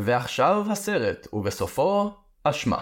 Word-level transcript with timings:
ועכשיו 0.00 0.64
הסרט, 0.70 1.26
ובסופו, 1.32 2.10
אשמה. 2.44 2.78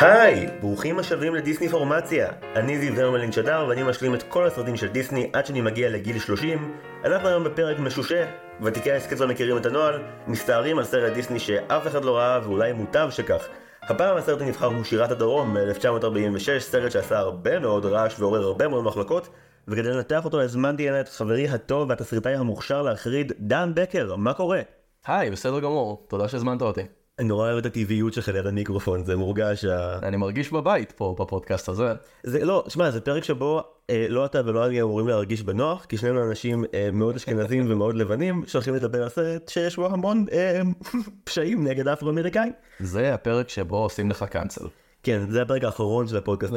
היי, 0.00 0.46
ברוכים 0.60 0.98
השבים 0.98 1.34
לדיסני 1.34 1.68
פורמציה. 1.68 2.28
אני 2.56 2.78
זיו 2.78 3.00
הרמלין 3.00 3.32
שדר 3.32 3.66
ואני 3.68 3.82
משלים 3.82 4.14
את 4.14 4.22
כל 4.22 4.46
הסרטים 4.46 4.76
של 4.76 4.88
דיסני 4.88 5.30
עד 5.32 5.46
שאני 5.46 5.60
מגיע 5.60 5.90
לגיל 5.90 6.18
30. 6.18 6.74
אנחנו 7.04 7.28
היום 7.28 7.44
בפרק 7.44 7.78
משושה. 7.78 8.26
ותיקי 8.62 8.92
ההסכת 8.92 9.20
לא 9.20 9.28
מכירים 9.28 9.56
את 9.56 9.66
הנוהל, 9.66 10.02
מסתערים 10.26 10.78
על 10.78 10.84
סרט 10.84 11.12
דיסני 11.12 11.38
שאף 11.38 11.86
אחד 11.86 12.04
לא 12.04 12.16
ראה 12.16 12.40
ואולי 12.44 12.72
מוטב 12.72 13.08
שכך. 13.10 13.48
הפעם 13.82 14.16
הסרט 14.16 14.40
הנבחר 14.40 14.66
הוא 14.66 14.84
שירת 14.84 15.10
הדרום 15.10 15.56
מ-1946, 15.56 16.58
סרט 16.58 16.92
שעשה 16.92 17.18
הרבה 17.18 17.58
מאוד 17.58 17.86
רעש 17.86 18.20
ועורר 18.20 18.42
הרבה 18.42 18.68
מאוד 18.68 18.84
מחלקות, 18.84 19.28
וכדי 19.68 19.88
לנתח 19.88 20.24
אותו 20.24 20.40
הזמנתי 20.40 20.88
אליי 20.88 21.00
את 21.00 21.08
חברי 21.08 21.48
הטוב 21.48 21.90
והתסריטאי 21.90 22.34
המוכשר 22.34 22.82
להחריד, 22.82 23.32
דן 23.40 23.72
בקר, 23.74 24.16
מה 24.16 24.34
קורה? 24.34 24.60
היי, 25.06 25.30
בסדר 25.30 25.60
גמור, 25.60 26.06
תודה 26.08 26.28
שהזמנת 26.28 26.62
אותי. 26.62 26.82
אני 27.18 27.28
נורא 27.28 27.46
אוהב 27.46 27.58
את 27.58 27.66
הטבעיות 27.66 28.12
שלך 28.12 28.28
ליד 28.28 28.46
המיקרופון, 28.46 29.04
זה 29.04 29.16
מורגש 29.16 29.64
ה... 29.64 29.98
אני 30.02 30.16
מרגיש 30.16 30.52
בבית 30.52 30.92
פה 30.92 31.14
בפודקאסט 31.18 31.68
הזה. 31.68 31.92
זה 32.22 32.44
לא, 32.44 32.64
שמע, 32.68 32.90
זה 32.90 33.00
פרק 33.00 33.24
שבו 33.24 33.62
אה, 33.90 34.06
לא 34.08 34.24
אתה 34.24 34.40
ולא 34.44 34.66
אני 34.66 34.82
אמורים 34.82 35.08
להרגיש 35.08 35.42
בנוח, 35.42 35.84
כי 35.84 35.96
שנינו 35.98 36.30
אנשים 36.30 36.64
אה, 36.74 36.88
מאוד 36.92 37.16
אשכנזים 37.16 37.64
ומאוד 37.70 37.94
לבנים, 37.94 38.42
שהולכים 38.46 38.74
לדבר 38.74 39.02
על 39.02 39.08
סרט 39.08 39.48
שיש 39.48 39.76
בו 39.76 39.86
המון 39.86 40.24
אה, 40.32 40.60
פשעים 41.24 41.66
נגד 41.66 41.88
אפרו-אמריקאים. 41.88 42.52
זה 42.80 43.14
הפרק 43.14 43.48
שבו 43.48 43.76
עושים 43.76 44.10
לך 44.10 44.22
קאנצל. 44.22 44.64
כן, 45.04 45.30
זה 45.30 45.42
הפרק 45.42 45.64
האחרון 45.64 46.08
של 46.08 46.16
הפודקאסט. 46.16 46.54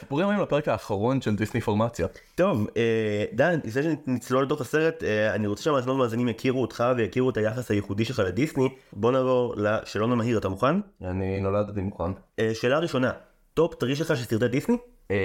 סיפורים 0.00 0.28
היום 0.28 0.42
לפרק 0.42 0.68
האחרון 0.68 1.20
של 1.20 1.36
דיסני 1.36 1.60
פורמציה. 1.60 2.06
טוב, 2.34 2.66
אה, 2.76 3.24
דן, 3.32 3.58
לפני 3.64 3.82
שנצלול 3.82 4.44
לתוך 4.44 4.60
הסרט, 4.60 5.02
אה, 5.02 5.34
אני 5.34 5.46
רוצה 5.46 5.62
שהמאזינות 5.62 5.96
והמאזינים 5.96 6.28
יכירו 6.28 6.62
אותך 6.62 6.84
ויכירו 6.96 7.30
את 7.30 7.36
היחס 7.36 7.70
הייחודי 7.70 8.04
שלך 8.04 8.18
לדיסני. 8.18 8.68
בוא 8.92 9.12
נעבור 9.12 9.54
לשאלון 9.56 10.12
המהיר, 10.12 10.38
אתה 10.38 10.48
מוכן? 10.48 10.76
אני 11.02 11.40
נולדתי 11.40 11.80
מוכן. 11.80 12.10
אה, 12.38 12.50
שאלה 12.54 12.78
ראשונה, 12.78 13.10
top 13.54 13.74
three 13.74 13.96
שלך 13.96 14.16
של 14.16 14.24
סרטי 14.24 14.48
דיסני? 14.48 14.76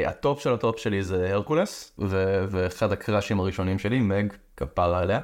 הטופ 0.08 0.40
של 0.42 0.54
הטופ 0.54 0.80
שלי 0.80 1.04
זה 1.04 1.34
הרקולס, 1.34 2.00
ואחד 2.50 2.92
הקראשים 2.92 3.40
הראשונים 3.40 3.80
שלי, 3.80 4.00
מג, 4.00 4.34
כפרה 4.58 5.00
עליה. 5.00 5.20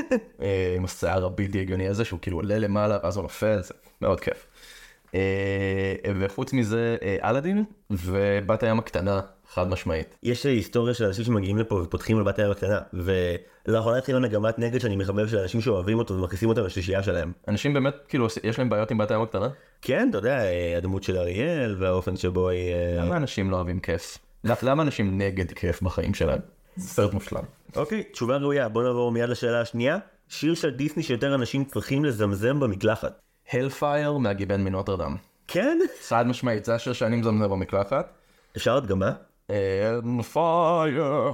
עם 0.76 0.84
השיער 0.84 1.26
הבלתי 1.26 1.60
הגיוני 1.60 1.88
הזה, 1.88 2.04
שהוא 2.04 2.20
כאילו 2.22 2.36
עולה 2.36 2.58
למעלה 2.58 2.98
ואז 3.02 3.16
הוא 3.16 3.22
נופל, 3.22 3.60
זה 3.62 3.74
מאוד 4.02 4.20
כיף. 4.20 4.46
אה, 5.14 6.12
וחוץ 6.20 6.52
מזה 6.52 6.96
אה, 7.02 7.30
אלאדין 7.30 7.64
ובת 7.90 8.62
הים 8.62 8.78
הקטנה 8.78 9.20
חד 9.52 9.68
משמעית. 9.68 10.16
יש 10.22 10.46
היסטוריה 10.46 10.94
של 10.94 11.04
אנשים 11.04 11.24
שמגיעים 11.24 11.58
לפה 11.58 11.74
ופותחים 11.74 12.18
על 12.18 12.22
בת 12.22 12.38
הים 12.38 12.50
הקטנה 12.50 12.80
ולאחרונה 12.92 13.98
התחילה 13.98 14.18
מגמת 14.18 14.58
נגד 14.58 14.80
שאני 14.80 14.96
מחבב 14.96 15.28
של 15.28 15.38
אנשים 15.38 15.60
שאוהבים 15.60 15.98
אותו 15.98 16.14
ומכניסים 16.14 16.48
אותם 16.48 16.64
לשלישייה 16.64 17.02
שלהם. 17.02 17.32
אנשים 17.48 17.74
באמת 17.74 17.94
כאילו 18.08 18.26
יש 18.44 18.58
להם 18.58 18.68
בעיות 18.68 18.90
עם 18.90 18.98
בת 18.98 19.10
הים 19.10 19.22
הקטנה? 19.22 19.48
כן 19.82 20.08
אתה 20.10 20.18
יודע 20.18 20.40
אה, 20.44 20.76
הדמות 20.76 21.02
של 21.02 21.16
אריאל 21.16 21.76
והאופן 21.78 22.16
שבו 22.16 22.48
היא... 22.48 22.74
למה 22.98 23.16
אנשים 23.16 23.50
לא 23.50 23.56
אוהבים 23.56 23.80
כיף? 23.80 24.18
למה 24.62 24.82
אנשים 24.82 25.18
נגד 25.18 25.52
כיף 25.52 25.82
בחיים 25.82 26.14
שלהם? 26.14 26.40
סרט 26.78 27.12
מושלם. 27.12 27.42
אוקיי 27.76 28.02
תשובה 28.02 28.36
ראויה 28.36 28.68
בוא 28.68 28.82
נעבור 28.82 29.12
מיד 29.12 29.28
לשאלה 29.28 29.60
השנייה. 29.60 29.98
שיר 30.28 30.54
של 30.54 30.70
דיסני 30.70 31.02
שיותר 31.02 31.34
אנשים 31.34 31.64
צריכים 31.64 32.04
לזמזם 32.04 32.60
במקלחת. 32.60 33.20
הלפייר 33.52 34.16
מהגיבן 34.16 34.64
מנוטרדם. 34.64 35.16
כן? 35.48 35.78
חד 36.08 36.26
משמעית, 36.26 36.64
זה 36.64 36.74
השיר 36.74 36.92
שאני 36.92 37.16
מזמזם 37.16 37.50
במקלחת. 37.50 38.12
אפשר 38.56 38.76
הדגמה? 38.76 39.12
הלפייר, 39.48 41.32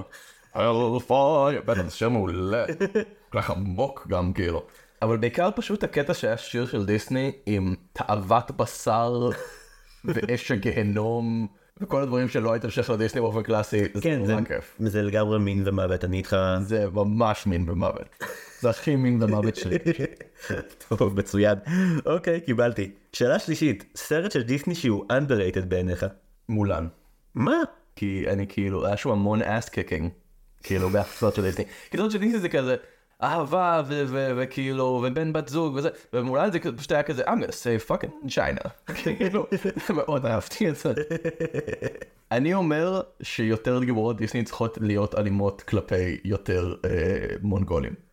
הלפייר, 0.54 1.62
בטח 1.66 1.82
זה 1.82 1.90
שיר 1.90 2.08
מעולה. 2.08 2.64
כל 3.32 3.40
כך 3.40 3.50
עמוק 3.50 4.06
גם 4.08 4.32
כאילו. 4.32 4.62
אבל 5.02 5.16
בעיקר 5.16 5.50
פשוט 5.56 5.84
הקטע 5.84 6.14
שהיה 6.14 6.36
שיר 6.36 6.66
של 6.66 6.86
דיסני 6.86 7.32
עם 7.46 7.74
תאוות 7.92 8.50
בשר 8.50 9.28
ואש 10.04 10.50
הגהנום. 10.50 11.46
וכל 11.80 12.02
הדברים 12.02 12.28
שלא 12.28 12.52
היית 12.52 12.64
המשך 12.64 12.90
לדיסני 12.90 13.20
באופן 13.20 13.42
קלאסי, 13.42 13.82
כן, 14.00 14.24
זה 14.24 14.36
כיף. 14.48 14.76
זה 14.78 15.02
לגמרי 15.02 15.38
מין 15.38 15.62
ומוות, 15.66 16.04
אני 16.04 16.16
איתך. 16.16 16.36
זה 16.60 16.86
ממש 16.92 17.46
מין 17.46 17.70
ומוות. 17.70 18.08
זה 18.60 18.70
הכי 18.70 18.96
מין 18.96 19.22
ומוות 19.22 19.56
שלי. 19.56 19.76
טוב, 20.88 21.18
מצוין. 21.18 21.58
אוקיי, 22.06 22.40
קיבלתי. 22.40 22.90
שאלה 23.12 23.38
שלישית, 23.38 23.84
סרט 23.96 24.32
של 24.32 24.42
דיסני 24.42 24.74
שהוא 24.74 25.04
underrated 25.04 25.64
בעיניך. 25.68 26.06
מולן. 26.48 26.88
מה? 27.34 27.56
כי 27.96 28.24
אני 28.28 28.46
כאילו, 28.48 28.86
היה 28.86 28.96
שם 28.96 29.10
המון 29.10 29.42
ass 29.42 29.68
kicking. 29.68 30.10
כאילו, 30.62 30.90
בהפסות 30.90 31.34
של 31.34 31.42
דיסני. 31.42 31.64
כאילו 31.90 32.10
של 32.10 32.18
דיסני 32.18 32.38
זה 32.38 32.48
כזה... 32.48 32.76
אהבה 33.22 33.82
וכאילו 34.36 34.84
ובן 34.84 35.32
בת 35.32 35.48
זוג 35.48 35.74
וזה 35.74 35.88
ומולן 36.12 36.52
זה 36.52 36.58
פשוט 36.58 36.92
היה 36.92 37.02
כזה 37.02 37.24
I'm 37.24 37.26
gonna 37.26 37.50
say 37.50 37.90
fucking 37.90 38.28
China 38.28 38.68
כאילו 38.94 39.46
מאוד 39.96 40.26
אהבתי 40.26 40.68
את 40.68 40.76
זה. 40.76 40.92
אני 42.32 42.54
אומר 42.54 43.00
שיותר 43.22 43.84
גיבורות 43.84 44.16
דיסני 44.16 44.44
צריכות 44.44 44.78
להיות 44.80 45.14
אלימות 45.14 45.62
כלפי 45.62 46.18
יותר 46.24 46.74
מונגולים. 47.42 48.05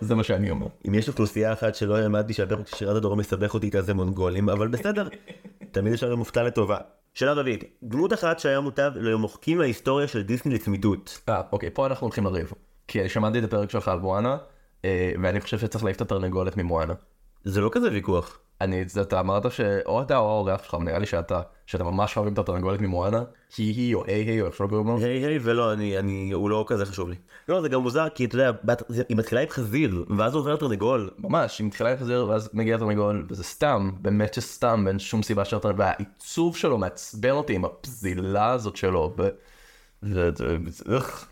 זה 0.00 0.14
מה 0.14 0.24
שאני 0.24 0.50
אומר. 0.50 0.66
אם 0.88 0.94
יש 0.94 1.08
אוכלוסייה 1.08 1.52
אחת 1.52 1.74
שלא 1.74 1.96
העמדתי 1.96 2.32
שהפרק 2.32 2.68
של 2.68 2.76
שירת 2.76 2.96
הדרום 2.96 3.18
מסבך 3.18 3.54
אותי 3.54 3.66
איתה 3.66 3.82
זה 3.82 3.94
מונגולים 3.94 4.48
אבל 4.48 4.68
בסדר 4.68 5.08
תמיד 5.72 5.92
יש 5.92 6.02
לנו 6.02 6.16
מופתע 6.16 6.42
לטובה. 6.42 6.78
שאלה 7.14 7.32
רביעית, 7.32 7.64
דמות 7.82 8.12
אחת 8.12 8.38
שהיה 8.38 8.60
מוטב 8.60 8.92
לא 8.96 9.18
מוחקים 9.18 9.58
מההיסטוריה 9.58 10.08
של 10.08 10.22
דיסני 10.22 10.54
לצמידות. 10.54 11.20
אה 11.28 11.42
אוקיי 11.52 11.70
פה 11.70 11.86
אנחנו 11.86 12.04
הולכים 12.04 12.24
לריב. 12.24 12.52
כי 12.88 13.08
שמעתי 13.08 13.38
את 13.38 13.44
הפרק 13.44 13.70
שלך 13.70 13.88
על 13.88 13.98
מואנה, 13.98 14.36
ואני 15.22 15.40
חושב 15.40 15.58
שצריך 15.58 15.84
להעיף 15.84 15.96
את 15.96 16.00
התרנגולת 16.00 16.56
ממואנה. 16.56 16.94
זה 17.44 17.60
לא 17.60 17.70
כזה 17.72 17.88
ויכוח. 17.92 18.38
אני, 18.60 18.84
אתה 19.00 19.20
אמרת 19.20 19.52
שאו 19.52 20.02
אתה 20.02 20.16
או 20.16 20.28
האורח 20.28 20.62
שלך, 20.62 20.74
נראה 20.80 20.98
לי 20.98 21.06
שאתה, 21.06 21.40
שאתה 21.66 21.84
ממש 21.84 22.16
אוהבים 22.16 22.32
את 22.34 22.38
התרנגולת 22.38 22.80
ממואנה, 22.80 23.22
היא 23.56 23.74
היא 23.74 23.94
או 23.94 24.04
היי 24.04 24.24
היי 24.24 24.40
או 24.40 24.46
איך 24.46 24.54
שלא 24.54 24.66
קוראים 24.66 24.86
לו. 24.86 24.98
היי 24.98 25.26
היי 25.26 25.38
ולא, 25.42 25.72
אני, 25.72 25.98
אני, 25.98 26.32
הוא 26.32 26.50
לא 26.50 26.64
כזה 26.68 26.86
חשוב 26.86 27.08
לי. 27.08 27.16
לא, 27.48 27.60
זה 27.60 27.68
גם 27.68 27.80
מוזר, 27.80 28.08
כי 28.08 28.24
אתה 28.24 28.36
יודע, 28.36 28.52
היא 29.08 29.16
מתחילה 29.16 29.40
עם 29.40 29.48
חזיר, 29.48 30.04
ואז 30.18 30.34
הוא 30.34 30.40
עובר 30.40 30.54
לתרנגול. 30.54 31.10
ממש, 31.18 31.58
היא 31.58 31.66
מתחילה 31.66 31.90
עם 31.90 31.96
חזיר, 31.96 32.26
ואז 32.28 32.50
מגיע 32.52 32.76
לתרנגול, 32.76 33.26
וזה 33.30 33.44
סתם, 33.44 33.90
באמת 34.02 34.34
שסתם, 34.34 34.82
ואין 34.86 34.98
שום 34.98 35.22
סיבה 35.22 35.44
שהתרנגול, 35.44 35.80
והעיצוב 35.80 36.56
שלו 36.56 36.78
מעצבן 36.78 37.30
אותי 37.30 37.54
עם 37.54 37.64
הפזילה 37.64 38.50
הזאת 38.50 38.76
שלו, 38.76 39.14
ו... 39.18 39.28
זה, 40.02 40.30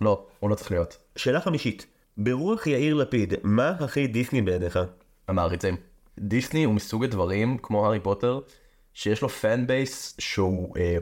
לא, 0.01 0.27
הוא 0.41 0.51
לא 0.51 0.55
צריך 0.55 0.71
להיות. 0.71 0.99
שאלה 1.17 1.41
חמישית, 1.41 1.87
ברוח 2.17 2.67
יאיר 2.67 2.95
לפיד, 2.95 3.35
מה 3.43 3.69
הכי 3.81 4.07
דיסני 4.07 4.43
בעיניך? 4.43 4.79
המעריצים. 5.29 5.77
דיסני 6.19 6.65
הוא 6.65 6.75
מסוג 6.75 7.05
הדברים, 7.05 7.59
כמו 7.63 7.87
הארי 7.87 8.01
פוטר, 8.01 8.41
שיש 8.95 9.23
לו 9.23 9.29
fan 9.29 9.67
base 9.67 10.15
שהוא 10.19 10.77
אה, 10.77 10.97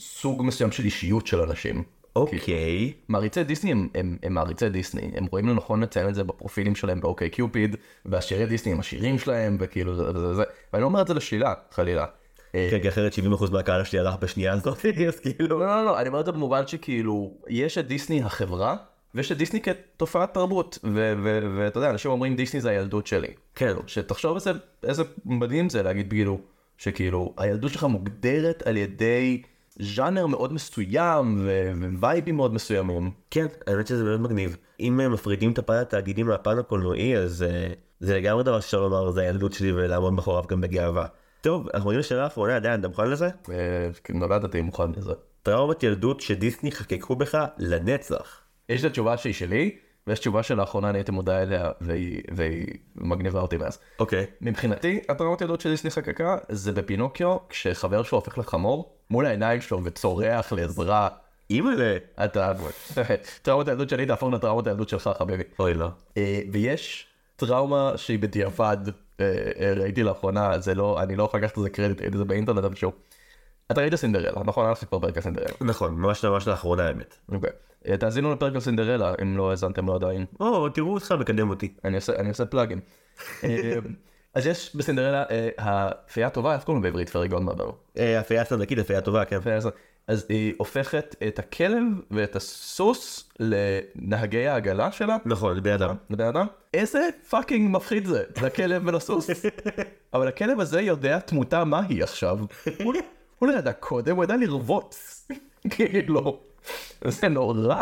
סוג 0.00 0.42
מסוים 0.42 0.72
של 0.72 0.84
אישיות 0.84 1.26
של 1.26 1.40
אנשים. 1.40 1.84
אוקיי. 2.16 2.92
Okay. 2.92 3.04
מעריצי 3.08 3.44
דיסני 3.44 3.72
הם, 3.72 3.88
הם, 3.94 4.16
הם 4.22 4.34
מעריצי 4.34 4.68
דיסני, 4.68 5.10
הם 5.14 5.26
רואים 5.26 5.48
לנכון 5.48 5.82
לציין 5.82 6.08
את 6.08 6.14
זה 6.14 6.24
בפרופילים 6.24 6.74
שלהם 6.74 7.00
ב 7.00 7.30
OkCupid, 7.30 7.76
והשירי 8.06 8.46
דיסני 8.46 8.72
הם 8.72 8.80
השירים 8.80 9.18
שלהם, 9.18 9.56
וכאילו 9.60 9.96
זה 9.96 10.12
זה 10.12 10.34
זה, 10.34 10.42
ואני 10.72 10.82
לא 10.82 10.86
אומר 10.86 11.02
את 11.02 11.08
זה 11.08 11.14
לשלילה, 11.14 11.54
חלילה. 11.70 12.06
כן, 12.52 12.78
כי 12.82 12.88
אחרת 12.88 13.12
70% 13.12 13.50
מהקהל 13.52 13.84
שלי 13.84 13.98
הלך 13.98 14.14
בשנייה 14.20 14.52
הזאת, 14.52 14.86
אז 15.08 15.20
כאילו... 15.20 15.58
לא, 15.58 15.66
לא, 15.66 15.84
לא, 15.84 16.00
אני 16.00 16.08
אומר 16.08 16.20
את 16.20 16.26
זה 16.26 16.32
במובן 16.32 16.66
שכאילו, 16.66 17.34
יש 17.48 17.78
את 17.78 17.86
דיסני 17.86 18.22
החברה, 18.22 18.76
ויש 19.14 19.32
את 19.32 19.38
דיסני 19.38 19.60
כתופעת 19.60 20.34
תרבות, 20.34 20.78
ואתה 21.56 21.78
יודע, 21.78 21.90
אנשים 21.90 22.10
אומרים 22.10 22.36
דיסני 22.36 22.60
זה 22.60 22.70
הילדות 22.70 23.06
שלי. 23.06 23.28
כן. 23.54 23.74
שתחשוב 23.86 24.34
איזה, 24.34 24.50
איזה 24.82 25.02
מדהים 25.24 25.70
זה 25.70 25.82
להגיד 25.82 26.10
כאילו, 26.10 26.40
שכאילו, 26.78 27.34
הילדות 27.36 27.70
שלך 27.70 27.84
מוגדרת 27.84 28.62
על 28.66 28.76
ידי 28.76 29.42
ז'אנר 29.78 30.26
מאוד 30.26 30.52
מסוים, 30.52 31.48
ווייבים 31.98 32.36
מאוד 32.36 32.54
מסוימים. 32.54 33.10
כן, 33.30 33.46
האמת 33.66 33.86
שזה 33.86 34.04
באמת 34.04 34.20
מגניב. 34.20 34.56
אם 34.80 35.00
מפרידים 35.12 35.52
את 35.52 35.58
הפן 35.58 35.74
התאגידי 35.74 36.22
מהפן 36.22 36.58
הקולנועי, 36.58 37.16
אז 37.16 37.44
זה 38.00 38.16
לגמרי 38.16 38.44
דבר 38.44 38.60
שאפשר 38.60 38.80
לומר, 38.80 39.10
זה 39.10 39.20
הילדות 39.20 39.52
שלי 39.52 39.72
ולעמוד 39.72 40.12
מאחוריו 40.12 40.44
גם 40.48 40.60
בגאווה. 40.60 41.06
טוב, 41.40 41.68
אנחנו 41.74 41.88
מגיעים 41.88 42.00
לשאלה 42.00 42.24
האחרונה, 42.24 42.60
דן, 42.60 42.80
אתה 42.80 42.88
מוכן 42.88 43.10
לזה? 43.10 43.28
נולדתי 44.14 44.60
מוכן 44.60 44.92
לזה. 44.96 45.12
טראומת 45.42 45.82
ילדות 45.82 46.20
שדיסני 46.20 46.72
חקקו 46.72 47.16
בך 47.16 47.44
לנצח. 47.58 48.41
יש 48.68 48.80
את 48.80 48.90
התשובה 48.90 49.16
שהיא 49.16 49.34
שלי, 49.34 49.76
ויש 50.06 50.18
תשובה 50.18 50.42
שלאחרונה 50.42 50.90
אני 50.90 50.98
הייתי 50.98 51.12
מודע 51.12 51.42
אליה, 51.42 51.70
והיא, 51.80 52.22
והיא 52.34 52.66
מגניבה 52.94 53.40
אותי 53.40 53.56
מאז. 53.56 53.78
אוקיי. 53.98 54.26
מבחינתי, 54.40 55.00
הטראומת 55.08 55.40
ילדות 55.40 55.60
שדיסני 55.60 55.90
חקקה, 55.90 56.36
זה 56.48 56.72
בפינוקיו, 56.72 57.36
כשחבר 57.48 58.02
שלו 58.02 58.18
הופך 58.18 58.38
לחמור, 58.38 58.94
מול 59.10 59.26
העיניים 59.26 59.60
שלו 59.60 59.84
וצורח 59.84 60.52
לעזרה. 60.52 61.08
אימא'לה. 61.50 61.96
אתה... 62.24 62.52
טראומת 63.42 63.68
הילדות 63.68 63.88
שלי 63.88 64.06
תהפוך 64.06 64.32
לטראומת 64.32 64.66
הילדות 64.66 64.88
שלך, 64.88 65.10
חביבי. 65.18 65.42
אוי 65.58 65.74
לא. 65.74 65.88
ויש 66.52 67.06
טראומה 67.36 67.92
שהיא 67.96 68.18
בדיעבד, 68.18 68.76
ראיתי 69.76 70.02
לאחרונה, 70.02 70.58
זה 70.58 70.74
לא, 70.74 71.02
אני 71.02 71.16
לא 71.16 71.22
יכול 71.22 71.40
לקחת 71.40 71.58
את 71.58 71.62
זה 71.62 71.70
קרדיט, 71.70 72.00
ראיתי 72.00 72.14
את 72.14 72.18
זה 72.18 72.24
באינטרנט 72.24 72.64
איפשהו. 72.64 72.92
אתה 73.70 73.80
ראית 73.80 73.94
סינדרלה, 73.94 74.42
נכון? 74.44 74.64
היה 74.64 74.72
לך 74.72 74.84
כבר 74.84 74.98
פרק 74.98 75.16
על 75.16 75.22
סינדרלה. 75.22 75.48
נכון, 75.60 75.94
ממש 75.94 76.24
ממש 76.24 76.48
לאחרונה 76.48 76.86
האמת. 76.86 77.18
אוקיי. 77.32 77.50
אה, 77.88 77.96
תאזינו 77.96 78.32
לפרק 78.32 78.54
על 78.54 78.60
סינדרלה, 78.60 79.14
אם 79.22 79.36
לא 79.36 79.50
האזנתם 79.50 79.86
לו 79.86 79.94
עדיין. 79.94 80.24
או, 80.40 80.68
תראו 80.68 80.94
אותך 80.94 81.14
מקדם 81.20 81.50
אותי. 81.50 81.74
אני 81.84 81.96
עושה, 81.96 82.16
אני 82.16 82.28
עושה 82.28 82.46
plugging. 82.46 82.80
אה, 83.44 83.74
אז 84.34 84.46
יש 84.46 84.76
בסינדרלה, 84.76 85.24
אה, 85.30 85.48
הפייה 85.58 86.26
הטובה, 86.26 86.54
איך 86.54 86.64
קוראים 86.64 86.82
בעברית 86.82 87.08
fairy 87.08 87.28
godmother? 87.28 87.70
אה, 87.98 88.20
הפייה 88.20 88.44
סנדקית, 88.44 88.78
הפייה 88.78 89.00
טובה, 89.00 89.24
כן. 89.24 89.36
הפייה. 89.36 89.58
אז 90.06 90.26
היא 90.28 90.54
הופכת 90.58 91.16
את 91.28 91.38
הכלב 91.38 91.82
ואת 92.10 92.36
הסוס 92.36 93.28
לנהגי 93.40 94.46
העגלה 94.46 94.92
שלה. 94.92 95.16
נכון, 95.24 95.54
זה 95.54 95.60
בן 95.60 95.72
אדם. 95.72 95.94
לבן 96.10 96.26
אדם? 96.26 96.46
איזה 96.74 97.08
fucking 97.28 97.76
מפחיד 97.76 98.06
זה, 98.06 98.24
לכלב 98.42 98.82
ולסוס. 98.86 99.30
אבל 100.14 100.28
הכלב 100.28 100.60
הזה 100.60 100.80
יודע 100.80 101.18
תמותה 101.18 101.64
מהי 101.64 102.02
עכשיו. 102.02 102.38
הוא- 103.42 103.48
הוא 103.48 103.54
לא 103.54 103.58
ידע 103.58 103.72
קודם, 103.72 104.16
הוא 104.16 104.24
ידע 104.24 104.36
לרבוץ. 104.36 105.26
כאילו, 105.70 106.38
זה 107.04 107.28
נורא. 107.28 107.80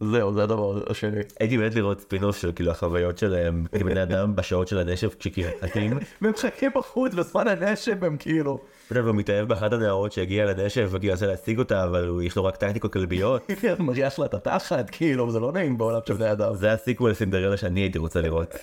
זהו, 0.00 0.34
זה 0.34 0.42
הדבר 0.42 0.82
השני. 0.90 1.20
הייתי 1.40 1.56
מת 1.56 1.74
לראות 1.74 2.00
ספינוף 2.00 2.36
של 2.36 2.52
כאילו 2.54 2.70
החוויות 2.70 3.18
שלהם 3.18 3.64
כבני 3.78 4.02
אדם 4.02 4.36
בשעות 4.36 4.68
של 4.68 4.78
הנשף 4.78 5.14
מחכים. 5.62 5.98
והם 6.22 6.30
מחכים 6.32 6.70
בחוץ 6.74 7.14
בזמן 7.14 7.48
הנשם 7.48 8.04
הם 8.04 8.16
כאילו. 8.16 8.58
והוא 8.90 9.14
מתאהב 9.14 9.48
באחת 9.48 9.72
הנערות 9.72 10.12
שהגיעה 10.12 10.46
לנשף 10.46 10.86
וכאילו 10.90 11.12
רוצה 11.12 11.26
להשיג 11.26 11.58
אותה 11.58 11.84
אבל 11.84 12.08
הוא- 12.08 12.22
יש 12.22 12.36
לו 12.36 12.44
רק 12.44 12.56
טקטיקות 12.56 12.92
כלביות. 12.92 13.42
מריח 13.80 14.18
לה 14.18 14.26
את 14.26 14.34
התחת, 14.34 14.90
כאילו, 14.90 15.30
זה 15.30 15.40
לא 15.40 15.52
נעים 15.52 15.78
בעולם 15.78 16.00
של 16.08 16.14
בני 16.14 16.32
אדם. 16.32 16.54
זה 16.54 16.72
הסיקוול 16.72 17.10
לסינדרלה 17.10 17.56
שאני 17.56 17.80
הייתי 17.80 17.98
רוצה 17.98 18.20
לראות. 18.20 18.54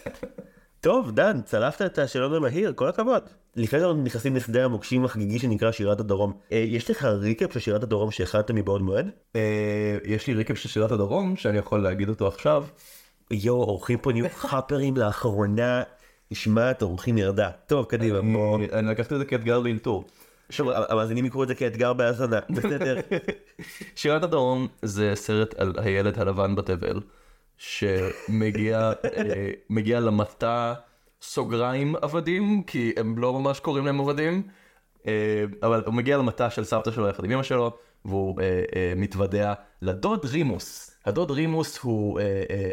טוב, 0.82 1.12
דן, 1.12 1.42
צלפת 1.46 1.82
את 1.82 2.00
השאלון 2.00 2.34
המהיר, 2.34 2.74
כל 2.76 2.88
הכבוד. 2.88 3.24
לפני 3.56 3.80
שאנחנו 3.80 4.04
נכנסים 4.04 4.36
לשדה 4.36 4.66
המוקשים 4.66 5.06
החגיגי 5.06 5.40
שנקרא 5.40 5.72
שירת 5.72 6.00
הדרום, 6.00 6.34
אה, 6.52 6.58
יש 6.58 6.90
לך 6.92 7.06
ריקאפ 7.06 7.54
של 7.54 7.60
שירת 7.60 7.84
הדרום 7.84 8.12
שהכנת 8.12 8.52
מבעוד 8.52 8.82
מועד? 8.82 9.10
אה, 9.36 9.42
יש 10.06 10.28
לי 10.28 10.34
ריקב 10.34 10.54
של 10.56 10.70
שירת 10.70 10.92
הדרום 10.92 11.36
שאני 11.36 11.58
יכול 11.58 11.84
להגיד 11.84 12.10
אותו 12.10 12.28
עכשיו. 12.28 12.64
יואו, 13.32 13.64
אורחים 13.64 13.98
פה 13.98 14.12
נהיו 14.12 14.26
חאפרים 14.36 14.98
לאחרונה, 14.98 15.84
נשמעת 16.32 16.82
אורחים 16.82 17.18
ירדה. 17.18 17.50
טוב, 17.68 17.86
קדימה, 17.86 18.22
בוא. 18.22 18.58
אני- 18.58 18.72
אני 18.72 18.88
לקחתי 18.88 19.14
את 19.14 19.20
זה 19.20 19.26
כאתגר 19.26 19.60
לאלתור. 19.60 20.06
שוב, 20.50 20.70
המאזינים 20.90 21.26
יקראו 21.26 21.44
את 21.44 21.48
זה 21.48 21.56
כאתגר 21.56 21.94
בהאזנה, 21.94 22.40
בסדר. 22.50 22.96
שירת 23.96 24.24
הדרום 24.24 24.68
זה 24.82 25.12
סרט 25.16 25.54
על 25.58 25.74
הילד 25.78 26.20
הלבן 26.20 26.56
בתבל, 26.56 27.00
שמגיע 27.62 28.92
אה, 29.06 30.00
למטע 30.00 30.74
סוגריים 31.22 31.96
עבדים, 32.02 32.64
כי 32.64 32.94
הם 32.98 33.18
לא 33.18 33.40
ממש 33.40 33.60
קוראים 33.60 33.86
להם 33.86 34.00
עבדים, 34.00 34.44
אה, 35.08 35.44
אבל 35.64 35.84
הוא 35.86 35.94
מגיע 35.94 36.18
למטע 36.18 36.50
של 36.50 36.64
סבתא 36.64 36.92
שלו 36.92 37.08
יחד 37.08 37.26
עם 37.26 37.32
אמא 37.32 37.44
שלו, 37.44 37.78
והוא 38.06 38.42
אה, 38.42 38.94
מתוודע 38.96 39.54
לדוד 39.82 40.26
רימוס. 40.26 40.92
הדוד 41.06 41.32
רימוס 41.32 41.78
הוא 41.78 42.20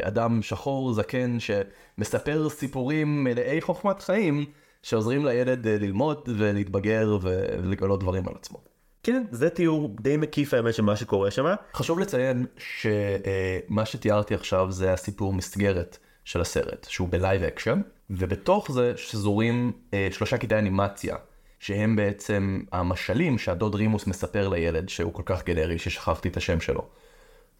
אדם 0.01 0.41
שחור 0.41 0.93
זקן 0.93 1.37
שמספר 1.39 2.49
סיפורים 2.49 3.23
מלאי 3.23 3.61
חוכמת 3.61 4.01
חיים, 4.01 4.45
שעוזרים 4.83 5.25
לילד 5.25 5.67
ללמוד 5.67 6.29
ולהתבגר 6.37 7.17
ולגלות 7.21 7.99
דברים 7.99 8.27
על 8.27 8.33
עצמו. 8.35 8.68
כן, 9.03 9.23
זה 9.31 9.49
תיאור 9.49 9.95
די 10.01 10.17
מקיף 10.17 10.53
האמת 10.53 10.73
של 10.73 10.83
מה 10.83 10.95
שקורה 10.95 11.31
שם. 11.31 11.45
חשוב 11.73 11.99
לציין 11.99 12.45
שמה 12.57 13.85
שתיארתי 13.85 14.33
עכשיו 14.35 14.71
זה 14.71 14.93
הסיפור 14.93 15.33
מסגרת 15.33 15.97
של 16.25 16.41
הסרט, 16.41 16.87
שהוא 16.89 17.09
ב 17.09 17.16
live 17.16 17.43
action, 17.43 17.81
ובתוך 18.09 18.71
זה 18.71 18.93
שזורים 18.95 19.71
אה, 19.93 20.07
שלושה 20.11 20.37
קטעי 20.37 20.59
אנימציה, 20.59 21.15
שהם 21.59 21.95
בעצם 21.95 22.61
המשלים 22.71 23.37
שהדוד 23.37 23.75
רימוס 23.75 24.07
מספר 24.07 24.47
לילד, 24.47 24.89
שהוא 24.89 25.13
כל 25.13 25.23
כך 25.25 25.45
גנרי 25.45 25.79
ששכחתי 25.79 26.27
את 26.27 26.37
השם 26.37 26.59
שלו. 26.59 26.87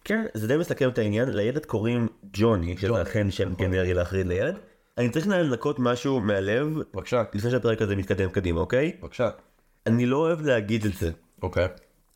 כן, 0.04 0.24
זה 0.34 0.48
די 0.48 0.56
מסכם 0.56 0.88
את 0.88 0.98
העניין, 0.98 1.28
לילד 1.28 1.66
קוראים 1.66 2.08
ג'וני, 2.32 2.76
שזה. 2.76 3.02
אכן 3.02 3.30
שם 3.30 3.54
גנרי 3.54 3.94
להחריד 3.94 4.26
לילד. 4.26 4.54
אני 4.98 5.10
צריך 5.10 5.28
לנקות 5.28 5.78
משהו 5.78 6.20
מהלב, 6.20 6.66
בבקשה, 6.94 7.22
לפני 7.34 7.50
שהפרק 7.50 7.82
הזה 7.82 7.96
מתקדם 7.96 8.30
קדימה, 8.30 8.60
אוקיי? 8.60 8.92
בבקשה. 9.02 9.30
אני 9.86 10.06
לא 10.06 10.16
אוהב 10.16 10.40
להגיד 10.40 10.84
את 10.84 10.92
זה, 10.92 11.10
אוקיי. 11.42 11.68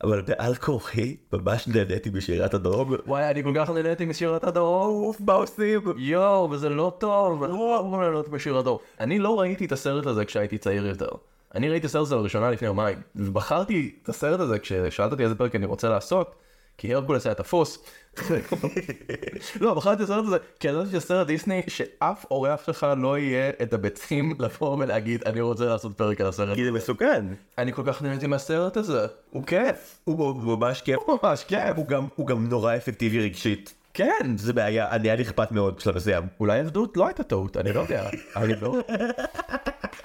אבל 0.03 0.21
בעל 0.21 0.55
כורחי 0.55 1.17
ממש 1.33 1.67
נהניתי 1.67 2.09
בשירת 2.09 2.53
הדרום. 2.53 2.95
וואי, 3.07 3.29
אני 3.29 3.43
כל 3.43 3.53
כך 3.55 3.69
נהניתי 3.69 4.05
משירת 4.05 4.43
הדרום, 4.43 5.03
אוף, 5.03 5.21
מה 5.21 5.33
עושים? 5.33 5.81
יואו, 5.97 6.49
וזה 6.51 6.69
לא 6.69 6.93
טוב, 6.97 7.43
אני 7.43 7.53
לא 7.53 7.79
אמור 7.79 8.01
ליהנות 8.01 8.29
משיר 8.29 8.57
הדרום. 8.57 8.77
אני 8.99 9.19
לא 9.19 9.39
ראיתי 9.39 9.65
את 9.65 9.71
הסרט 9.71 10.05
הזה 10.05 10.25
כשהייתי 10.25 10.57
צעיר 10.57 10.85
יותר. 10.85 11.09
אני 11.55 11.69
ראיתי 11.69 11.85
את 11.85 11.89
הסרט 11.89 12.01
הזה 12.01 12.15
לראשונה 12.15 12.51
לפני 12.51 12.67
יומיים, 12.67 12.97
ובחרתי 13.15 13.95
את 14.03 14.09
הסרט 14.09 14.39
הזה 14.39 14.59
כששאלת 14.59 15.11
אותי 15.11 15.23
איזה 15.23 15.35
פרק 15.35 15.55
אני 15.55 15.65
רוצה 15.65 15.89
לעשות, 15.89 16.35
כי 16.77 16.93
הרקולס 16.93 17.25
היה 17.25 17.35
תפוס. 17.35 17.85
לא, 19.61 19.73
בחרתי 19.73 20.03
את 20.03 20.09
הסרט 20.09 20.25
הזה, 20.25 20.37
כי 20.59 20.67
ידעתי 20.67 20.89
שזה 20.89 20.99
סרט 20.99 21.27
דיסני 21.27 21.61
שאף 21.67 22.25
אורח 22.31 22.65
שלך 22.65 22.87
לא 22.97 23.17
יהיה 23.17 23.51
את 23.61 23.73
הביצים 23.73 24.35
לבוא 24.39 24.77
ולהגיד 24.77 25.23
אני 25.25 25.41
רוצה 25.41 25.65
לעשות 25.65 25.97
פרק 25.97 26.21
על 26.21 26.27
הסרט. 26.27 26.55
כי 26.55 26.65
זה 26.65 26.71
מסוכן. 26.71 27.25
אני 27.57 27.73
כל 27.73 27.81
כך 27.85 28.01
נהניתי 28.01 28.27
מהסרט 28.27 28.77
הזה, 28.77 29.05
הוא 29.31 29.43
כיף, 29.43 29.99
הוא 30.03 30.35
ממש 30.57 30.81
כיף. 30.81 30.99
הוא 31.05 31.17
ממש 31.23 31.43
כיף. 31.43 31.77
הוא 32.15 32.27
גם- 32.27 32.47
נורא 32.49 32.75
אפקטיבי 32.75 33.19
רגשית. 33.19 33.73
כן, 33.93 34.35
זה 34.37 34.53
בעיה, 34.53 34.91
אני 34.91 35.07
היה 35.07 35.15
לי 35.15 35.23
אכפת 35.23 35.51
מאוד 35.51 35.75
בשלב 35.77 35.95
מסוים. 35.95 36.23
אולי 36.39 36.59
עבדות 36.59 36.97
לא 36.97 37.07
הייתה 37.07 37.23
טעות, 37.23 37.57
אני 37.57 37.73
לא 37.73 37.79
יודע. 37.79 38.09
אני 38.35 38.53
לא... 38.61 38.75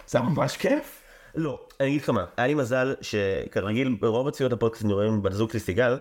זה 0.07 0.21
ממש 0.21 0.57
כיף. 0.57 1.03
לא, 1.35 1.61
אני 1.81 1.89
אגיד 1.89 2.03
לך 2.03 2.11
מה, 2.11 2.25
היה 2.37 2.47
לי 2.47 2.55
מזל 2.55 2.95
שכרגיל 3.01 3.97
ברוב 4.01 4.29
הצפיות 4.29 4.53
הפודקאסט 4.53 4.85
אני 4.85 4.93
רואה 4.93 5.07
עם 5.07 5.23
בת 5.23 5.33
זוג 5.33 5.51
שלי 5.51 5.61
סיגל, 5.61 5.99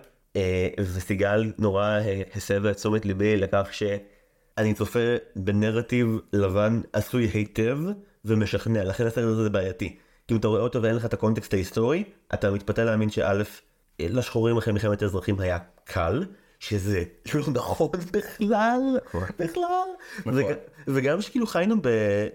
וסיגל 0.80 1.52
נורא 1.58 1.84
אה, 1.84 2.22
הסבה 2.34 2.70
את 2.70 2.76
תשומת 2.76 3.06
ליבי 3.06 3.36
לכך 3.36 3.68
שאני 3.72 4.74
צופה 4.74 4.98
בנרטיב 5.36 6.18
לבן 6.32 6.80
עשוי 6.92 7.24
היטב 7.24 7.78
ומשכנע, 8.24 8.84
לכן 8.84 9.06
הסרט 9.06 9.24
הזה 9.24 9.42
זה 9.42 9.50
בעייתי. 9.50 9.96
כי 10.28 10.34
אם 10.34 10.38
אתה 10.38 10.48
רואה 10.48 10.60
אותו 10.60 10.82
ואין 10.82 10.96
לך 10.96 11.04
את 11.04 11.12
הקונטקסט 11.14 11.54
ההיסטורי, 11.54 12.04
אתה 12.34 12.50
מתפתה 12.50 12.84
להאמין 12.84 13.10
שא', 13.10 13.42
אה, 14.00 14.06
לשחורים 14.10 14.56
אחרי 14.56 14.72
מלחמת 14.72 15.02
האזרחים 15.02 15.40
היה 15.40 15.58
קל, 15.84 16.24
שזה 16.58 17.02
לא 17.34 17.42
נכון 17.54 17.88
בכלל, 18.12 18.80
בכלל, 19.38 19.88
וג- 20.26 20.54
וגם 20.88 21.20
שכאילו 21.22 21.46
חיינו 21.46 21.76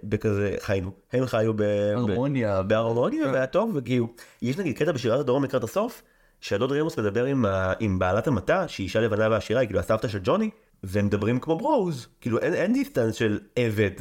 בכזה, 0.03 0.55
חיינו, 0.59 0.91
הם 1.13 1.25
חיו 1.25 1.53
ב... 1.53 1.57
ב- 1.63 1.63
הרמוניה. 1.95 2.61
בהרמוניה 2.63 3.27
והיה 3.31 3.47
טוב 3.47 3.71
וכאילו 3.75 4.07
יש 4.41 4.57
נגיד 4.57 4.77
קטע 4.77 4.91
בשירת 4.91 5.19
הדרום 5.19 5.43
לקראת 5.43 5.63
הסוף 5.63 6.01
שהדוד 6.45 6.71
רימוס 6.71 6.99
מדבר 6.99 7.25
עם, 7.25 7.45
ה... 7.45 7.73
עם 7.79 7.99
בעלת 7.99 8.27
המטע 8.27 8.67
שהיא 8.67 8.83
אישה 8.83 8.99
לבנה 8.99 9.29
ועשירה 9.31 9.59
היא 9.61 9.67
כאילו 9.67 9.79
הסבתא 9.79 10.07
של 10.07 10.19
ג'וני 10.23 10.49
והם 10.83 11.05
מדברים 11.05 11.39
כמו 11.39 11.57
bros 11.57 12.07
כאילו 12.21 12.39
אין, 12.39 12.53
אין 12.53 12.73
דיסטנס 12.73 13.15
של 13.15 13.39
עבד 13.55 13.91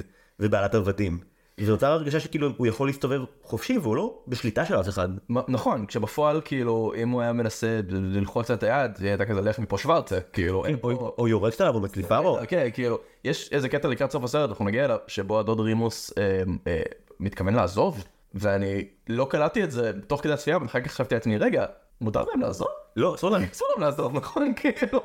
ובעלת 0.40 0.74
עבדים. 0.74 1.18
זה 1.60 1.72
נוצר 1.72 1.92
הרגשה 1.92 2.20
שכאילו 2.20 2.50
הוא 2.56 2.66
יכול 2.66 2.88
להסתובב 2.88 3.20
חופשי 3.42 3.78
והוא 3.78 3.96
לא 3.96 4.22
בשליטה 4.28 4.64
של 4.64 4.80
אף 4.80 4.88
אחד. 4.88 5.08
נכון, 5.28 5.86
כשבפועל 5.86 6.40
כאילו 6.44 6.92
אם 6.96 7.10
הוא 7.10 7.22
היה 7.22 7.32
מנסה 7.32 7.80
ללחוץ 7.88 8.50
את 8.50 8.62
היד, 8.62 8.96
זה 8.96 9.06
הייתה 9.08 9.24
כזה 9.24 9.40
לך 9.40 9.58
מפה 9.58 9.78
שוורצה, 9.78 10.20
כאילו 10.20 10.64
אין 10.66 10.76
פה... 10.80 10.92
או, 11.18 11.28
יורקת 11.28 11.60
עליו 11.60 11.74
או 11.74 11.80
מצליפה 11.80 12.22
בו. 12.22 12.38
כן, 12.48 12.68
כאילו, 12.72 12.98
יש 13.24 13.52
איזה 13.52 13.68
קטע 13.68 13.88
לקראת 13.88 14.10
סוף 14.10 14.24
הסרט, 14.24 14.50
אנחנו 14.50 14.64
נגיע 14.64 14.84
אליו, 14.84 14.98
שבו 15.06 15.40
הדוד 15.40 15.60
רימוס 15.60 16.12
אה, 16.18 16.42
אה, 16.66 16.82
מתכוון 17.20 17.54
לעזוב, 17.54 18.04
ואני 18.34 18.84
לא 19.08 19.26
קלטתי 19.30 19.64
את 19.64 19.70
זה 19.70 19.92
תוך 20.06 20.22
כדי 20.22 20.32
הצפייה, 20.32 20.58
ואחר 20.58 20.80
כך 20.80 20.92
חשבתי 20.92 21.14
לעצמי, 21.14 21.38
רגע, 21.38 21.64
מותר 22.04 22.24
להם 22.24 22.40
לעזוב? 22.40 22.68
לא, 22.96 23.14
אסור 23.14 23.30
להם. 23.30 23.42
אסור 23.52 23.68
להם 23.72 23.80
לעזוב, 23.80 24.16
נכון? 24.16 24.52
כאילו, 24.56 25.00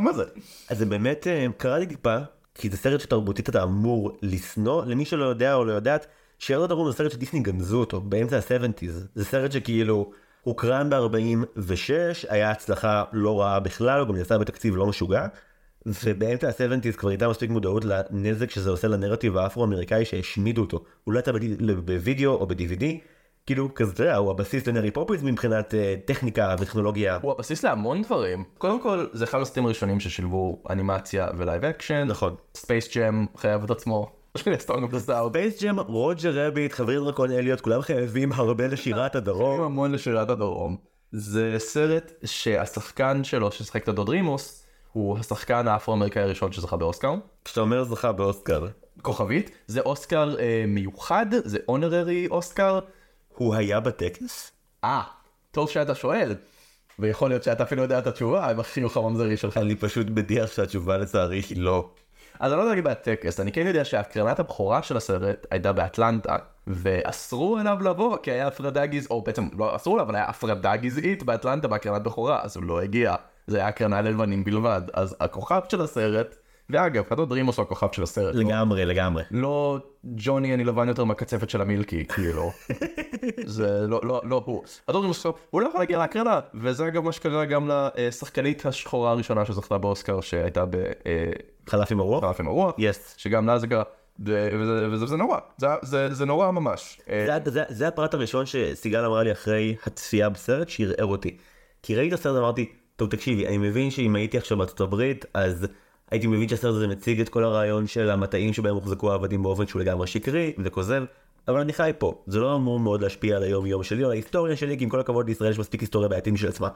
מה 0.00 0.12
זה? 0.12 0.24
אז 0.68 0.78
זה 0.78 0.86
באמת 0.86 1.26
אה, 1.26 1.46
קרה 1.56 1.78
לי 1.78 1.86
טיפה, 1.86 2.16
כי 2.54 2.70
זה 2.70 2.76
סרט 2.76 3.00
שתרבותית 3.00 3.48
אתה 3.48 3.62
אמור 3.62 4.18
לשנוא, 4.22 4.84
למי 4.84 5.04
שלא 5.04 5.24
יודע 5.24 5.54
או 5.54 5.64
לא 5.64 5.72
יודעת, 5.72 6.06
שירת 6.38 6.64
הדרום 6.64 6.90
זה 6.90 6.96
סרט 6.96 7.12
שדיסני 7.12 7.40
גנזו 7.40 7.80
אותו 7.80 8.00
באמצע 8.00 8.36
ה-70's, 8.36 8.92
זה 9.14 9.24
סרט 9.24 9.52
שכאילו 9.52 10.10
הוקרן 10.42 10.90
ב-46, 10.90 11.90
היה 12.28 12.50
הצלחה 12.50 13.04
לא 13.12 13.40
רעה 13.40 13.60
בכלל, 13.60 14.00
הוא 14.00 14.08
גם 14.08 14.16
יצא 14.16 14.38
בתקציב 14.38 14.76
לא 14.76 14.86
משוגע, 14.86 15.26
ובאמצע 16.04 16.48
ה-70's 16.48 16.96
כבר 16.96 17.08
הייתה 17.08 17.28
מספיק 17.28 17.50
מודעות 17.50 17.84
לנזק 17.84 18.50
שזה 18.50 18.70
עושה 18.70 18.88
לנרטיב 18.88 19.36
האפרו-אמריקאי 19.36 20.04
שהשמידו 20.04 20.60
אותו, 20.60 20.84
הוא 21.04 21.14
לא 21.14 21.18
יצא 21.18 21.32
בווידאו 21.84 22.32
או 22.32 22.46
ב-DVD, 22.46 22.84
כאילו 23.48 23.74
כזה, 23.74 23.92
אתה 23.92 24.02
יודע, 24.02 24.16
הוא 24.16 24.30
הבסיס 24.30 24.66
למרי 24.66 24.90
פופינס 24.90 25.22
מבחינת 25.22 25.74
אה, 25.74 25.94
טכניקה 26.04 26.54
וטכנולוגיה. 26.58 27.18
הוא 27.22 27.32
הבסיס 27.32 27.64
להמון 27.64 28.02
דברים. 28.02 28.44
קודם 28.58 28.82
כל, 28.82 29.06
זה 29.12 29.24
אחד 29.24 29.40
הסרטים 29.40 29.64
הראשונים 29.64 30.00
ששילבו 30.00 30.62
אנימציה 30.70 31.28
ו 31.38 31.43
live 31.43 31.64
action. 31.64 32.04
נכון. 32.08 32.34
ספייס 32.54 32.96
ג'ם 32.96 33.26
חייב 33.36 33.64
את 33.64 33.70
עצמו. 33.70 34.10
ספייס 34.38 35.62
ג'ם, 35.62 35.80
רוג'ר 35.80 36.46
רביט, 36.46 36.72
חברים 36.72 37.04
דרקון 37.04 37.30
אליוט, 37.30 37.60
כולם 37.60 37.82
חייבים 37.82 38.32
הרבה 38.32 38.66
לשירת 38.66 39.16
הדרום. 39.16 39.60
המון 39.60 39.92
לשירת 39.92 40.30
הדרום. 40.30 40.76
זה 41.12 41.54
סרט 41.58 42.12
שהשחקן 42.24 43.24
שלו 43.24 43.52
ששיחק 43.52 43.82
את 43.82 43.88
הדוד 43.88 44.08
רימוס, 44.08 44.66
הוא 44.92 45.18
השחקן 45.18 45.68
האפרו-אמריקאי 45.68 46.22
הראשון 46.22 46.52
שזכה 46.52 46.76
באוסקר. 46.76 47.14
כשאתה 47.44 47.60
אומר 47.60 47.84
זכה 47.84 48.12
באוסקר, 48.12 48.66
כוכבית. 49.02 49.50
זה 49.66 49.80
אוסקר 49.80 50.34
אה, 50.38 50.64
מיוחד, 50.66 51.26
זה 51.44 51.58
honorary 51.68 52.28
אוסקר. 52.30 52.78
הוא 53.38 53.54
היה 53.54 53.80
בטקס? 53.80 54.52
אה, 54.84 55.02
טוב 55.50 55.70
שאתה 55.70 55.94
שואל. 55.94 56.34
ויכול 56.98 57.28
להיות 57.28 57.42
שאתה 57.42 57.62
אפילו 57.62 57.82
יודע 57.82 57.98
את 57.98 58.06
התשובה 58.06 58.50
עם 58.50 58.60
החיוך 58.60 58.96
הממזרי 58.96 59.36
שלך. 59.36 59.56
אני 59.56 59.76
פשוט 59.76 60.06
מדיח 60.10 60.52
שהתשובה 60.52 60.96
לצערי 60.98 61.42
היא 61.50 61.62
לא. 61.62 61.90
אז 62.40 62.52
אני 62.52 62.58
לא 62.58 62.62
יודע 62.64 62.74
לגבי 62.74 62.90
הטקס, 62.90 63.40
אני 63.40 63.52
כן 63.52 63.66
יודע 63.66 63.84
שהקרנת 63.84 64.38
הבכורה 64.38 64.82
של 64.82 64.96
הסרט 64.96 65.46
הייתה 65.50 65.72
באטלנטה, 65.72 66.36
ואסרו 66.66 67.56
עליו 67.56 67.78
לבוא 67.82 68.16
כי 68.22 68.30
היה 68.30 68.46
הפרדה 68.46 68.86
גזעית, 68.86 69.10
או 69.10 69.22
בעצם 69.22 69.48
לא 69.58 69.76
אסרו 69.76 69.94
עליו, 69.94 70.06
אבל 70.06 70.14
היה 70.14 70.24
הפרדה 70.24 70.76
גזעית 70.76 71.22
באטלנטה 71.22 71.68
בהקרנת 71.68 72.02
בכורה, 72.02 72.40
אז 72.42 72.56
הוא 72.56 72.64
לא 72.64 72.80
הגיע. 72.80 73.14
זה 73.46 73.58
היה 73.58 73.68
הקרנה 73.68 74.02
ללבנים 74.02 74.44
בלבד, 74.44 74.82
אז 74.92 75.16
הכוכב 75.20 75.60
של 75.68 75.80
הסרט, 75.80 76.36
ואגב, 76.70 77.04
חדות 77.10 77.28
דרימוס 77.28 77.56
הוא 77.56 77.62
הכוכב 77.62 77.86
של 77.92 78.02
הסרט. 78.02 78.34
לא- 78.34 78.40
לגמרי, 78.42 78.84
לגמרי. 78.84 79.22
לא 79.30 79.78
ג'וני 80.04 80.54
אני 80.54 80.64
לבן 80.64 80.88
יותר 80.88 81.04
מהקצפת 81.04 81.50
של 81.50 81.60
המילקי, 81.60 82.04
כאילו. 82.06 82.50
זה 83.46 83.86
לא, 83.88 84.00
לא, 84.02 84.20
לא 84.24 84.42
הוא. 84.46 84.62
עם 84.88 85.10
הסוף, 85.10 85.40
הוא 85.50 85.60
לא 85.60 85.68
יכול 85.68 85.80
להגיע 85.80 85.98
להקרנה, 85.98 86.40
וזה 86.54 86.86
אגב 86.86 87.04
מה 87.04 87.12
שקרה 87.12 87.44
גם 87.44 87.70
לשחקנית 87.96 88.66
השחורה 88.66 89.10
הראשונה 89.10 89.44
שזכתה 89.44 89.78
באוסקר 89.78 90.20
שהייתה 90.20 90.64
חלף 91.68 91.92
עם 91.92 92.00
הרוח? 92.00 92.24
בחלף 92.24 92.40
עם 92.40 92.48
הרוח, 92.48 92.74
יס. 92.78 93.14
שגם 93.18 93.46
לה 93.46 93.58
זה 93.58 93.66
קרה, 93.66 93.82
וזה, 94.20 94.50
וזה, 94.60 95.04
וזה 95.04 95.16
נורא, 95.16 95.38
זה, 95.58 95.66
זה, 95.82 96.14
זה 96.14 96.24
נורא 96.24 96.50
ממש. 96.50 97.00
אה, 97.10 97.26
זה, 97.44 97.50
זה, 97.50 97.62
זה 97.68 97.88
הפרט 97.88 98.14
הראשון 98.14 98.46
שסיגל 98.46 99.04
אמרה 99.04 99.22
לי 99.22 99.32
אחרי 99.32 99.74
הצפייה 99.86 100.28
בסרט 100.28 100.68
שערער 100.68 101.06
אותי. 101.06 101.36
כי 101.82 101.96
ראיתי 101.96 102.14
את 102.14 102.20
הסרט 102.20 102.36
ואמרתי, 102.36 102.72
טוב 102.96 103.10
תקשיבי, 103.10 103.46
אני 103.46 103.58
מבין 103.58 103.90
שאם 103.90 104.14
הייתי 104.16 104.38
עכשיו 104.38 104.58
בארצות 104.58 104.80
הברית, 104.80 105.24
אז 105.34 105.66
הייתי 106.10 106.26
מבין 106.26 106.48
שהסרט 106.48 106.74
הזה 106.74 106.88
מציג 106.88 107.20
את 107.20 107.28
כל 107.28 107.44
הרעיון 107.44 107.86
של 107.86 108.10
המטעים 108.10 108.52
שבהם 108.52 108.74
הוחזקו 108.74 109.12
העבדים 109.12 109.42
באופן 109.42 109.66
שהוא 109.66 109.82
לגמרי 109.82 110.06
שקרי 110.06 110.52
וכוזב, 110.58 111.04
אבל 111.48 111.60
אני 111.60 111.72
חי 111.72 111.90
פה, 111.98 112.22
זה 112.26 112.38
לא 112.38 112.56
אמור 112.56 112.80
מאוד 112.80 113.02
להשפיע 113.02 113.36
על 113.36 113.42
היום 113.42 113.66
יום 113.66 113.82
שלי 113.82 114.02
או 114.02 114.08
על 114.08 114.12
ההיסטוריה 114.12 114.56
שלי, 114.56 114.78
כי 114.78 114.84
עם 114.84 114.90
כל 114.90 115.00
הכבוד 115.00 115.28
לישראל 115.28 115.50
יש 115.50 115.58
מספיק 115.58 115.80
היסטוריה 115.80 116.08
בעייתית 116.08 116.32
משל 116.32 116.48
עצמה. 116.48 116.68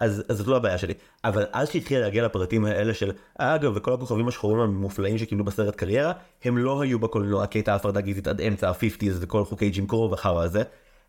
אז, 0.00 0.24
אז 0.28 0.38
זאת 0.38 0.46
לא 0.46 0.56
הבעיה 0.56 0.78
שלי. 0.78 0.94
אבל 1.24 1.44
אז 1.52 1.68
שהתחילה 1.70 2.00
להגיע 2.00 2.24
לפרטים 2.24 2.64
האלה 2.64 2.94
של, 2.94 3.12
אגב, 3.38 3.72
וכל 3.74 3.92
הכוכבים 3.92 4.28
השחורים 4.28 4.60
המופלאים 4.60 5.18
שקיבלו 5.18 5.44
בסרט 5.44 5.76
קריירה, 5.76 6.12
הם 6.44 6.58
לא 6.58 6.82
היו 6.82 6.98
בקולנוע 6.98 7.46
כי 7.46 7.58
הייתה 7.58 7.74
הפרדה 7.74 8.00
גזעית 8.00 8.28
עד 8.28 8.40
אמצע 8.40 8.68
ה-50's 8.68 9.16
וכל 9.20 9.44
חוקי 9.44 9.70
ג'ים 9.70 9.86
קרו 9.86 10.10
וחרא 10.10 10.42
הזה. 10.42 10.62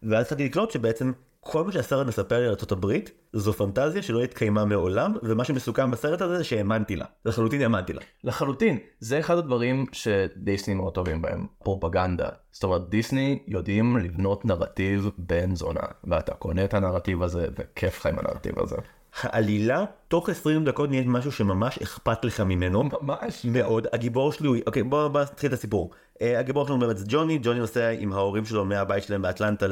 ואז 0.04 0.22
התחלתי 0.22 0.46
לקלוט 0.46 0.72
שבעצם 0.72 1.12
כל 1.44 1.64
מה 1.64 1.72
שהסרט 1.72 2.08
מספר 2.08 2.40
לי 2.40 2.44
על 2.44 2.50
ארצות 2.50 2.72
הברית 2.72 3.12
זו 3.34 3.54
פנטזיה 3.54 4.02
שלא 4.02 4.24
התקיימה 4.24 4.66
מעולם 4.66 5.16
ומה 5.24 5.44
שמסוכם 5.44 5.92
בסרט 5.92 6.22
הזה 6.22 6.38
זה 6.38 6.44
שהאמנתי 6.44 6.96
לה. 6.96 7.06
לחלוטין 7.26 7.62
האמנתי 7.62 7.94
לה. 7.94 8.02
לחלוטין, 8.24 8.78
זה 9.00 9.20
אחד 9.20 9.38
הדברים 9.38 9.86
שדיסני 9.92 10.74
מאוד 10.74 10.94
טובים 10.94 11.22
בהם, 11.22 11.48
פרופגנדה. 11.64 12.30
זאת 12.52 12.64
אומרת, 12.64 12.90
דיסני 12.90 13.44
יודעים 13.48 13.98
לבנות 13.98 14.46
נרטיב 14.46 15.10
בן 15.18 15.56
זונה, 15.56 15.86
ואתה 16.04 16.34
קונה 16.34 16.66
את 16.66 16.74
הנרטיב 16.74 17.24
הזה, 17.24 17.48
וכיף 17.58 18.00
לך 18.00 18.06
עם 18.06 18.20
הנרטיב 18.20 18.60
הזה. 18.60 18.76
העלילה 19.22 19.86
תוך 20.08 20.30
20 20.30 20.66
דקות 20.66 20.90
נהיית 20.90 21.08
משהו 21.08 21.32
שממש 21.32 21.78
אכפת 21.78 22.26
לך 22.26 22.40
ממנו. 22.40 22.84
ממש. 22.84 23.46
מאוד 23.46 23.88
הגיבור 23.94 24.32
שלי 24.32 24.48
הוא 24.48 24.58
אוקיי 24.68 24.84
בוא 24.84 25.08
בוא 25.08 25.22
נתחיל 25.22 25.48
את 25.48 25.54
הסיפור 25.54 25.92
uh, 26.14 26.24
הגיבור 26.38 26.68
שלנו 26.68 26.80
באמת 26.80 26.98
זה 26.98 27.06
ג'וני 27.08 27.40
ג'וני 27.42 27.60
נוסע 27.60 27.90
עם 27.90 28.14
ההורים 28.14 28.46
שלו 28.46 28.66
מהבית 28.66 29.04
שלהם 29.04 29.22
באטלנטה 29.22 29.68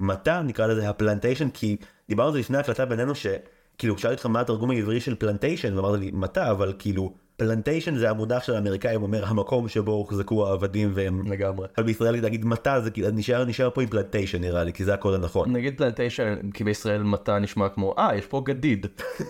למטע 0.00 0.42
נקרא 0.42 0.66
לזה 0.66 0.88
ה 0.88 0.94
plantation 0.94 1.50
כי 1.50 1.76
דיברנו 2.08 2.28
על 2.28 2.32
זה 2.32 2.40
לפני 2.40 2.58
הקלטה 2.58 2.86
בינינו 2.86 3.12
שכאילו 3.14 3.98
שאלתי 3.98 4.14
אותך 4.14 4.26
מה 4.26 4.40
התרגום 4.40 4.70
העברי 4.70 5.00
של 5.00 5.14
plantation 5.14 5.76
ואמרת 5.76 6.00
לי 6.00 6.10
מטע 6.14 6.50
אבל 6.50 6.72
כאילו 6.78 7.14
plantation 7.36 7.96
זה 7.96 8.10
המונח 8.10 8.42
של 8.42 8.54
האמריקאים 8.54 9.02
אומר 9.02 9.24
המקום 9.24 9.68
שבו 9.68 9.92
הוחזקו 9.92 10.48
העבדים 10.48 10.90
והם 10.94 11.32
לגמרי. 11.32 11.66
אבל 11.78 11.86
בישראל 11.86 12.22
להגיד 12.22 12.44
מטע 12.44 12.80
זה 12.80 12.90
כאילו 12.90 13.08
נשאר 13.10 13.44
נשאר 13.44 13.70
פה 13.70 13.82
עם 13.82 13.88
plantation 13.88 14.40
נראה 14.40 14.64
לי 14.64 14.72
כי 14.72 14.84
זה 14.84 14.94
הקוד 14.94 15.14
הנכון. 15.14 15.52
נגיד 15.52 15.78
plantation, 15.78 16.50
כי 16.54 16.64
בישראל 16.64 17.02
מטע 17.02 17.38
נשמע 17.38 17.68
כמו, 17.68 17.94
אה, 17.98 18.16
יש 18.16 18.26
פה 18.26 18.42
גדיד. 18.44 18.86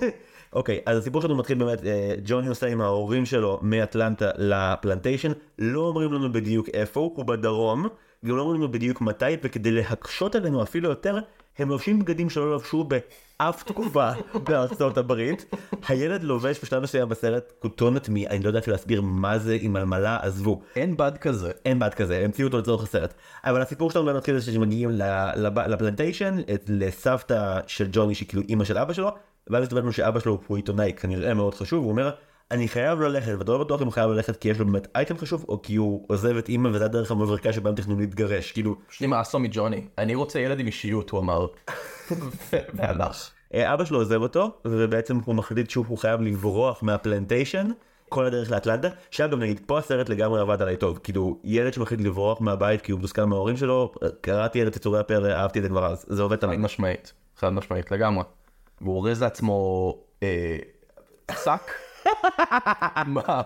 אוקיי, 0.52 0.80
אז 0.86 0.98
הסיפור 0.98 1.22
שלנו 1.22 1.36
מתחיל 1.36 1.58
באמת, 1.58 1.84
אה, 1.84 2.14
ג'וני 2.24 2.48
נוסע 2.48 2.66
עם 2.66 2.80
ההורים 2.80 3.26
שלו 3.26 3.58
מאטלנטה 3.62 4.30
לפלנטיישן, 4.38 5.32
לא 5.58 5.80
אומרים 5.80 6.12
לנו 6.12 6.32
בדיוק 6.32 6.68
איפה 6.68 7.00
הוא, 7.00 7.12
הוא 7.16 7.24
בדרום, 7.24 7.88
גם 8.26 8.36
לא 8.36 8.42
אומרים 8.42 8.60
לנו 8.60 8.72
בדיוק 8.72 9.00
מתי, 9.00 9.24
וכדי 9.42 9.70
להקשות 9.70 10.34
עלינו 10.34 10.62
אפילו 10.62 10.88
יותר, 10.88 11.18
הם 11.58 11.68
לובשים 11.68 11.98
בגדים 11.98 12.30
שלא 12.30 12.54
לבשו 12.54 12.84
באף 12.84 13.62
תקופה 13.62 14.10
בארצות 14.48 14.98
הברית. 14.98 15.54
הילד 15.88 16.22
לובש 16.22 16.60
בשלב 16.62 16.82
מסוים 16.82 17.08
בסרט 17.08 17.52
כותונת 17.58 18.08
מ... 18.08 18.16
אני 18.16 18.42
לא 18.42 18.48
יודע 18.48 18.58
אפילו 18.58 18.76
להסביר 18.76 19.02
מה 19.02 19.38
זה 19.38 19.56
עם 19.60 19.72
מלמלה, 19.72 20.18
עזבו. 20.22 20.62
אין 20.76 20.96
בד 20.96 21.18
כזה. 21.18 21.50
אין 21.64 21.78
בעד 21.78 21.94
כזה, 21.94 22.18
המציאו 22.24 22.46
אותו 22.46 22.58
לצורך 22.58 22.82
הסרט. 22.82 23.14
אבל 23.44 23.62
הסיפור 23.62 23.90
שלנו 23.90 24.04
באמת 24.04 24.16
מתחיל 24.16 24.36
בזה 24.36 24.52
שמגיעים 24.52 24.90
לפלנטיישן, 25.66 26.36
לסבתא 26.68 27.60
של 27.66 27.88
ג'וני 27.92 28.14
שהיא 28.14 28.28
כאילו 28.28 28.42
אימא 28.48 28.64
של 28.64 28.78
אבא 28.78 28.92
שלו, 28.92 29.10
ואז 29.46 29.62
מסתבר 29.62 29.80
לנו 29.80 29.92
שאבא 29.92 30.20
שלו 30.20 30.40
הוא 30.46 30.56
עיתונאי 30.56 30.92
כנראה 30.96 31.34
מאוד 31.34 31.54
חשוב, 31.54 31.84
הוא 31.84 31.90
אומר, 31.90 32.10
אני 32.52 32.68
חייב 32.68 33.00
ללכת, 33.00 33.34
ואתה 33.38 33.52
לא 33.52 33.58
בטוח 33.58 33.80
אם 33.80 33.86
הוא 33.86 33.92
חייב 33.92 34.10
ללכת 34.10 34.36
כי 34.36 34.48
יש 34.48 34.58
לו 34.58 34.66
באמת 34.66 34.88
אייטם 34.94 35.18
חשוב, 35.18 35.44
או 35.48 35.62
כי 35.62 35.76
הוא 35.76 36.04
עוזב 36.08 36.36
את 36.36 36.48
אימא 36.48 36.68
וזה 36.68 36.84
הדרך 36.84 37.10
המבריקה 37.10 37.52
שבה 37.52 37.70
הם 37.70 37.76
תכננו 37.76 38.00
להתגרש, 38.00 38.52
כאילו, 38.52 38.76
יש 38.92 39.00
לי 39.00 39.06
מאסו 39.06 39.38
מג'וני. 39.38 39.86
אני 39.98 40.14
רוצה 40.14 40.40
ילד 40.40 40.60
עם 40.60 40.66
אישיות, 40.66 41.10
הוא 41.10 41.20
אמר. 41.20 41.46
והלך. 42.74 43.30
אה, 43.54 43.74
אבא 43.74 43.84
שלו 43.84 43.98
עוזב 43.98 44.22
אותו, 44.22 44.50
ובעצם 44.64 45.18
הוא 45.24 45.34
מחליט 45.34 45.70
שהוא 45.70 45.98
חייב 45.98 46.20
לברוח 46.20 46.82
מהפלנטיישן. 46.82 47.70
כל 48.08 48.26
הדרך 48.26 48.50
לאטלנטה, 48.50 48.88
שאגב 49.10 49.38
נגיד 49.38 49.60
פה 49.66 49.78
הסרט 49.78 50.08
לגמרי 50.08 50.40
עבד 50.40 50.62
עליי 50.62 50.76
טוב, 50.76 50.98
כאילו 51.02 51.38
ילד 51.44 51.72
שמחליט 51.72 52.00
לברוח 52.00 52.40
מהבית 52.40 52.80
כי 52.80 52.92
הוא 52.92 52.98
מתוסכל 52.98 53.24
מההורים 53.24 53.56
שלו, 53.56 53.92
קראתי 54.20 54.66
את 54.66 54.76
יצורי 54.76 55.00
הפרא, 55.00 55.34
אהבתי 55.34 55.58
את 55.58 55.62
זה 55.62 55.68
כבר 55.68 55.86
אז, 55.86 56.04
זה 56.08 56.22
עובד 56.22 56.36
חד 56.36 56.46
תמיד. 56.46 56.60
משמעית. 56.60 57.12
חד 57.36 57.48
משמעית 57.48 57.90
לגמרי. 57.90 58.24
והוא 58.80 58.96
אורז 58.96 59.22
לעצמו 59.22 59.94
אה, 60.22 60.56
שק. 61.44 61.91
מה? 63.06 63.40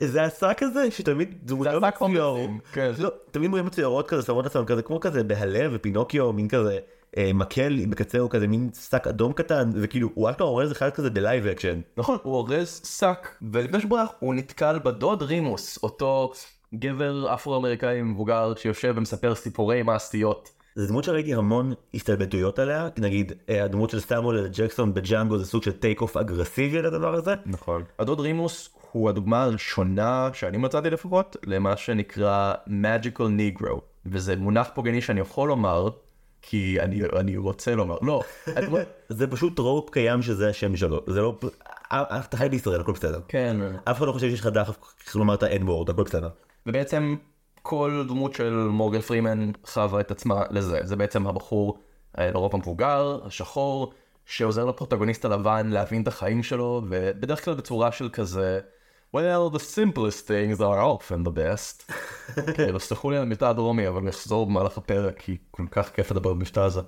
זה 0.00 0.22
השק 0.22 0.62
הזה 0.62 0.90
שתמיד 0.90 1.34
דמויות 1.42 1.82
מצוירות, 1.82 2.50
כן. 2.72 2.92
לא, 2.98 3.10
תמיד 3.30 3.46
דמויות 3.46 3.66
מצוירות 3.66 4.08
כזה 4.08 4.22
שמות 4.22 4.44
לעצמם 4.44 4.64
כזה 4.64 4.82
כמו 4.82 5.00
כזה 5.00 5.24
בהלב 5.24 5.70
ופינוקיו 5.74 6.32
מין 6.32 6.48
כזה 6.48 6.78
אה, 7.16 7.30
מקל 7.34 7.86
בקצה 7.88 8.18
הוא 8.18 8.30
כזה 8.30 8.46
מין 8.46 8.70
שק 8.90 9.06
אדום 9.06 9.32
קטן 9.32 9.70
וכאילו 9.74 10.08
הוא 10.14 10.30
אשכרה 10.30 10.46
אורז 10.46 10.72
אחד 10.72 10.90
כזה 10.90 11.10
ב 11.10 11.17
live 11.17 11.46
action. 11.46 11.80
נכון, 11.96 12.18
הוא 12.22 12.34
אורז 12.34 12.80
שק, 12.84 13.28
ולפני 13.52 13.80
שברח 13.80 14.08
הוא 14.18 14.34
נתקל 14.34 14.78
בדוד 14.84 15.22
רימוס, 15.22 15.78
אותו 15.82 16.32
גבר 16.74 17.34
אפרו-אמריקאי 17.34 18.02
מבוגר 18.02 18.54
שיושב 18.56 18.94
ומספר 18.96 19.34
סיפורי 19.34 19.82
מעשיות. 19.82 20.50
זו 20.76 20.86
דמות 20.86 21.04
שראיתי 21.04 21.34
המון 21.34 21.72
הסתלבטויות 21.94 22.58
עליה 22.58 22.88
נגיד 22.98 23.32
אה, 23.48 23.64
הדמות 23.64 23.90
של 23.90 24.00
סמואל 24.00 24.48
ג'קסון 24.48 24.94
בג'אנגו 24.94 25.38
זה 25.38 25.44
סוג 25.44 25.62
של 25.62 25.72
take 25.72 26.00
off 26.00 26.16
אגרסיבי 26.16 26.82
לדבר 26.82 27.14
הזה. 27.14 27.34
נכון. 27.46 27.82
הדוד 27.98 28.20
רימוס 28.20 28.70
הוא 28.92 29.08
הדוגמה 29.08 29.42
הראשונה 29.42 30.28
שאני 30.32 30.56
מצאתי 30.56 30.90
לפחות 30.90 31.36
למה 31.46 31.76
שנקרא 31.76 32.54
magical 32.66 33.20
negro 33.20 33.80
וזה 34.06 34.36
מונח 34.36 34.68
פוגעני 34.74 35.00
שאני 35.00 35.20
יכול 35.20 35.48
לומר 35.48 35.88
כי 36.42 36.80
אני, 36.80 37.02
אני 37.16 37.36
רוצה 37.36 37.74
לומר 37.74 37.96
לא. 38.02 38.22
זה 39.08 39.26
פשוט 39.26 39.56
trope 39.56 39.90
קיים 39.90 40.22
שזה 40.22 40.48
השם 40.48 40.76
שלו 40.76 41.00
זה 41.06 41.20
לא 41.20 41.38
אתה 41.92 42.36
חי 42.36 42.48
בישראל 42.48 42.80
הכל 42.80 42.92
בסדר. 42.92 43.20
כן. 43.28 43.56
אף 43.84 43.98
אחד 43.98 44.06
לא 44.06 44.12
חושב 44.12 44.30
שיש 44.30 44.40
לך 44.40 44.46
דחף 44.46 44.76
לומר 45.14 45.34
את 45.34 45.42
ה-N 45.42 45.62
word 45.62 45.90
הכל 45.90 46.02
בסדר. 46.02 46.28
ובעצם 46.66 47.16
כל 47.66 48.04
דמות 48.08 48.34
של 48.34 48.52
מורגן 48.54 49.00
פרימן 49.00 49.50
חווה 49.66 50.00
את 50.00 50.10
עצמה 50.10 50.42
לזה 50.50 50.80
זה 50.82 50.96
בעצם 50.96 51.26
הבחור 51.26 51.78
אה, 52.18 52.30
לרוב 52.30 52.54
המבוגר 52.54 53.20
השחור 53.24 53.92
שעוזר 54.26 54.64
לפרוטגוניסט 54.64 55.24
הלבן 55.24 55.68
להבין 55.68 56.02
את 56.02 56.08
החיים 56.08 56.42
שלו 56.42 56.82
ובדרך 56.88 57.44
כלל 57.44 57.54
בצורה 57.54 57.92
של 57.92 58.08
כזה 58.12 58.60
well 59.16 59.54
the 59.54 59.58
simplest 59.58 60.26
things 60.26 60.60
are 60.60 60.80
often 60.82 61.26
the 61.26 61.30
best. 61.30 61.92
כאילו 62.54 62.80
סלחו 62.80 63.10
לי 63.10 63.16
על 63.16 63.22
המבטא 63.22 63.44
הדרומי 63.44 63.88
אבל 63.88 64.00
נחזור 64.00 64.46
במהלך 64.46 64.78
הפרק 64.78 65.18
כי 65.18 65.36
כל 65.50 65.66
כך 65.70 65.90
כיף 65.94 66.10
לדבר 66.10 66.34
במבטא 66.34 66.60
הזה. 66.60 66.80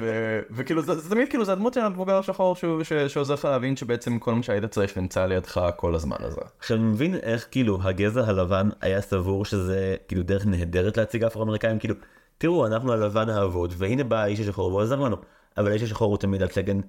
ו- 0.00 0.40
וכאילו 0.50 0.82
זה, 0.82 0.94
זה 0.94 1.10
תמיד 1.10 1.28
כאילו 1.28 1.44
זה 1.44 1.52
הדמות 1.52 1.74
של 1.74 1.80
המבוגר 1.80 2.18
השחור 2.18 2.56
שהוא- 2.56 2.84
ש- 2.84 2.92
שעוזר 2.92 3.34
לך 3.34 3.44
להבין 3.44 3.76
שבעצם 3.76 4.18
כל 4.18 4.34
מה 4.34 4.42
שהיית 4.42 4.64
צריך 4.64 4.98
נמצא 4.98 5.26
לידך 5.26 5.60
כל 5.76 5.94
הזמן 5.94 6.16
הזה. 6.20 6.40
עכשיו 6.58 6.76
אני 6.76 6.84
מבין 6.84 7.14
איך 7.14 7.46
כאילו 7.50 7.78
הגזע 7.82 8.24
הלבן 8.26 8.68
היה 8.80 9.00
סבור 9.00 9.44
שזה 9.44 9.96
כאילו 10.08 10.22
דרך 10.22 10.46
נהדרת 10.46 10.96
להציג 10.96 11.24
אפרו-אמריקאים 11.24 11.78
כאילו 11.78 11.94
תראו 12.38 12.66
אנחנו 12.66 12.92
הלבן 12.92 13.28
האבוד 13.28 13.74
והנה 13.76 14.04
בא 14.04 14.16
האיש 14.16 14.40
השחור 14.40 14.68
והוא 14.68 14.80
עוזר 14.80 15.00
לנו 15.00 15.16
אבל 15.58 15.70
האיש 15.70 15.82
השחור 15.82 16.08
הוא 16.10 16.18
תמיד 16.18 16.42
הצגן 16.42 16.80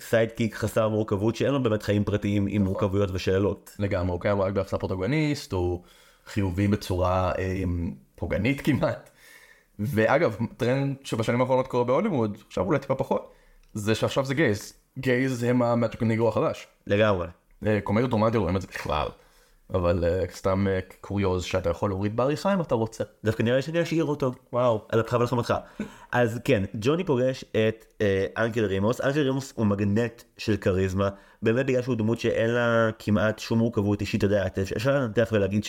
sidekick 0.00 0.54
חסר 0.54 0.88
מורכבות 0.88 1.36
שאין 1.36 1.52
לו 1.52 1.62
באמת 1.62 1.82
חיים 1.82 2.04
פרטיים 2.04 2.46
עם 2.48 2.62
מורכבויות 2.64 3.10
ושאלות. 3.12 3.76
לגמרי, 3.78 4.12
הוא 4.12 4.20
קיים 4.20 4.40
רק 4.40 4.52
ביחס 4.52 4.74
לפרוטגוניסט, 4.74 5.52
הוא 5.52 5.82
חיובי 6.26 6.68
בצורה 6.68 7.32
אה, 7.38 7.62
פוגענית 8.14 8.60
כמעט. 8.60 9.10
ואגב, 9.78 10.36
טרנד 10.56 10.96
שבשנים 11.04 11.40
האחרונות 11.40 11.66
קורה 11.66 11.84
בהוליווד, 11.84 12.38
עכשיו 12.46 12.64
אולי 12.64 12.78
טיפה 12.78 12.94
פחות, 12.94 13.32
זה 13.74 13.94
שעכשיו 13.94 14.24
זה 14.24 14.34
gays. 14.34 14.72
gays 14.98 15.42
הם 15.42 15.62
ה 15.62 15.69
magic 15.69 16.02
negro 16.02 16.28
החדש. 16.28 16.66
לגמרי. 16.86 17.26
אה, 17.66 17.80
קומדיות 17.84 18.12
רומנטיות 18.12 18.40
רואים 18.42 18.56
את 18.56 18.62
זה 18.62 18.68
בכלל. 18.68 19.08
אבל 19.74 20.04
אה, 20.04 20.24
סתם 20.32 20.66
אה, 20.68 20.78
קוריוז 21.00 21.44
שאתה 21.44 21.70
יכול 21.70 21.90
להוריד 21.90 22.16
בעריכה 22.16 22.54
אם 22.54 22.60
אתה 22.60 22.74
רוצה. 22.74 23.04
דווקא 23.24 23.42
נראה 23.42 23.56
לי 23.56 23.62
שאני 23.62 23.82
אשאיר 23.82 24.04
אותו. 24.04 24.32
וואו. 24.52 24.84
על 24.88 25.00
אפך 25.00 25.12
ועל 25.12 25.26
חמתך. 25.26 25.54
אז 26.12 26.40
כן, 26.44 26.62
ג'וני 26.74 27.04
פוגש 27.04 27.44
את 27.44 28.02
אנקל 28.38 28.64
רימוס. 28.64 29.00
אנקל 29.00 29.20
רימוס 29.20 29.52
הוא 29.56 29.66
מגנט 29.66 30.22
של 30.38 30.56
כריזמה, 30.56 31.08
באמת 31.42 31.66
בגלל 31.66 31.82
שהוא 31.82 31.94
דמות 31.94 32.20
שאין 32.20 32.50
לה 32.50 32.90
כמעט 32.98 33.38
שום 33.38 33.58
מורכבות 33.58 34.00
אישית, 34.00 34.24
אתה 34.24 34.26
יודע, 34.26 34.46
אפשר 34.76 34.94
לנתח 34.94 35.28
ולהגיד 35.32 35.64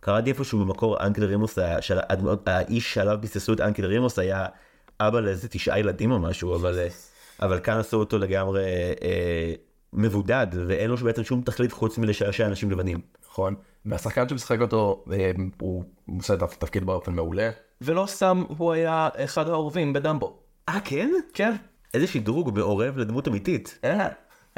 שקראתי 0.00 0.30
איפשהו 0.30 0.58
במקור 0.58 1.06
אנקל 1.06 1.24
רימוס, 1.24 1.58
היה- 1.58 1.82
של- 1.82 1.98
האיש 2.46 2.94
שעליו 2.94 3.18
ביססו 3.20 3.52
את 3.52 3.60
אנקל 3.60 3.84
רימוס 3.86 4.18
היה 4.18 4.46
אבא 5.00 5.20
לאיזה 5.20 5.48
תשעה 5.48 5.78
ילדים 5.78 6.10
או 6.12 6.18
משהו, 6.18 6.54
אבל, 6.56 6.78
אה, 6.78 6.88
אבל 7.42 7.60
כאן 7.60 7.76
עשו 7.78 7.96
אותו 7.96 8.18
לגמרי 8.18 8.64
אה, 9.02 9.52
מבודד, 9.92 10.46
ואין 10.66 10.90
לו 10.90 10.96
בעצם 10.96 11.24
שום 11.24 11.42
תכלית 11.42 11.72
חוץ 11.72 11.98
מלשעשע 11.98 12.46
אנשים 12.46 12.70
לבנים. 12.70 13.00
נכון. 13.28 13.54
והשחקן 13.86 14.28
שמשחק 14.28 14.60
אותו, 14.60 15.04
אה, 15.12 15.30
הוא 15.60 15.84
עושה 16.18 16.34
את 16.34 16.42
התפקיד 16.42 16.84
באופן 16.86 17.12
מעולה. 17.12 17.50
ולא 17.80 18.04
סתם 18.06 18.44
הוא 18.58 18.72
היה 18.72 19.08
אחד 19.16 19.48
האהובים 19.48 19.92
בדמבו. 19.92 20.38
אה 20.68 20.78
כן? 20.84 21.10
כן. 21.34 21.52
איזה 21.94 22.06
שדרוג 22.06 22.58
מעורב 22.58 22.98
לדמות 22.98 23.28
אמיתית. 23.28 23.78
Yeah. 23.86 23.88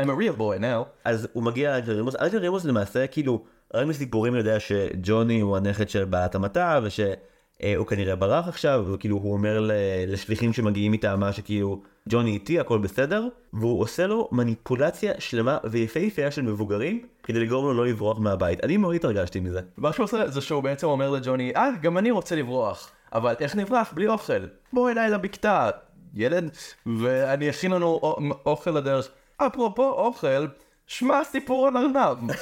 I'm 0.00 0.04
a 0.04 0.16
real 0.18 0.38
boy 0.38 0.60
now. 0.60 0.84
אז 1.04 1.28
הוא 1.32 1.42
מגיע 1.42 1.70
לאנג'ל 1.72 1.92
רימוס, 1.92 2.16
אנג'ל 2.16 2.38
רימוס 2.38 2.64
למעשה 2.64 3.06
כאילו, 3.06 3.44
רק 3.74 3.86
מסיפורים 3.86 4.34
יודע 4.34 4.60
שג'וני 4.60 5.40
הוא 5.40 5.56
הנכד 5.56 5.88
של 5.88 6.04
בעלת 6.04 6.34
המטע 6.34 6.80
ושהוא 6.82 7.86
כנראה 7.86 8.16
ברח 8.16 8.48
עכשיו, 8.48 8.84
וכאילו 8.92 9.16
הוא 9.16 9.32
אומר 9.32 9.70
לשליחים 10.06 10.52
שמגיעים 10.52 10.92
מטעמה 10.92 11.32
שכאילו 11.32 11.82
ג'וני 12.08 12.30
איתי 12.30 12.60
הכל 12.60 12.78
בסדר, 12.78 13.28
והוא 13.52 13.80
עושה 13.80 14.06
לו 14.06 14.28
מניפולציה 14.32 15.12
שלמה 15.18 15.58
ויפהפייה 15.64 16.30
של 16.30 16.42
מבוגרים 16.42 17.06
כדי 17.22 17.40
לגרום 17.40 17.64
לו 17.64 17.74
לא 17.74 17.86
לברוח 17.86 18.18
מהבית. 18.18 18.64
אני 18.64 18.76
מאוד 18.76 18.94
התרגשתי 18.94 19.40
מזה. 19.40 19.60
מה 19.76 19.92
שהוא 19.92 20.04
עושה 20.04 20.28
זה 20.28 20.40
שהוא 20.40 20.62
בעצם 20.62 20.86
אומר 20.86 21.10
לג'וני, 21.10 21.52
אה, 21.56 21.68
גם 21.82 21.98
אני 21.98 22.10
רוצה 22.10 22.36
לברוח, 22.36 22.90
אבל 23.12 23.34
איך 23.40 23.56
נברח? 23.56 23.92
בלי 23.94 24.06
אוכל. 24.06 24.46
בוא 24.72 24.90
אליי 24.90 25.10
לבקתה, 25.10 25.70
ילד, 26.14 26.50
ואני 26.98 27.50
אכין 27.50 27.72
לנו 27.72 28.00
אוכל 28.46 28.70
לדרך. 28.70 29.08
אפרופו 29.36 29.90
אוכל, 29.90 30.46
שמע 30.92 31.24
סיפור 31.24 31.66
על 31.66 31.76
ארנב. 31.76 32.32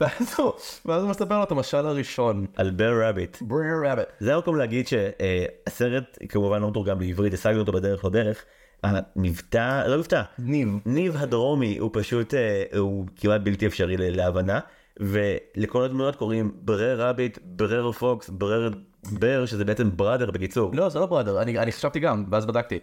ואז 0.00 0.34
הוא 0.38 0.52
ואז 0.86 1.02
הוא 1.02 1.10
מספר 1.10 1.38
לו 1.38 1.44
את 1.44 1.50
המשל 1.50 1.86
הראשון. 1.86 2.46
על 2.56 2.70
בר 2.70 3.08
רביט. 3.08 3.36
בריר 3.42 3.74
רביט. 3.84 4.06
זה 4.20 4.34
המקום 4.34 4.56
להגיד 4.56 4.88
שהסרט 4.88 6.18
כמובן 6.28 6.60
לא 6.60 6.70
מתורגם 6.70 6.98
בעברית, 6.98 7.34
השגנו 7.34 7.60
אותו 7.60 7.72
בדרך 7.72 8.04
לא 8.04 8.10
דרך. 8.10 8.44
המבטא, 8.82 9.86
לא 9.86 9.98
מבטא, 9.98 10.22
ניב. 10.38 10.68
ניב 10.86 11.16
הדרומי 11.16 11.78
הוא 11.78 11.90
פשוט, 11.92 12.34
אה, 12.34 12.64
הוא 12.78 13.06
כמעט 13.16 13.40
בלתי 13.40 13.66
אפשרי 13.66 13.96
להבנה, 13.96 14.60
ולכל 15.00 15.84
הדמויות 15.84 16.16
קוראים 16.16 16.52
ברר 16.54 17.00
רביט, 17.00 17.38
ברר 17.44 17.92
פוקס, 17.92 18.28
ברר 18.28 18.70
Br'er, 19.12 19.46
שזה 19.46 19.64
בעצם 19.64 19.90
brother 19.96 20.30
בקיצור. 20.30 20.70
לא, 20.74 20.88
זה 20.88 20.98
לא 20.98 21.06
brother, 21.06 21.42
אני, 21.42 21.58
אני 21.58 21.72
חשבתי 21.72 22.00
גם, 22.00 22.24
ואז 22.30 22.46
בדקתי. 22.46 22.78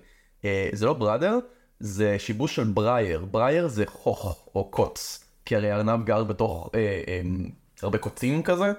אה, 0.45 0.69
זה 0.73 0.85
לא 0.85 0.93
brother, 0.93 1.39
זה 1.79 2.19
שיבוש 2.19 2.55
של 2.55 2.63
briar. 2.63 3.25
briar 3.31 3.67
זה 3.67 3.83
חוח 3.87 4.49
או 4.55 4.71
קוץ. 4.71 5.23
כי 5.45 5.55
הרי 5.55 5.73
ארנב 5.73 6.05
גר 6.05 6.23
בתוך 6.23 6.69
אה, 6.75 6.79
אה, 7.07 7.21
הרבה 7.81 7.97
קוצים 7.97 8.43
כזה, 8.43 8.71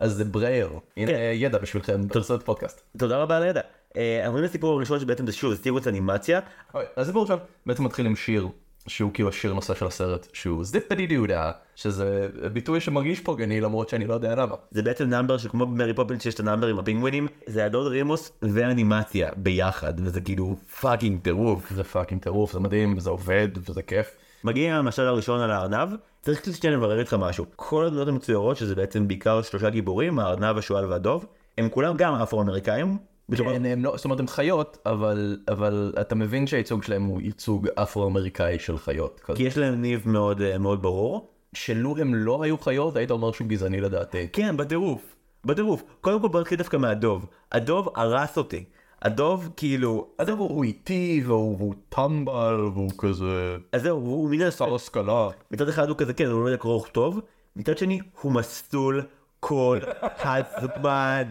אז 0.00 0.12
זה 0.12 0.24
briar. 0.24 0.70
הנה 0.96 1.12
אה, 1.12 1.32
ידע 1.34 1.58
בשבילכם, 1.58 2.08
תעשו 2.08 2.34
את 2.34 2.42
פודקאסט. 2.42 2.80
תודה 2.98 3.16
רבה 3.16 3.36
על 3.36 3.42
הידע. 3.42 3.60
אה, 3.96 4.26
עוברים 4.26 4.44
לסיפור 4.44 4.76
הראשון 4.76 5.00
שבעצם 5.00 5.26
זה 5.26 5.32
שוב, 5.32 5.54
זה 5.54 5.62
סרטון 5.62 5.86
אנימציה. 5.86 6.40
אוי, 6.74 6.84
הסיפור 6.96 7.22
עכשיו 7.22 7.38
בעצם 7.66 7.84
מתחיל 7.84 8.06
עם 8.06 8.16
שיר, 8.16 8.48
שהוא 8.86 9.10
כאילו 9.14 9.28
השיר 9.28 9.52
נושא 9.52 9.74
של 9.74 9.86
הסרט, 9.86 10.28
שהוא 10.32 10.64
Zip-a-Dee-Doo-Dah, 10.64 11.50
שזה 11.76 12.28
ביטוי 12.52 12.80
שמרגיש 12.80 13.20
פוגעני 13.20 13.60
למרות 13.60 13.88
שאני 13.88 14.06
לא 14.06 14.14
יודע 14.14 14.34
למה. 14.34 14.54
זה 14.70 14.82
בעצם 14.82 15.04
number 15.04 15.38
שכמו 15.38 15.66
במרי 15.66 15.94
פופינס 15.94 16.22
שיש 16.22 16.34
את 16.34 16.40
ה 16.40 16.44
number 16.44 16.66
עם 16.66 16.78
הפינגווינים, 16.78 17.26
זה 17.46 17.64
הדוד 17.64 17.86
רימוס 17.86 18.32
ואנימציה 18.42 19.30
ביחד, 19.36 19.94
וזה 19.96 20.20
כאילו 20.20 20.56
fucking 20.80 21.20
טירוף. 21.20 21.70
זה 21.70 21.84
fucking 21.84 22.22
טירוף, 22.22 22.52
זה 22.52 22.60
מדהים, 22.60 22.96
וזה 22.96 23.10
עובד, 23.10 23.48
וזה 23.68 23.82
כיף. 23.82 24.16
מגיע 24.44 24.76
המשל 24.76 25.02
הראשון 25.02 25.40
על 25.40 25.50
הארנב, 25.50 25.88
צריך 26.22 26.40
קצת 26.40 26.54
שנייה 26.54 26.76
לברר 26.76 26.98
איתך 26.98 27.14
משהו. 27.14 27.46
כל 27.56 27.84
הדמויות 27.86 28.08
המצוירות, 28.08 28.56
שזה 28.56 28.74
בעצם 28.74 29.08
בעיקר 29.08 29.42
שלושה 29.42 29.70
גיבורים, 29.70 30.18
הארנב, 30.18 30.58
השועל 30.58 30.84
והדוב, 30.84 31.26
הם 31.58 31.68
כולם 31.68 31.96
גם 31.96 32.14
אפרו-אמריקאים. 32.14 33.09
בטח- 33.30 33.42
כן, 33.44 33.64
הם 33.64 33.84
לא, 33.84 33.92
זאת 33.96 34.04
אומרת 34.04 34.20
הם 34.20 34.26
חיות, 34.28 34.78
אבל, 34.86 35.38
אבל 35.48 35.92
אתה 36.00 36.14
מבין 36.14 36.46
שהייצוג 36.46 36.82
שלהם 36.82 37.04
הוא 37.04 37.20
ייצוג 37.20 37.68
אפרו-אמריקאי 37.74 38.58
של 38.58 38.78
חיות. 38.78 39.20
כזה. 39.24 39.36
כי 39.36 39.42
יש 39.42 39.58
להם 39.58 39.82
ניב 39.82 40.02
מאוד 40.08 40.40
אה, 40.42 40.58
מאוד 40.58 40.82
ברור. 40.82 41.28
שלו 41.54 41.96
הם 41.98 42.14
לא 42.14 42.42
היו 42.42 42.58
חיות, 42.58 42.96
היית 42.96 43.10
אומר 43.10 43.32
שהוא 43.32 43.46
גזעני 43.48 43.80
לדעתי. 43.80 44.28
כן, 44.32 44.56
בטירוף. 44.56 45.16
בטירוף. 45.44 45.82
קודם 46.00 46.20
כל 46.20 46.28
בוא 46.28 46.40
נתחיל 46.40 46.58
דווקא 46.58 46.76
מהדוב. 46.76 47.26
הדוב 47.52 47.88
הרס 47.96 48.38
אותי. 48.38 48.64
הדוב 49.02 49.48
כאילו... 49.56 50.06
הדבר 50.18 50.42
הוא 50.44 50.64
איטי, 50.64 51.22
והוא, 51.26 51.56
והוא 51.58 51.74
טמבל, 51.88 52.60
והוא 52.74 52.90
כזה... 52.98 53.56
אז 53.72 53.82
זהו, 53.82 53.96
הוא 53.98 54.34
הסתם... 54.34 54.50
שר 54.66 54.74
השכלה. 54.74 55.28
מצד 55.50 55.68
אחד 55.68 55.88
הוא 55.88 55.96
כזה, 55.96 56.12
כן, 56.14 56.26
הוא 56.26 56.42
לא 56.42 56.48
יודע 56.48 56.56
קרוא 56.56 56.84
טוב. 56.92 57.20
מצד 57.56 57.78
שני, 57.78 58.00
הוא 58.20 58.32
מסטול 58.32 59.02
כל 59.40 59.78
הזמן. 60.22 61.22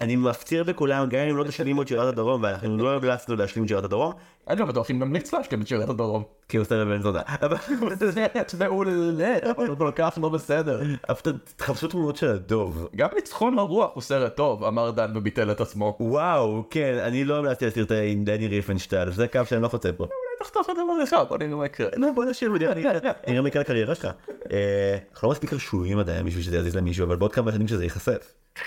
אני 0.00 0.16
מפציר 0.16 0.64
בכולם, 0.64 1.08
גם 1.08 1.20
אם 1.20 1.36
לא 1.36 1.44
תשלימו 1.44 1.82
את 1.82 1.88
שירת 1.88 2.08
הדרום, 2.08 2.42
ואנחנו 2.42 2.76
לא 2.76 2.96
המלצנו 2.96 3.36
להשלים 3.36 3.64
את 3.64 3.68
שירת 3.68 3.84
הדרום, 3.84 4.12
אני 4.48 4.60
לא 4.60 4.66
בטוח 4.66 4.90
אם 4.90 4.98
נמליץ 4.98 5.32
להשלים 5.32 5.62
את 5.62 5.66
שירת 5.66 5.88
הדרום. 5.88 6.22
כי 6.48 6.56
הוא 6.56 6.64
עושה 6.64 6.74
לבן 6.74 7.02
זונה. 7.02 7.20
אבל 7.26 7.56
זה 8.48 8.68
מעולה, 8.68 9.36
הוא 9.56 9.76
כל 9.78 9.90
כך 9.94 10.18
לא 10.22 10.28
בסדר. 10.28 10.80
אבל 11.08 11.32
תחפשו 11.56 11.88
תמונות 11.88 12.16
של 12.16 12.28
הדוב. 12.28 12.88
גם 12.96 13.08
ניצחון 13.14 13.58
הרוח 13.58 13.90
הוא 13.94 14.02
סרט 14.02 14.36
טוב, 14.36 14.64
אמר 14.64 14.90
דן 14.90 15.16
וביטל 15.16 15.50
את 15.50 15.60
עצמו. 15.60 15.96
וואו, 16.00 16.64
כן, 16.70 16.98
אני 17.02 17.24
לא 17.24 17.38
המלצתי 17.38 17.66
לסרטי 17.66 18.12
עם 18.12 18.24
דני 18.24 18.46
ריפנשטל, 18.48 19.10
זה 19.10 19.28
קו 19.28 19.40
שאני 19.44 19.62
לא 19.62 19.68
חוצה 19.68 19.92
פה. 19.92 20.06
תחתוך 20.38 20.64
את 20.64 20.70
הדבר 20.70 21.04
אחד, 21.04 21.24
בוא 21.28 21.38
נראה 21.38 21.56
מה 21.56 21.66
יקרה. 21.66 21.88
לא, 21.96 22.12
בוא 22.14 22.24
נשאיר 22.24 22.52
ונראה 22.52 22.74
נראה 23.28 23.42
מה 23.42 23.48
יקרה 23.48 23.62
לקריירה 23.62 23.94
שלך. 23.94 24.08
אה, 24.52 24.98
אנחנו 25.12 25.28
לא 25.28 25.32
מספיק 25.32 25.52
רשויים 25.52 25.98
עדיין 25.98 26.26
בשביל 26.26 26.42
שזה 26.42 26.56
יזיז 26.56 26.76
למישהו, 26.76 27.06
אבל 27.06 27.16
בעוד 27.16 27.32
כמה 27.32 27.52
שנים 27.52 27.68
שזה 27.68 27.84
ייחשף. 27.84 28.34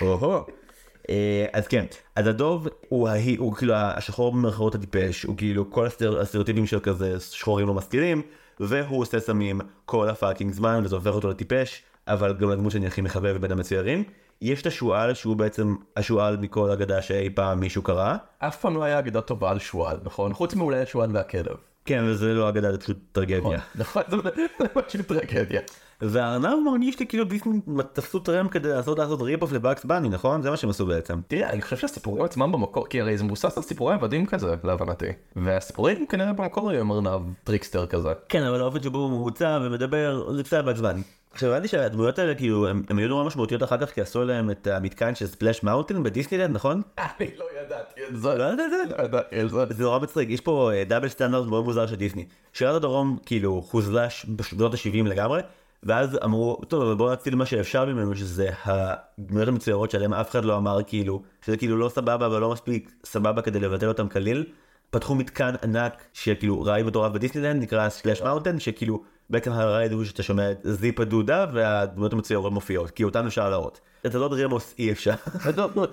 אה, 1.10 1.46
אז 1.52 1.68
כן, 1.68 1.84
אז 2.16 2.26
הדוב 2.26 2.68
הוא 2.88 3.08
ההיא, 3.08 3.38
הוא 3.38 3.54
כאילו 3.54 3.74
השחור 3.74 4.32
במרכאות 4.32 4.74
הטיפש, 4.74 5.22
הוא 5.22 5.36
כאילו 5.36 5.70
כל 5.70 5.86
הסטר- 5.86 6.20
הסטריאוטיפים 6.20 6.66
של 6.66 6.80
כזה 6.80 7.20
שחורים 7.20 7.66
לא 7.66 7.74
משכילים, 7.74 8.22
והוא 8.60 9.00
עושה 9.00 9.20
סמים 9.20 9.60
כל 9.84 10.08
ה 10.08 10.13
fucking 10.13 10.52
זמן 10.52 10.80
וזה 10.84 10.96
הופך 10.96 11.10
אותו 11.14 11.30
לטיפש, 11.30 11.82
אבל 12.08 12.32
גם 12.32 12.50
לדמות 12.50 12.72
שאני 12.72 12.86
הכי 12.86 13.00
מחבב 13.00 13.36
בין 13.36 13.52
המצוירים. 13.52 14.04
יש 14.42 14.60
את 14.62 14.66
השועל 14.66 15.14
שהוא 15.14 15.36
בעצם 15.36 15.74
השועל 15.96 16.36
מכל 16.36 16.70
אגדה 16.70 17.02
שאי 17.02 17.30
פעם 17.30 17.60
מישהו 17.60 17.82
קרא. 17.82 18.16
אף 18.38 18.60
פעם 18.60 18.74
לא 18.76 18.82
היה 18.82 18.98
אגדה 18.98 19.20
טובה 19.20 19.50
על 19.50 19.58
שועל, 19.58 19.96
נכון? 20.04 20.32
חוץ 20.34 20.54
מאולי 20.54 20.80
השועל 20.80 21.10
והכלב. 21.16 21.56
כן, 21.90 22.04
וזה 22.06 22.34
לא 22.34 22.48
אגדה, 22.48 22.72
זה 22.72 22.78
פשוט 22.78 22.96
טרגדיה. 23.12 23.58
נכון, 23.74 24.02
זה 24.08 24.16
זה 24.58 24.68
פשוט 24.68 25.06
טרגדיה. 25.06 25.60
והארנב 26.00 26.54
מרגיש 26.64 27.00
לי 27.00 27.06
כאילו 27.06 27.24
דיסני 27.24 27.60
תפסו 27.92 28.18
טרמפ 28.18 28.50
כדי 28.50 28.68
לעשות 28.68 28.98
לעשות 28.98 29.22
ריפ-אוף 29.22 29.52
לבאקס 29.52 29.84
בני, 29.84 30.08
נכון? 30.08 30.42
זה 30.42 30.50
מה 30.50 30.56
שהם 30.56 30.70
עשו 30.70 30.86
בעצם. 30.86 31.20
תראה, 31.28 31.50
אני 31.50 31.62
חושב 31.62 31.76
שהסיפורים 31.76 32.24
עצמם 32.24 32.52
במקור, 32.52 32.86
כי 32.88 33.00
הרי 33.00 33.18
זה 33.18 33.24
מבוסס 33.24 33.56
על 33.56 33.62
סיפורי 33.62 33.94
עבדים 33.94 34.26
כזה, 34.26 34.54
להבנתי. 34.64 35.06
והסיפורים 35.36 36.06
כנראה 36.06 36.32
במקור 36.32 36.70
היו 36.70 36.80
עם 36.80 36.92
ארנב 36.92 37.22
trickster 37.44 37.86
כזה. 37.86 38.12
כן, 38.28 38.42
אבל 38.42 38.60
האופן 38.60 38.82
שבו 38.82 38.98
הוא 38.98 39.10
מבוצע 39.10 39.58
ומדבר, 39.62 40.32
זה 40.36 40.42
קצת 40.42 40.64
בעצבני. 40.64 41.02
עכשיו 41.32 41.50
הבנתי 41.50 41.68
שהדמויות 41.68 42.18
האלה 42.18 42.34
כאילו 42.34 42.68
הם 42.68 42.98
היו 42.98 43.08
נורא 43.08 43.24
משמעותיות 43.24 43.62
אחר 43.62 43.78
כך 43.78 43.90
כי 43.90 44.00
עשו 44.00 44.24
להם 44.24 44.50
את 44.50 44.66
המתקן 44.66 45.14
של 45.14 45.26
ספלאש 45.26 45.62
מאונטין 45.62 46.02
בדיסנילנד 46.02 46.54
נכון? 46.54 46.82
אני 46.98 47.30
לא 47.36 47.44
ידעתי 47.60 48.00
את 48.08 48.16
זה. 48.16 48.34
לא 48.38 48.44
ידעת 48.44 48.60
את 48.60 48.70
זה? 48.70 48.96
לא 48.98 49.04
ידעתי 49.04 49.40
את 49.42 49.50
זה. 49.50 49.74
זה 49.74 49.82
נורא 49.82 49.98
מצחיק 49.98 50.30
יש 50.30 50.40
פה 50.40 50.72
אה, 50.72 50.84
double 50.84 51.08
standard 51.08 51.46
מאוד 51.46 51.64
מוזר 51.64 51.86
של 51.86 51.96
דיסני. 51.96 52.26
שירת 52.52 52.74
הדרום 52.74 53.18
כאילו 53.26 53.62
חוסלה 53.62 54.26
בשנות 54.36 54.74
ה-70 54.74 55.08
לגמרי 55.08 55.40
ואז 55.82 56.18
אמרו 56.24 56.60
טוב 56.68 56.92
בואו 56.92 57.12
נציל 57.12 57.34
מה 57.34 57.46
שאפשר 57.46 57.84
ממנו 57.84 58.16
שזה 58.16 58.50
הדמויות 58.64 59.48
המצוירות 59.48 59.90
שעליהם 59.90 60.14
אף 60.14 60.30
אחד 60.30 60.44
לא 60.44 60.56
אמר 60.56 60.78
כאילו 60.86 61.22
שזה 61.44 61.56
כאילו 61.56 61.76
לא 61.76 61.88
סבבה 61.88 62.26
אבל 62.26 62.40
לא 62.40 62.50
מספיק 62.50 62.92
סבבה 63.04 63.42
כדי 63.42 63.60
לבטל 63.60 63.88
אותם 63.88 64.08
כליל. 64.08 64.44
פתחו 64.90 65.14
מתקן 65.14 65.54
ענק 65.62 66.04
שכאילו 66.12 66.62
ride 66.62 66.82
מטורף 66.82 67.12
בדיסנילנד 67.12 67.62
נקרא 67.62 67.88
ספלאש 67.88 68.22
מאונטן 68.22 68.60
שכאילו 68.60 69.02
בעצם 69.30 69.52
ה 69.52 69.60
ride 69.60 69.92
הוא 69.92 70.04
שאתה 70.04 70.22
שומע 70.22 70.50
את 70.50 70.58
Zip-a-Dee-Doo-Dah 70.64 71.46
והדמויות 71.52 72.12
המצוירות 72.12 72.52
מופיעות 72.52 72.90
כי 72.90 73.04
אותן 73.04 73.26
אפשר 73.26 73.50
להראות. 73.50 73.80
את 74.06 74.14
הדוד 74.14 74.32
רימוס 74.32 74.74
אי 74.78 74.92
אפשר. 74.92 75.14
טוב, 75.56 75.70
נו, 75.76 75.84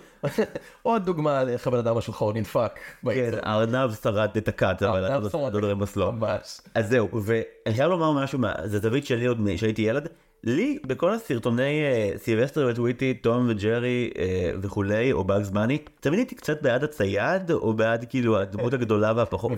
עוד 0.84 1.06
דוגמה 1.06 1.44
לאיך 1.44 1.68
הבן 1.68 1.78
אדם 1.78 1.98
השחור 1.98 2.34
נדפק. 2.34 2.80
כן, 3.06 3.32
הארנב 3.42 3.94
שרד 4.04 4.30
את 4.38 4.48
ה 4.48 4.57
cut 4.57 4.84
אבל. 4.84 5.06
הדוד 5.48 5.64
רמוס 5.64 5.96
לא. 5.96 6.12
ממש. 6.12 6.62
אז 6.76 6.90
זהו, 6.90 7.10
ואני 7.24 7.76
חייב 7.76 7.90
לומר 7.90 8.12
משהו, 8.12 8.40
זה 8.66 8.80
זווית 8.80 9.06
שלי 9.06 9.26
עוד 9.26 9.38
כשהייתי 9.56 9.82
ילד, 9.82 10.08
לי 10.44 10.80
בכל 10.86 11.14
הסרטוני 11.14 11.84
אה, 11.84 12.12
סילבסטר 12.18 12.68
וטוויטי, 12.72 13.14
תום 13.14 13.46
וג'רי 13.50 14.10
אה, 14.18 14.52
וכולי, 14.62 15.12
או 15.12 15.24
באגס 15.24 15.50
בני, 15.50 15.78
תמיד 16.00 16.20
הייתי 16.20 16.36
קצת 16.36 16.62
בעד 16.62 16.84
הצייד, 16.84 17.52
או 17.52 17.74
בעד 17.74 18.06
כאילו 18.10 18.40
הדמות 18.40 18.74
הגדולה 18.74 19.14
והפחות. 19.16 19.52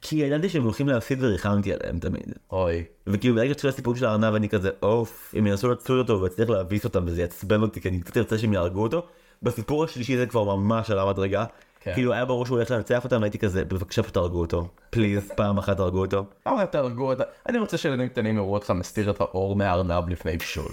כי 0.00 0.16
ידעתי 0.16 0.48
שהם 0.48 0.62
הולכים 0.62 0.88
להפסיד 0.88 1.22
וריחמתי 1.22 1.72
עליהם 1.72 1.98
תמיד. 1.98 2.32
אוי. 2.52 2.84
וכאילו 3.06 3.34
ברגע 3.34 3.48
שהתחיל 3.48 3.70
הסיפור 3.70 3.96
של 3.96 4.04
הארנב 4.04 4.34
אני 4.34 4.48
כזה 4.48 4.70
אוף, 4.82 5.34
הם 5.38 5.46
ינסו 5.46 5.70
לצוד 5.70 5.98
אותו 5.98 6.22
והוא 6.22 6.32
יצליח 6.32 6.48
להביס 6.48 6.84
אותם 6.84 7.04
וזה 7.06 7.20
יעצבן 7.20 7.62
אותי 7.62 7.80
כי 7.80 7.88
אני 7.88 8.00
קצת 8.00 8.16
ארצה 8.16 8.38
שהם 8.38 8.52
יהרגו 8.52 8.82
אותו. 8.82 9.06
בסיפור 9.42 9.84
השלישי 9.84 10.16
זה 10.16 10.26
כבר 10.26 10.56
ממש 10.56 10.90
על 10.90 10.98
המדרגה. 10.98 11.44
כן. 11.80 11.94
כאילו 11.94 12.12
היה 12.12 12.24
ברור 12.24 12.46
שהוא 12.46 12.56
הולך 12.56 12.70
לנצח 12.70 13.04
אותם 13.04 13.20
והייתי 13.20 13.38
כזה 13.38 13.64
בבקשה 13.64 14.02
תהרגו 14.02 14.40
אותו. 14.40 14.68
please 14.90 15.32
פעם 15.36 15.58
אחת 15.58 15.76
תהרגו 15.76 16.00
אותו. 16.00 16.24
אבל 16.46 16.64
תהרגו 16.64 17.10
אותה. 17.10 17.24
אני 17.48 17.58
רוצה 17.58 17.76
שילדים 17.76 18.08
קטנים 18.08 18.36
יראו 18.36 18.54
אותך 18.54 18.70
מסיר 18.70 19.10
את 19.10 19.20
העור 19.20 19.56
מהארנב 19.56 20.08
לפני 20.08 20.36
בישול. 20.36 20.72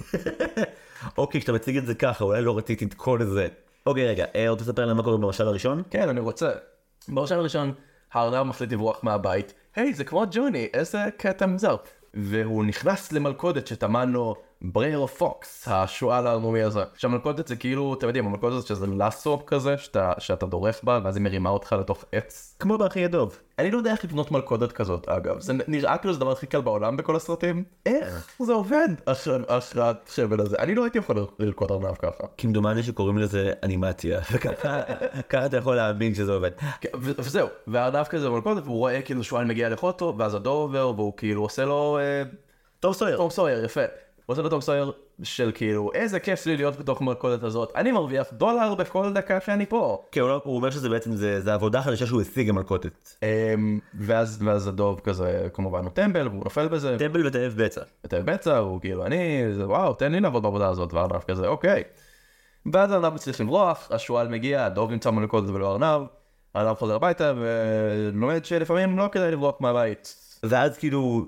אוקיי 1.17 1.41
כשאתה 1.41 1.53
מציג 1.53 1.77
את 1.77 1.85
זה 1.85 1.95
ככה 1.95 2.23
אולי 2.23 2.41
לא 2.41 2.57
רציתי 2.57 2.85
את 2.85 2.93
כל 2.93 3.23
זה. 3.23 3.47
אוקיי 3.85 4.07
רגע, 4.07 4.25
אה, 4.35 4.49
רוצה 4.49 4.63
לספר 4.63 4.85
להם 4.85 4.97
מה 4.97 5.03
קורה 5.03 5.17
במשל 5.17 5.47
הראשון? 5.47 5.83
כן, 5.89 6.09
אני 6.09 6.19
רוצה. 6.19 6.51
בראשון 7.07 7.39
הראשון, 7.39 7.73
הארנב 8.13 8.43
מחליט 8.43 8.71
לברוח 8.71 9.03
מהבית. 9.03 9.53
היי, 9.75 9.93
זה 9.93 10.03
כמו 10.03 10.23
ג'וני, 10.31 10.67
איזה 10.73 11.05
קטע 11.17 11.45
מוזר. 11.45 11.75
והוא 12.13 12.65
נכנס 12.65 13.11
למלכודת 13.11 13.67
שטמן 13.67 14.09
לו 14.11 14.35
Br'er 14.61 15.05
Fox, 15.05 15.67
השועל 15.67 16.27
הערמומי 16.27 16.61
הזה. 16.61 16.83
עכשיו 16.93 17.09
מלכודת 17.09 17.47
זה 17.47 17.55
כאילו, 17.55 17.93
אתם 17.93 18.07
יודעים, 18.07 18.25
המלכודת 18.25 18.61
זה 18.61 18.67
שזה 18.67 18.87
לסו 18.87 19.45
כזה, 19.45 19.77
שאתה, 19.77 20.13
שאתה 20.19 20.45
דורך 20.45 20.83
בה, 20.83 20.99
ואז 21.03 21.15
היא 21.15 21.23
מרימה 21.23 21.49
אותך 21.49 21.75
לתוך 21.79 22.05
עץ. 22.11 22.55
כמו 22.59 22.77
באחי 22.77 23.05
הדוב. 23.05 23.39
אני 23.59 23.71
לא 23.71 23.77
יודע 23.77 23.91
איך 23.91 24.05
לבנות 24.05 24.31
מלכודת 24.31 24.71
כזאת, 24.71 25.09
אגב. 25.09 25.39
זה 25.39 25.53
נראה 25.67 25.97
כאילו 25.97 26.13
זה 26.13 26.17
הדבר 26.17 26.31
הכי 26.31 26.47
קל 26.47 26.61
בעולם 26.61 26.97
בכל 26.97 27.15
הסרטים. 27.15 27.63
איך 27.85 28.27
זה 28.39 28.53
עובד? 28.53 28.87
אחרי 29.05 29.37
השבל 29.49 30.41
הזה. 30.41 30.55
אני 30.59 30.75
לא 30.75 30.83
הייתי 30.83 30.97
יכול 30.97 31.25
ללקוט 31.39 31.71
ארנב 31.71 31.95
ככה. 31.95 32.23
כמדומני 32.37 32.83
שקוראים 32.83 33.17
לזה 33.17 33.51
אנימציה. 33.63 34.19
וככה 34.31 34.81
ככה 35.29 35.45
אתה 35.45 35.57
יכול 35.57 35.75
להאמין 35.75 36.15
שזה 36.15 36.31
עובד. 36.31 36.51
כן, 36.81 36.89
וזהו, 37.01 37.47
והארנב 37.67 38.03
כזה 38.03 38.29
במלכודת, 38.29 38.63
והוא 38.63 38.77
רואה 38.77 39.01
כאילו 39.01 39.23
שועל 39.23 39.45
מגיע 39.45 39.69
לאכול 39.69 39.89
אותו, 39.89 40.15
ואז 40.17 40.35
הדור 40.35 40.61
עובר, 40.61 40.91
והוא 40.95 41.13
כאילו 41.17 41.41
עושה 41.41 41.65
לו... 41.65 41.97
אה, 42.01 42.23
טוב 42.79 42.93
סויר. 42.93 43.17
תום 43.17 43.29
סויר, 43.29 43.65
יפה. 43.65 43.81
הוא 44.25 44.33
עושה 44.33 44.41
לו 44.41 44.49
תום 44.49 44.61
סויר 44.61 44.91
של 45.23 45.51
כאילו, 45.55 45.91
איזה 45.93 46.19
כיף 46.19 46.45
לי 46.45 46.57
להיות 46.57 46.75
בתוך 46.79 47.01
המלכודת 47.01 47.43
הזאת, 47.43 47.71
אני 47.75 47.91
מרוויח 47.91 48.27
דולר 48.33 48.75
בכל 48.75 49.13
דקה 49.13 49.39
שאני 49.41 49.65
פה. 49.65 50.03
כן, 50.11 50.21
הוא 50.21 50.29
לא- 50.29 50.41
אומר 50.45 50.69
שזה 50.69 50.89
בעצם 50.89 51.15
זה 51.15 51.41
זה 51.41 51.53
עבודה 51.53 51.81
חדשה 51.81 52.05
שהוא 52.05 52.21
השיג 52.21 52.49
המלכודת. 52.49 53.17
אמ, 53.23 53.79
ואז, 53.99 54.67
הדוב 54.67 54.99
כזה, 54.99 55.47
כמובן 55.53 55.83
הוא 55.83 55.91
טמבל, 55.91 56.27
והוא 56.27 56.43
נופל 56.43 56.67
בזה, 56.67 56.95
טמבל 56.99 57.27
ותאב 57.27 57.53
בצע. 57.57 57.81
בתל 58.03 58.21
בצע, 58.21 58.57
הוא 58.57 58.81
כאילו, 58.81 59.05
אני, 59.05 59.43
וואו, 59.63 59.93
תן 59.93 60.11
לי 60.11 60.19
לעבוד 60.19 60.43
בעבודה 60.43 60.67
הזאת, 60.69 60.93
והארנב 60.93 61.21
כזה, 61.27 61.47
אוקיי. 61.47 61.83
ואז 62.73 62.91
הארנב 62.91 63.13
מצליח 63.13 63.41
לברוח, 63.41 63.87
השועל 63.91 64.27
מגיע, 64.27 64.65
הדוב 64.65 64.91
נמצא 64.91 65.09
במלכודת 65.09 65.49
ולא 65.49 65.67
הארנב, 65.71 66.07
הארנב 66.55 66.75
חוזר 66.75 66.95
הביתה 66.95 67.33
ולומד 67.37 68.45
שלפעמים 68.45 68.97
לא 68.97 69.09
כדאי 69.11 69.31
לברוח 69.31 69.55
מהבית. 69.59 70.15
ואז 70.43 70.77
כאילו 70.77 71.25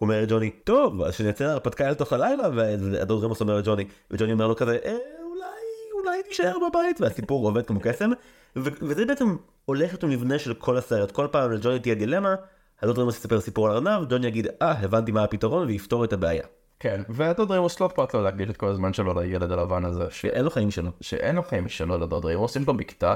אומר 0.00 0.22
לג'וני 0.22 0.50
טוב 0.50 1.02
אז 1.02 1.14
שנצא 1.14 1.46
להרפתקה 1.46 1.90
לתוך 1.90 2.12
הלילה 2.12 2.48
והדוד 2.54 3.24
רמוס 3.24 3.40
אומר 3.40 3.56
לג'וני 3.58 3.84
וג'וני 4.10 4.32
אומר 4.32 4.46
לו 4.46 4.56
כזה 4.56 4.78
"אה, 4.84 4.96
אולי 5.22 6.02
אולי 6.02 6.22
תישאר 6.22 6.56
בבית 6.68 7.00
והסיפור 7.00 7.46
עובד 7.48 7.66
כמו 7.66 7.80
קסם 7.82 8.10
וזה 8.56 9.04
בעצם 9.04 9.36
הולך 9.64 9.90
להיות 9.90 10.04
המבנה 10.04 10.38
של 10.38 10.54
כל 10.54 10.76
הסרט 10.76 11.10
כל 11.10 11.26
פעם 11.30 11.52
לג'וני 11.52 11.78
תהיה 11.78 11.94
דילמה 11.94 12.34
הדוד 12.82 12.98
רמוס 12.98 13.16
יספר 13.16 13.40
סיפור 13.40 13.68
על 13.68 13.74
ארנב 13.74 14.08
ג'וני 14.08 14.26
יגיד 14.26 14.46
אה 14.62 14.72
הבנתי 14.72 15.12
מה 15.12 15.24
הפתרון 15.24 15.66
ויפתור 15.66 16.04
את 16.04 16.12
הבעיה. 16.12 16.44
כן, 16.80 17.02
והדוד 17.08 17.50
רימוס 17.50 17.80
לא 17.80 17.86
אכפת 17.86 18.14
לו 18.14 18.22
להקדיש 18.22 18.50
את 18.50 18.56
כל 18.56 18.68
הזמן 18.68 18.92
שלו 18.92 19.20
לילד 19.20 19.52
הלבן 19.52 19.84
הזה, 19.84 20.04
ש... 20.10 20.24
אין 20.24 20.44
לו 20.44 20.50
חיים 20.50 20.70
שלו. 20.70 20.90
שאין 21.00 21.36
לו 21.36 21.42
חיים 21.42 21.64
משלו 21.64 21.98
לדוד 21.98 22.24
רימוס, 22.24 22.56
יש 22.56 22.66
לו 22.66 22.74
בקתה, 22.74 23.14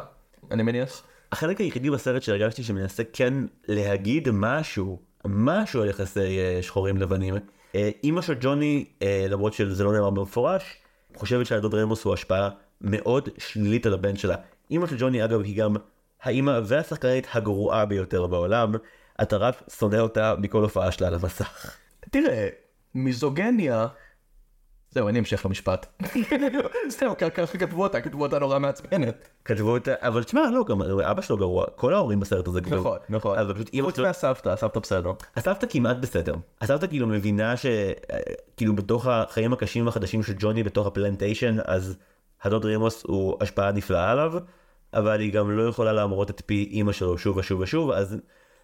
אני 0.50 0.62
מניח. 0.62 1.02
החלק 1.32 1.58
היחידי 1.60 1.90
בסרט 1.90 2.22
שהרגשתי 2.22 2.62
שמנסה 2.62 3.02
כן 3.12 3.34
להגיד 3.68 4.28
משהו, 4.32 4.98
משהו 5.24 5.82
על 5.82 5.88
יחסי 5.88 6.38
אה, 6.38 6.58
שחורים 6.62 6.96
לבנים. 6.96 7.35
אה, 7.74 7.90
אימא 8.04 8.22
של 8.22 8.35
ג'וני, 8.40 8.85
אה, 9.02 9.26
למרות 9.28 9.52
שזה 9.52 9.85
לא 9.85 9.92
נאמר 9.92 10.11
במפורש, 10.11 10.76
חושבת 11.16 11.46
שהדוד 11.46 11.74
רמוס 11.74 12.04
הוא 12.04 12.14
השפעה 12.14 12.48
מאוד 12.80 13.28
שלילית 13.38 13.87
על 13.87 13.94
הבן 13.94 14.16
שלה. 14.16 14.37
אימא 14.70 14.87
של 14.87 14.96
ג'וני 14.98 15.24
אגב 15.24 15.42
היא 15.42 15.56
גם 15.56 15.76
האימא 16.22 16.61
והשחקנית 16.64 17.26
הגרועה 17.35 17.87
ביותר 17.87 18.26
בעולם. 18.26 18.72
אתה 19.22 19.37
רק 19.37 19.62
שונא 19.78 19.96
אותה 19.96 20.35
מכל 20.38 20.62
הופעה 20.62 20.92
שלה 20.92 21.06
על 21.06 21.14
המסך. 21.14 21.76
תראה, 22.11 22.48
מיזוגניה... 22.94 23.87
זהו, 24.92 25.09
אני 25.09 25.18
אמשיך 25.18 25.46
למשפט. 25.46 26.02
זהו, 26.88 27.14
ככה 27.35 27.59
כתבו 27.59 27.83
אותה, 27.83 28.00
כתבו 28.00 28.22
אותה 28.22 28.38
נורא 28.38 28.59
מעצבנת. 28.59 29.28
כתבו 29.44 29.70
אותה, 29.70 29.94
אבל 30.00 30.22
תשמע, 30.22 30.50
לא, 30.50 30.64
גם 30.64 30.83
אבא 30.83 31.22
שלו 31.22 31.37
גרוע, 31.37 31.66
כל 31.76 31.94
ההורים 31.94 32.20
בסרט 32.20 32.48
הזה 32.48 32.61
גרוע. 32.61 32.78
נכון, 32.78 32.98
נכון. 33.09 33.38
אבל 33.38 33.55
פשוט 33.55 33.70
אימא 33.72 33.87
חוץ 33.87 33.96
שלו... 33.96 34.07
מהסבתא, 34.07 34.48
הסבתא 34.48 34.81
בסדר. 34.81 35.12
הסבתא 35.37 35.66
כמעט 35.70 35.96
בסדר. 35.96 36.35
הסבתא 36.61 36.87
כאילו 36.87 37.07
מבינה 37.07 37.55
שכאילו 37.57 38.76
בתוך 38.76 39.07
החיים 39.07 39.52
הקשים 39.52 39.87
והחדשים 39.87 40.22
של 40.22 40.33
ג'וני 40.38 40.62
בתוך 40.62 40.87
הפלנטיישן 40.87 41.57
אז 41.64 41.96
הדוד 42.42 42.64
רימוס 42.64 43.02
הוא 43.07 43.37
השפעה 43.40 43.72
נפלאה 43.72 44.11
עליו 44.11 44.33
אבל 44.94 45.20
היא 45.20 45.33
גם 45.33 45.50
לא 45.50 45.68
יכולה 45.68 45.92
להמרות 45.92 46.31
את 46.31 46.42
פי 46.46 46.68
אימא 46.72 46.92
שלו 46.92 47.18
שוב 47.18 47.37
ושוב 47.37 47.61
ושוב 47.61 47.90
אז 47.90 48.16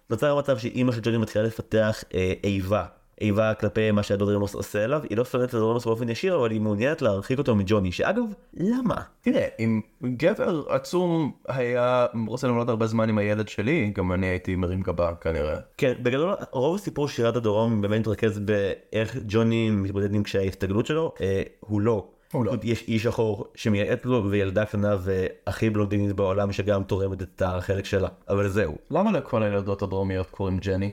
נוצר 0.09 0.35
מצב 0.39 0.57
שאימא 0.57 0.91
של 0.91 1.01
ג'וני 1.03 1.17
מתחילה 1.17 1.45
לפתח 1.45 2.03
אה, 2.13 2.33
איבה. 2.43 2.85
איבה 3.21 3.53
כלפי 3.53 3.91
מה 3.91 4.03
שהדוד 4.03 4.29
רימוס 4.29 4.55
עושה 4.55 4.83
אליו, 4.83 5.01
היא 5.09 5.17
לא 5.17 5.25
שונאת 5.25 5.49
את 5.49 5.53
הדוד 5.53 5.67
רימוס 5.67 5.85
באופן 5.85 6.09
ישיר, 6.09 6.35
אבל 6.35 6.51
היא 6.51 6.61
מעוניינת 6.61 7.01
להרחיק 7.01 7.37
אותו 7.37 7.55
מג'וני, 7.55 7.91
שאגב, 7.91 8.23
למה? 8.53 8.95
תראה, 9.21 9.47
אם 9.59 9.81
גבר 10.03 10.63
עצום 10.69 11.31
היה 11.47 12.05
רוצה 12.27 12.47
למלות 12.47 12.69
הרבה 12.69 12.87
זמן 12.87 13.09
עם 13.09 13.17
הילד 13.17 13.47
שלי, 13.47 13.91
גם 13.95 14.11
אני 14.11 14.27
הייתי 14.27 14.55
מרים 14.55 14.81
גבה 14.81 15.13
כנראה. 15.21 15.57
כן, 15.77 15.93
בגדול 16.03 16.35
רוב 16.51 16.75
הסיפור 16.75 17.07
שירת 17.07 17.35
הדרום 17.35 17.81
באמת 17.81 17.99
מתרכז 17.99 18.39
באיך 18.39 19.17
ג'וני 19.27 19.69
מתמודד 19.69 20.13
עם 20.13 20.23
קשיי 20.23 20.45
ההסתגלות 20.45 20.85
שלו, 20.85 21.13
אה, 21.21 21.43
הוא 21.59 21.81
לא. 21.81 22.07
הוא 22.31 22.45
לא. 22.45 22.53
יש 22.63 22.83
איש 22.87 23.03
שחור 23.03 23.45
שמייעץ 23.55 24.05
לו 24.05 24.25
וילדה 24.29 24.65
קטנה 24.65 24.95
והכי 24.99 25.69
בלונדינית 25.69 26.15
בעולם 26.15 26.51
שגם 26.51 26.83
תורמת 26.83 27.21
את 27.21 27.41
החלק 27.45 27.85
שלה, 27.85 28.09
אבל 28.29 28.47
זהו. 28.47 28.75
למה 28.91 29.11
לכל 29.11 29.43
הילדות 29.43 29.81
הדרומיות 29.81 30.29
קוראים 30.29 30.57
ג'ני? 30.57 30.91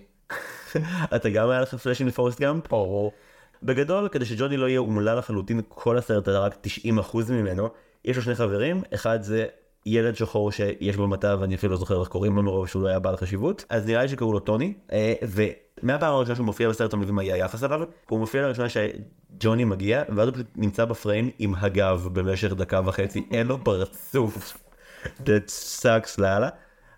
אתה 1.16 1.28
גם 1.28 1.50
היה 1.50 1.60
לך 1.60 1.74
פלאשים 1.74 2.06
לפורסט 2.06 2.40
גאמפ? 2.40 2.68
ברור. 2.70 3.12
בגדול, 3.62 4.08
כדי 4.08 4.24
שג'וני 4.24 4.56
לא 4.56 4.68
יהיה 4.68 4.78
אומלל 4.78 5.18
לחלוטין 5.18 5.60
כל 5.68 5.98
הסרט, 5.98 6.28
אלא 6.28 6.38
רק 6.38 6.56
90% 7.12 7.32
ממנו, 7.32 7.68
יש 8.04 8.16
לו 8.16 8.22
שני 8.22 8.34
חברים, 8.34 8.82
אחד 8.94 9.22
זה 9.22 9.46
ילד 9.86 10.16
שחור 10.16 10.52
שיש 10.52 10.96
בו 10.96 11.06
מטע 11.08 11.36
ואני 11.40 11.54
אפילו 11.54 11.72
לא 11.72 11.78
זוכר 11.78 12.00
איך 12.00 12.08
קוראים 12.08 12.36
לו 12.36 12.42
מרוב 12.42 12.68
שהוא 12.68 12.82
לא 12.82 12.88
היה 12.88 12.98
בעל 12.98 13.16
חשיבות, 13.16 13.64
אז 13.68 13.86
נראה 13.86 14.02
לי 14.02 14.08
שקראו 14.08 14.32
לו 14.32 14.40
טוני, 14.40 14.74
אה, 14.92 15.14
ומהפעם 15.22 16.14
הראשונה 16.14 16.34
שהוא 16.34 16.46
מופיע 16.46 16.68
בסרט 16.68 16.92
המבין 16.92 17.14
מה 17.14 17.22
יהיה 17.22 17.34
היחס 17.34 17.64
אליו, 17.64 17.80
הוא 18.08 18.18
מופיע 18.18 18.42
לראשונה 18.42 18.68
שג'וני 18.68 19.64
מגיע, 19.64 20.02
ואז 20.16 20.28
הוא 20.28 20.34
פשוט 20.34 20.46
נמצא 20.56 20.84
בפריים 20.84 21.30
עם 21.38 21.54
הגב 21.54 22.08
במשך 22.12 22.52
דקה 22.52 22.80
וחצי, 22.84 23.26
אין 23.30 23.46
לו 23.46 23.64
פרצוף. 23.64 24.58
That 25.04 25.50
sucks 25.82 26.14
לאללה. 26.18 26.48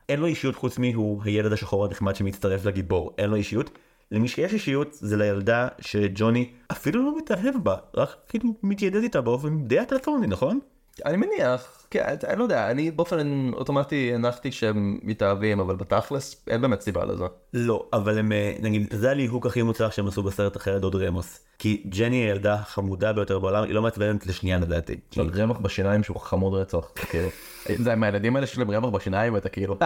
אין 0.08 0.20
לו 0.20 0.26
אישיות 0.26 0.56
חוץ 0.56 0.78
מהוא 0.78 1.22
הילד 1.24 1.52
השחור 1.52 1.84
הנחמד 1.84 2.16
שמצטרף 2.16 2.64
לגיבור, 2.64 3.14
אין 3.18 3.30
לו 3.30 3.36
אישיות. 3.36 3.70
למי 4.10 4.28
שיש 4.28 4.52
אישיות 4.52 4.88
זה 4.92 5.16
לילדה 5.16 5.68
שג'וני 5.80 6.50
אפילו 6.72 7.04
לא 7.04 7.18
מתאהב 7.18 7.54
בה, 7.62 7.76
רק 7.94 8.16
כאילו 8.28 8.54
מתיידד 8.62 9.02
איתה 9.02 9.20
באופן 9.20 9.64
די 9.64 9.82
אטרקטורני, 9.82 10.26
נכון? 10.26 10.60
אני 11.04 11.16
מניח, 11.16 11.86
כן, 11.90 12.14
אני 12.28 12.38
לא 12.38 12.42
יודע, 12.42 12.70
אני 12.70 12.90
באופן 12.90 13.50
אוטומטי 13.52 14.14
הנחתי 14.14 14.52
שהם 14.52 14.98
מתאהבים, 15.02 15.60
אבל 15.60 15.76
בתכלס 15.76 16.44
אין 16.46 16.60
באמת 16.60 16.80
סיבה 16.80 17.04
לזה. 17.04 17.24
לא, 17.54 17.86
אבל 17.92 18.18
הם, 18.18 18.32
אה, 18.32 18.54
נגיד, 18.60 18.94
זה 18.94 19.10
הליהוק 19.10 19.46
הכי 19.46 19.62
מוצלח 19.62 19.92
שהם 19.92 20.06
עשו 20.06 20.22
בסרט 20.22 20.56
אחרת 20.56 20.80
דוד 20.80 20.96
רמוס. 20.96 21.40
כי 21.58 21.82
ג'ני 21.88 22.16
היא 22.16 22.26
הילדה 22.26 22.54
החמודה 22.54 23.12
ביותר 23.12 23.38
בעולם, 23.38 23.64
היא 23.64 23.74
לא 23.74 23.82
מעצבנת 23.82 24.26
לשנייה 24.26 24.58
לדעתי. 24.58 24.96
יש 25.12 25.18
לו 25.18 25.24
רמח 25.34 25.58
בשיניים 25.58 26.02
שהוא 26.02 26.20
חמוד 26.20 26.54
רצח, 26.54 26.90
כאילו. 26.94 27.28
זה 27.76 27.92
עם 27.92 28.02
הילדים 28.02 28.36
האלה 28.36 28.46
שיש 28.46 28.58
להם 28.58 28.70
רמח 28.70 28.88
בשיניים 28.88 29.34
ואתה 29.34 29.48
כאילו, 29.48 29.78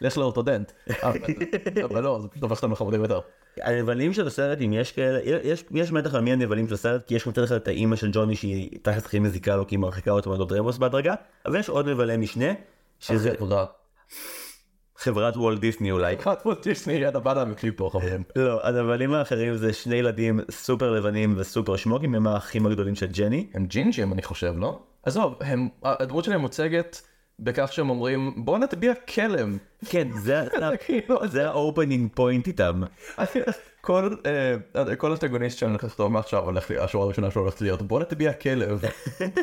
לך 0.00 0.18
לאורתודנט. 0.18 0.72
אבל- 1.02 1.18
אבל 1.84 2.02
לא, 2.02 2.18
זה 2.22 2.28
פשוט 2.28 2.42
הופך 2.42 2.56
אותם 2.56 2.72
לחמודים 2.72 3.02
יותר. 3.02 3.20
הנבלים 3.62 4.12
של 4.12 4.26
הסרט, 4.26 4.58
אם 4.60 4.72
יש 4.72 4.92
כאלה, 4.92 5.18
יש, 5.24 5.64
יש 5.70 5.92
מתח 5.92 6.14
על 6.14 6.20
מי 6.20 6.32
הנבלים 6.32 6.68
של 6.68 6.74
הסרט, 6.74 7.06
כי 7.06 7.14
יש 7.14 7.26
מצד 7.26 7.42
אחד 7.42 7.54
את 7.56 7.68
האימא 7.68 7.96
של 7.96 8.10
ג'וני 8.12 8.36
שהיא 8.36 8.70
תחת 8.82 9.04
הכי 9.06 9.18
מזיקה 9.18 9.56
לו 9.56 9.66
כי 9.66 9.74
היא 9.74 9.80
מרחיקה 9.80 10.10
אותו 10.10 10.30
מהדוד 10.30 10.52
רמוס 10.52 10.78
בהדרגה, 10.78 11.14
אבל 11.46 11.58
יש 11.58 11.68
עוד 11.68 11.88
נבלי 11.88 12.16
משנה, 12.16 12.46
שזה 13.00 13.34
תודה. 13.34 13.64
חברת 14.96 15.36
וולט 15.36 15.58
דיסני 15.60 15.90
אולי. 15.90 16.16
חטפות 16.18 16.62
דיסני 16.66 16.92
יד 16.92 17.16
הבאדה 17.16 17.44
מקליפ 17.44 17.76
פה 17.76 17.90
חברים. 17.92 18.22
לא, 18.36 18.66
הנבלים 18.66 19.12
האחרים 19.14 19.56
זה 19.56 19.72
שני 19.72 19.94
ילדים 19.96 20.40
סופר 20.50 20.90
לבנים 20.90 21.34
וסופר 21.38 21.76
שמוגים, 21.76 22.14
הם 22.14 22.26
האחים 22.26 22.66
הגדולים 22.66 22.94
של 22.94 23.06
ג'ני. 23.06 23.46
הם 23.54 23.66
ג'ינג'ים 23.66 24.12
אני 24.12 24.22
חושב, 24.22 24.54
לא? 24.56 24.82
עזוב, 25.02 25.38
הדמות 25.84 26.24
שלהם 26.24 26.40
מוצגת 26.40 27.02
בכך 27.40 27.72
שהם 27.72 27.90
אומרים 27.90 28.32
בוא 28.36 28.58
נטביע 28.58 28.94
כלב. 28.94 29.56
כן, 29.84 30.08
זה, 30.22 30.42
זה, 30.58 30.76
כאילו, 30.86 31.28
זה 31.28 31.48
ה 31.48 31.56
opening 31.56 32.10
point 32.14 32.46
איתם. 32.46 32.82
כל 33.80 34.14
אה, 34.26 34.96
כל 34.96 35.10
אנטגוניסט 35.10 35.58
שאני 35.58 35.70
הולך 35.70 35.84
לכתוב 35.84 36.12
מעכשיו 36.12 36.44
הולך 36.44 36.70
לי 36.70 36.78
השורה 36.78 37.04
הראשונה 37.04 37.30
שלו 37.30 37.42
הולכת 37.42 37.60
להיות 37.60 37.82
בוא 37.82 38.00
נטביע 38.00 38.32
כלב. 38.32 38.82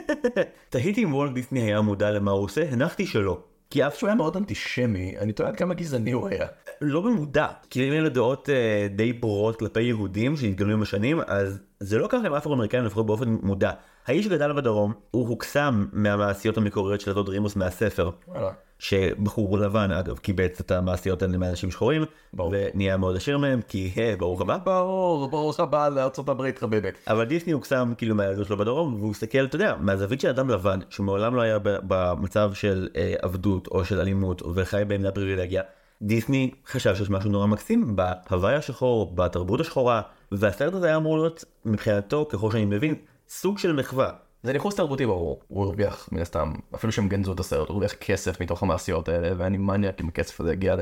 תהיתי 0.69 1.04
אם 1.04 1.13
וולט 1.13 1.34
דיסני 1.34 1.62
היה 1.62 1.82
מודע 1.82 2.12
למה 2.12 2.32
הוא 2.32 2.43
עושה, 2.43 2.69
הנחתי 2.71 3.06
שלא. 3.06 3.39
כי 3.69 3.88
אף 3.88 3.95
שהוא 3.95 4.08
היה 4.08 4.15
מאוד 4.15 4.38
אנטישמי, 4.38 5.15
אני 5.19 5.34
תוהה 5.34 5.49
עד 5.49 5.56
כמה 5.56 5.73
גזעני 5.73 6.12
הוא 6.12 6.28
היה. 6.28 6.47
לא 6.82 7.02
במודע, 7.02 7.47
כי 7.69 7.88
אם 7.88 7.93
אלה 7.93 8.10
דעות 8.10 8.49
אה, 8.49 8.88
די 8.95 9.13
ברורות 9.13 9.60
כלפי 9.60 9.82
יהודים 9.82 10.38
שהתגלו 10.38 10.73
עם 10.73 10.82
השנים, 10.82 11.19
אז 11.28 11.60
זה 11.80 11.97
לא 11.97 12.08
קרה 12.08 12.19
עם 12.25 12.34
אפרו-אמריקאים 12.34 12.86
לפחות 12.86 13.06
באופן 13.06 13.38
מודע. 13.41 13.71
האיש 14.10 14.28
גדל 14.28 14.54
בדרום, 14.54 14.93
הוא 15.12 15.28
הוקסם 15.28 15.86
מהמעשיות 15.93 16.58
המקוריות 16.58 17.02
של 17.02 17.12
הדוד 17.12 17.30
רימוס 17.30 17.56
מהספר. 17.56 18.10
וואלה. 18.28 18.52
שבחור 18.80 19.58
לבן 19.58 19.91
אגב 19.91 20.17
קיבץ 20.17 20.60
את 20.60 20.72
המעשיות 20.72 21.22
האלה 21.22 21.38
מאנשים 21.38 21.72
שחורים, 21.72 22.06
ברור. 22.34 22.54
ונהיה 22.54 22.98
מאוד 22.98 23.15
עשיר 23.15 23.38
מהם, 23.38 23.62
כי 23.67 23.91
אה, 23.98 24.13
ברוך 24.19 24.41
הבא. 24.41 24.58
ברור, 24.63 25.54
הבא 25.60 25.89
לארצות 25.89 26.30
הברית 26.30 26.60
חביבי. 26.60 26.88
אבל 27.08 27.24
דיסני 27.26 27.54
הוקסם 27.54 27.93
כאילו 27.98 28.15
מהילדות 28.15 28.48
שלו 28.48 28.58
בדרום, 28.58 28.93
והוא 28.93 29.12
הסתכל, 29.12 29.45
אתה 29.45 29.56
יודע, 29.56 29.76
מהזווית 29.80 30.22
של 30.22 30.30
אדם 30.30 30.50
לבן, 30.50 30.80
שמעולם 30.89 31.36
לא 31.36 31.41
היה 31.41 31.58
במצב 31.63 32.52
של 32.54 32.89
אה, 32.95 33.13
עבדות 33.22 33.67
או 33.67 33.86
של 33.86 34.00
אלימות, 34.00 34.41
וחי 34.56 34.84
בעמדת 34.88 35.15
פריבילגיה. 35.15 35.62
דיסני 36.02 36.52
חשב 36.67 36.95
שיש 36.95 37.10
משהו 37.10 37.30
נורא 37.30 37.48
מקסים 37.48 37.95
בהוואי 37.95 38.56
השחור, 38.56 39.15
בתרבות 39.15 39.60
השחורה, 39.60 40.02
והסרט 40.32 40.74
הזה 40.74 40.88
היה 40.88 40.95
אמור 40.95 41.17
להיות, 41.17 41.45
מבחינתו, 41.65 42.28
ככל 42.30 42.52
שאני 42.52 42.65
מבין, 42.65 42.95
סוג 43.30 43.58
של 43.58 43.74
מחווה. 43.74 44.12
זה 44.44 44.54
ניחוס 44.54 44.76
תרבותי 44.76 45.06
ברור, 45.06 45.42
הוא 45.48 45.63
הרוויח 45.63 46.10
מן 46.12 46.22
הסתם, 46.22 46.52
אפילו 46.76 46.94
שהם 46.94 47.08
גנזו 47.08 47.34
את 47.34 47.39
הסרט, 47.39 47.68
הוא 47.68 47.74
הרוויח 47.74 47.94
כסף 47.94 48.42
מתוך 48.42 48.63
המעשיות 48.63 49.10
האלה, 49.10 49.30
ואני 49.38 49.58
מניאק 49.58 50.02
אם 50.02 50.08
הכסף 50.08 50.42
הזה 50.42 50.52
הגיע 50.52 50.76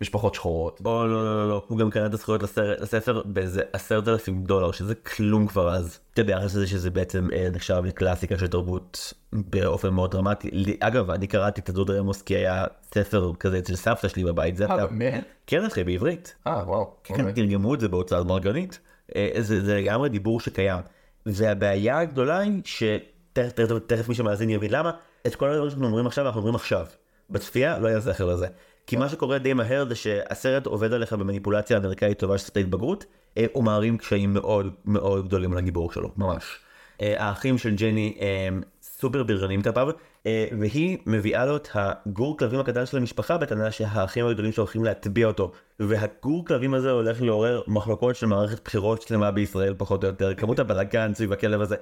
למשפחות 0.00 0.34
שחורות. 0.34 0.80
או 0.84 1.06
לא 1.06 1.24
לא 1.24 1.24
לא 1.24 1.48
לא, 1.48 1.64
הוא 1.68 1.78
גם 1.78 1.90
קנה 1.90 2.06
את 2.06 2.14
הזכויות 2.14 2.42
לספר 2.80 3.22
באיזה 3.24 3.62
עשרת 3.72 4.08
אלפים 4.08 4.44
דולר, 4.44 4.72
שזה 4.72 4.94
כלום 4.94 5.46
כבר 5.46 5.74
אז. 5.74 5.98
אתה 6.12 6.20
יודע, 6.20 6.38
ביחס 6.38 6.54
לזה 6.54 6.66
שזה 6.66 6.90
בעצם 6.90 7.28
אה, 7.32 7.48
נחשב 7.52 7.82
לקלאסיקה 7.84 8.38
של 8.38 8.46
תרבות 8.46 9.12
באופן 9.32 9.88
מאוד 9.88 10.10
דרמטי. 10.10 10.50
אגב, 10.80 11.10
אני 11.10 11.26
קראתי 11.26 11.60
את 11.60 11.68
הדוד 11.68 11.90
רמוס 11.90 12.22
כי 12.22 12.36
היה 12.36 12.64
ספר 12.94 13.32
כזה 13.40 13.58
אצל 13.58 13.76
סבתא 13.76 14.08
שלי 14.08 14.24
בבית, 14.24 14.56
זה 14.56 14.66
אה. 14.66 14.86
באמת? 14.86 15.24
כן 15.46 15.64
אחי, 15.64 15.84
בעברית. 15.84 16.34
אה, 16.46 16.62
וואו. 16.66 16.90
כן, 17.04 17.14
אוקיי. 17.14 17.32
תרגמו 17.32 17.74
את 17.74 17.80
זה 17.80 17.88
בהוצאת 17.88 18.26
מרגנית. 18.26 18.78
אה, 19.16 19.30
זה 19.38 19.64
זה 19.64 19.76
לגמרי 19.76 20.08
דיבור 20.08 20.40
שקיים. 20.40 20.80
והבעיה 21.26 21.98
הגדולה 21.98 22.38
היא 22.38 22.62
שתכף 22.64 23.52
תכף- 23.52 23.78
תכף 23.86 24.08
מי 24.08 24.14
שמאזין 24.14 24.50
יבין 24.50 24.70
למה, 24.70 24.90
את 25.26 25.34
כל 25.34 25.48
הדברים 25.50 25.70
שאנחנו 25.70 25.86
אומרים 25.86 26.06
עכשיו 26.06 26.26
אנחנו 26.26 26.38
אומרים 26.40 26.54
עכשיו. 26.54 26.86
בצפייה 27.30 27.78
לא 27.78 27.88
היה 27.88 28.00
זכר 28.00 28.24
לזה. 28.24 28.46
כי 28.86 28.96
מה 28.96 29.08
שקורה 29.08 29.38
די 29.38 29.52
מהר 29.52 29.84
זה 29.88 29.94
שהסרט 29.94 30.66
עובד 30.66 30.92
עליך 30.92 31.12
במניפולציה 31.12 31.76
אמריקאית 31.78 32.18
טובה 32.18 32.38
של 32.38 32.44
סרטי 32.44 32.60
התבגרות, 32.60 33.04
אה, 33.38 33.46
הוא 33.52 33.64
מערים 33.64 33.98
קשיים 33.98 34.34
מאוד 34.34 34.72
מאוד 34.84 35.26
גדולים 35.26 35.52
על 35.52 35.58
הגיבור 35.58 35.92
שלו, 35.92 36.10
ממש. 36.16 36.58
אה, 37.00 37.14
האחים 37.24 37.58
של 37.58 37.74
ג'ני 37.74 38.18
הם 38.48 38.62
סופר 38.82 39.22
בריונים 39.22 39.62
כלפיו, 39.62 39.88
אה, 39.88 39.94
והיא 40.58 40.98
מביאה 41.06 41.46
לו 41.46 41.56
את 41.56 41.68
הגור 41.74 42.38
כלבים 42.38 42.60
הקטן 42.60 42.86
של 42.86 42.96
המשפחה 42.96 43.38
בטענה 43.38 43.70
שהאחים 43.70 44.26
הגדולים 44.26 44.52
שלו 44.52 44.64
הולכים 44.64 44.84
להטביע 44.84 45.26
אותו, 45.26 45.52
והגור 45.80 46.44
כלבים 46.46 46.74
הזה 46.74 46.90
הולך 46.90 47.22
לעורר 47.22 47.62
מחלוקות 47.66 48.16
של 48.16 48.26
מערכת 48.26 48.64
בחירות 48.64 49.02
שלמה 49.02 49.30
בישראל 49.30 49.74
פחות 49.78 50.04
או 50.04 50.08
יותר, 50.08 50.34
כמות 50.34 50.58
הבלאגן 50.58 51.14
סביב 51.14 51.32
הכלב 51.32 51.60
הזה. 51.60 51.76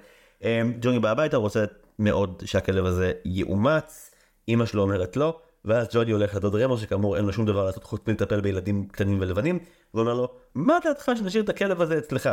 אה, 0.44 0.62
ג'וני 0.80 0.98
בא 0.98 1.10
הביתה, 1.10 1.36
רוצה 1.36 1.64
מאוד 1.98 2.42
שהכלב 2.46 2.84
הזה 2.84 3.12
יאומץ, 3.24 4.10
אמא 4.48 4.66
שלו 4.66 4.82
אומרת 4.82 5.16
לא, 5.16 5.40
ואז 5.64 5.88
ג'וני 5.92 6.12
הולך 6.12 6.34
לדוד 6.34 6.54
רמוס 6.54 6.80
שכאמור 6.80 7.16
אין 7.16 7.24
לו 7.24 7.32
שום 7.32 7.46
דבר 7.46 7.64
לעשות 7.64 7.84
חוץ 7.84 8.00
מלטפל 8.06 8.40
בילדים 8.40 8.88
קטנים 8.88 9.20
ולבנים, 9.20 9.58
ואומר 9.94 10.14
לו, 10.14 10.28
מה 10.54 10.78
דעתך 10.84 11.10
שנשאיר 11.16 11.44
את 11.44 11.48
הכלב 11.48 11.80
הזה 11.80 11.98
אצלך? 11.98 12.30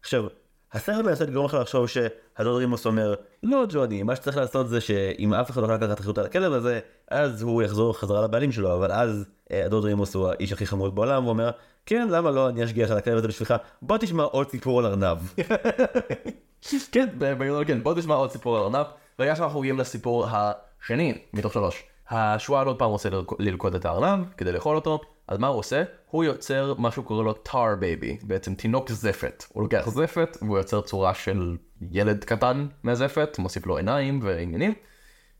עכשיו, 0.00 0.24
הסרט 0.72 1.04
מנסה 1.04 1.24
לגרום 1.24 1.46
לך 1.46 1.54
לחשוב 1.54 1.86
שהדוד 1.86 2.58
רימוס 2.58 2.86
אומר, 2.86 3.14
לא 3.42 3.64
ג'וני, 3.68 4.02
מה 4.02 4.16
שצריך 4.16 4.36
לעשות 4.36 4.68
זה 4.68 4.80
שאם 4.80 5.34
אף 5.34 5.50
אחד 5.50 5.62
לא 5.62 5.74
לקחת 5.74 6.00
אחריות 6.00 6.18
על 6.18 6.24
הכלב 6.26 6.52
הזה, 6.52 6.80
אז 7.10 7.42
הוא 7.42 7.62
יחזור 7.62 7.98
חזרה 7.98 8.22
לבעלים 8.24 8.52
שלו, 8.52 8.74
אבל 8.74 8.92
אז 8.92 9.24
אה, 9.52 9.64
הדוד 9.64 9.84
רימוס 9.84 10.14
הוא 10.14 10.28
האיש 10.28 10.52
הכי 10.52 10.66
חמוד 10.66 10.94
בעולם, 10.94 11.22
הוא 11.22 11.30
אומר, 11.30 11.50
כן, 11.86 12.08
למה 12.10 12.30
לא, 12.30 12.48
אני 12.48 12.64
אשגיח 12.64 12.90
על 12.90 12.98
הכלב 12.98 13.16
הזה 13.16 13.28
בשבילך, 13.28 13.54
בוא 13.82 13.98
תשמע 13.98 14.22
עוד 14.22 14.50
סיפור 14.50 14.78
על 14.78 14.86
ארנב. 14.86 15.18
כן, 16.92 17.08
בגדול 17.18 17.64
כן, 17.64 17.82
בוא 17.82 17.94
תשמע 17.94 18.14
עוד 18.14 18.30
סיפור 18.30 18.56
על 18.56 18.62
ארנב. 18.62 18.86
ברגע 19.18 19.36
שאנחנו 19.36 19.58
מגיעים 19.60 19.78
לסיפור 19.78 20.26
השני 20.30 21.18
מתוך 21.32 21.52
שלוש. 21.52 21.82
השועל 22.10 22.66
עוד 22.66 22.78
פעם 22.78 22.90
רוצה 22.90 23.08
ללכ- 23.08 23.34
ללכוד 23.38 23.74
את 23.74 23.84
הארנב 23.84 24.24
כדי 24.36 24.52
לאכול 24.52 24.76
אותו, 24.76 25.00
אז 25.28 25.38
מה 25.38 25.46
הוא 25.46 25.58
עושה? 25.58 25.82
הוא 26.10 26.24
יוצר 26.24 26.74
מה 26.78 26.90
שהוא 26.90 27.04
קורא 27.04 27.22
לו 27.22 27.32
tar 27.32 27.74
baby, 27.78 28.18
בעצם 28.22 28.54
תינוק 28.54 28.90
זפת. 28.90 29.44
הוא 29.52 29.62
לוקח 29.62 29.88
זפת 29.88 30.36
והוא 30.42 30.58
יוצר 30.58 30.80
צורה 30.80 31.14
של 31.14 31.56
ילד 31.90 32.24
קטן 32.24 32.66
מהזפת, 32.82 33.36
מוסיף 33.38 33.66
לו 33.66 33.76
עיניים 33.76 34.20
ועניינים, 34.22 34.74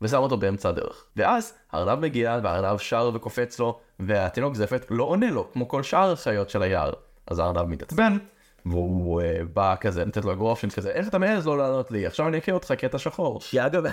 ושם 0.01 0.17
אותו 0.17 0.37
באמצע 0.37 0.69
הדרך. 0.69 1.05
ואז 1.15 1.53
הארנב 1.71 1.99
מגיע 1.99 2.39
והארנב 2.43 2.77
שר 2.77 3.11
וקופץ 3.13 3.59
לו, 3.59 3.79
והתינוק 3.99 4.55
זפת 4.55 4.85
לא 4.89 5.03
עונה 5.03 5.31
לו, 5.31 5.51
כמו 5.53 5.67
כל 5.67 5.83
שאר 5.83 6.11
החיות 6.11 6.49
של 6.49 6.61
היער. 6.61 6.93
אז 7.27 7.39
הארנב 7.39 7.63
מתעצבן, 7.63 8.17
והוא 8.65 9.21
uh, 9.21 9.25
בא 9.53 9.75
כזה 9.81 10.05
לתת 10.05 10.25
לו 10.25 10.33
אגרוף 10.33 10.61
של 10.61 10.69
כזה, 10.69 10.89
איך 10.91 11.07
אתה 11.07 11.17
מעז 11.17 11.47
לא 11.47 11.57
לענות 11.57 11.91
לי? 11.91 12.05
עכשיו 12.05 12.27
אני 12.27 12.37
אקריא 12.37 12.55
אותך 12.55 12.71
קטע 12.71 12.97
שחור. 12.97 13.41
שאגב, 13.41 13.83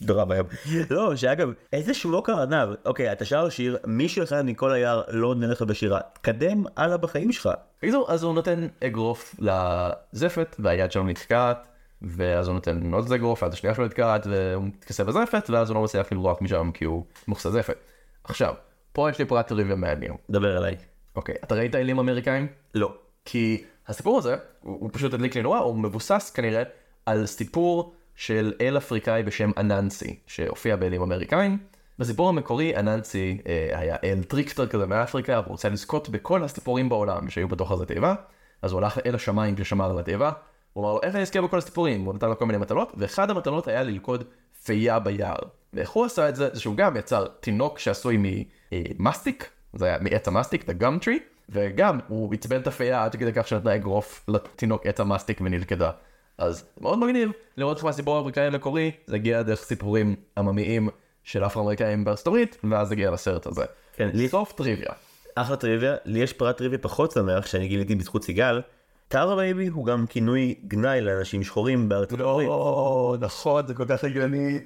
נורא 0.00 0.24
ואיום. 0.28 0.46
לא, 0.90 1.16
שאגב, 1.16 1.48
איזה 1.72 1.94
שמוק 1.94 2.30
הארנב. 2.30 2.68
אוקיי, 2.84 3.12
אתה 3.12 3.24
שר 3.24 3.48
שיר, 3.48 3.78
מישהו 3.86 4.22
אחד 4.24 4.42
מכל 4.42 4.72
היער 4.72 5.02
לא 5.08 5.26
עונה 5.26 5.46
לך 5.46 5.62
בשירה. 5.62 6.00
תקדם 6.12 6.64
הלאה 6.76 6.96
בחיים 6.96 7.32
שלך. 7.32 7.48
בקיצור, 7.78 8.06
אז 8.08 8.22
הוא 8.22 8.34
נותן 8.34 8.66
אגרוף 8.84 9.34
לזפת, 9.38 10.56
והיד 10.58 10.92
שלו 10.92 11.04
נתקעת, 11.04 11.68
ואז 12.02 12.48
הוא 12.48 12.54
נותן 12.54 12.92
עוד 12.92 13.12
אגרוף, 13.12 13.42
והיד 13.42 13.52
השנייה 13.52 13.74
שלו 13.74 13.84
נתקעת, 13.84 14.26
והוא 14.30 14.64
מתכסה 14.64 15.04
בזפת, 15.04 15.50
ואז 15.50 15.70
הוא 15.70 15.74
לא 15.74 15.82
מצליח 15.82 16.12
לברוח 16.12 16.42
משם 16.42 16.70
כי 16.74 16.84
הוא 16.84 17.04
מוכסה 17.28 17.50
זפת. 17.50 17.76
עכשיו, 18.24 18.54
פה 18.92 19.10
יש 19.10 19.18
לי 19.18 19.24
פרט 19.24 19.46
טריוויה 19.46 19.76
מעניין. 19.76 20.12
דבר 20.30 20.58
אליי. 20.58 20.76
אוקיי, 21.16 21.34
אתה 21.44 21.54
ראית 21.54 21.74
אלים 21.74 21.98
אמריקאים? 21.98 22.46
לא. 22.74 22.94
כי 23.24 23.64
הסיפור 23.88 24.18
הזה, 24.18 24.36
הוא, 24.60 24.80
הוא 24.80 24.90
פשוט 24.92 25.14
הדליק 25.14 25.34
לי 25.36 25.42
נורא, 25.42 25.58
הוא 25.58 25.78
מבוסס 25.78 26.30
כנראה 26.34 26.62
על 27.06 27.26
סיפור 27.26 27.94
של 28.16 28.52
אל 28.60 28.76
אפריקאי 28.76 29.22
בשם 29.22 29.50
אננסי, 29.56 30.18
שהופיע 30.26 30.76
באלים 30.76 31.02
אמריקאים. 31.02 31.58
בסיפור 31.98 32.28
המקורי 32.28 32.76
אננסי 32.76 33.38
אה, 33.46 33.78
היה 33.78 33.96
אל 34.04 34.22
trickster 34.22 34.66
כזה 34.66 34.86
מאפריקה, 34.86 35.32
והוא 35.32 35.50
רוצה 35.50 35.68
לזכות 35.68 36.08
בכל 36.08 36.44
הסיפורים 36.44 36.88
בעולם 36.88 37.30
שהיו 37.30 37.48
בתוך 37.48 37.72
איזה 37.72 37.86
תיבה, 37.86 38.14
אז 38.62 38.72
הוא 38.72 38.80
הלך 38.80 38.98
אל 39.06 39.14
השמיים 39.14 39.56
ששמר 39.56 39.90
על 39.90 39.98
התיבה, 39.98 40.30
הוא 40.72 40.84
אמר 40.84 40.92
לו 40.94 41.00
איך 41.02 41.14
אני 41.14 41.22
אזכה 41.22 41.40
בכל 41.40 41.58
הסיפורים, 41.58 42.04
הוא 42.04 42.14
נתן 42.14 42.28
לו 42.28 42.38
כל 42.38 42.46
מיני 42.46 42.58
מטלות, 42.58 42.92
ואחד 42.96 43.30
המטלות 43.30 43.68
היה 43.68 43.82
ללכוד 43.82 44.24
פייה 44.64 44.98
ביער. 44.98 45.36
ואיך 45.72 45.90
הוא 45.90 46.04
עשה 46.04 46.28
את 46.28 46.36
זה, 46.36 46.48
זה 46.52 46.60
שהוא 46.60 46.76
גם 46.76 46.96
יצר 46.96 47.26
תינוק 47.40 47.78
שעשוי 47.78 48.42
ממסטיק, 48.70 49.50
זה 49.74 49.86
היה 49.86 49.98
מעץ 50.00 50.28
המסטיק, 50.28 50.64
the 50.64 50.82
gum 50.82 51.04
tree, 51.04 51.20
וגם 51.48 52.00
הוא 52.08 52.34
עצבן 52.34 52.60
את 52.60 52.66
הפייה 52.66 53.04
עד 53.04 53.16
כדי 53.16 53.32
כך 53.32 53.48
שנתנה 53.48 53.74
אגרוף 53.74 54.24
לתינוק 54.28 54.86
עץ 54.86 55.00
המסטיק 55.00 55.40
ונלכדה. 55.40 55.90
אז 56.38 56.58
זה 56.58 56.64
מאוד 56.80 56.98
מגניב 56.98 57.30
לראות 57.56 57.76
איך 57.76 57.84
מהסיפור 57.84 58.16
האמריקאי 58.16 58.46
המקורי 58.46 58.90
זה 59.06 59.16
הגיע 59.16 59.42
דרך 59.42 59.62
סיפורים 59.62 60.16
עממיים 60.38 60.88
של 61.24 61.46
אפרו-אמריקאים 61.46 62.04
בארצות 62.04 62.26
הברית 62.26 62.56
ואז 62.70 62.92
הגיע 62.92 63.10
לסרט 63.10 63.46
הזה. 63.46 63.64
כן, 63.96 64.08
לי 64.14 64.28
סוף 64.28 64.52
טריוויה. 64.52 64.92
אחלה 65.34 65.56
טריוויה, 65.56 65.96
לי 66.04 66.18
יש 66.18 66.32
פרט 66.32 66.56
טריוויה 66.56 66.78
פחות 66.78 67.12
שמח 67.12 67.46
שאני 67.46 67.68
גיליתי 67.68 67.94
בזכות 67.94 68.24
סיגל. 68.24 68.60
tar 69.08 69.36
baby 69.36 69.66
הוא 69.66 69.86
גם 69.86 70.06
כינוי 70.06 70.54
גנאי 70.66 71.00
לאנשים 71.00 71.42
שחורים 71.42 71.88
בארצות 71.88 72.20
הברית. 72.20 72.48
לא, 72.48 73.16
נכון, 73.20 73.66
זה 73.66 73.74
כל 73.74 73.84
כך 73.88 74.04
הגיוני. 74.04 74.58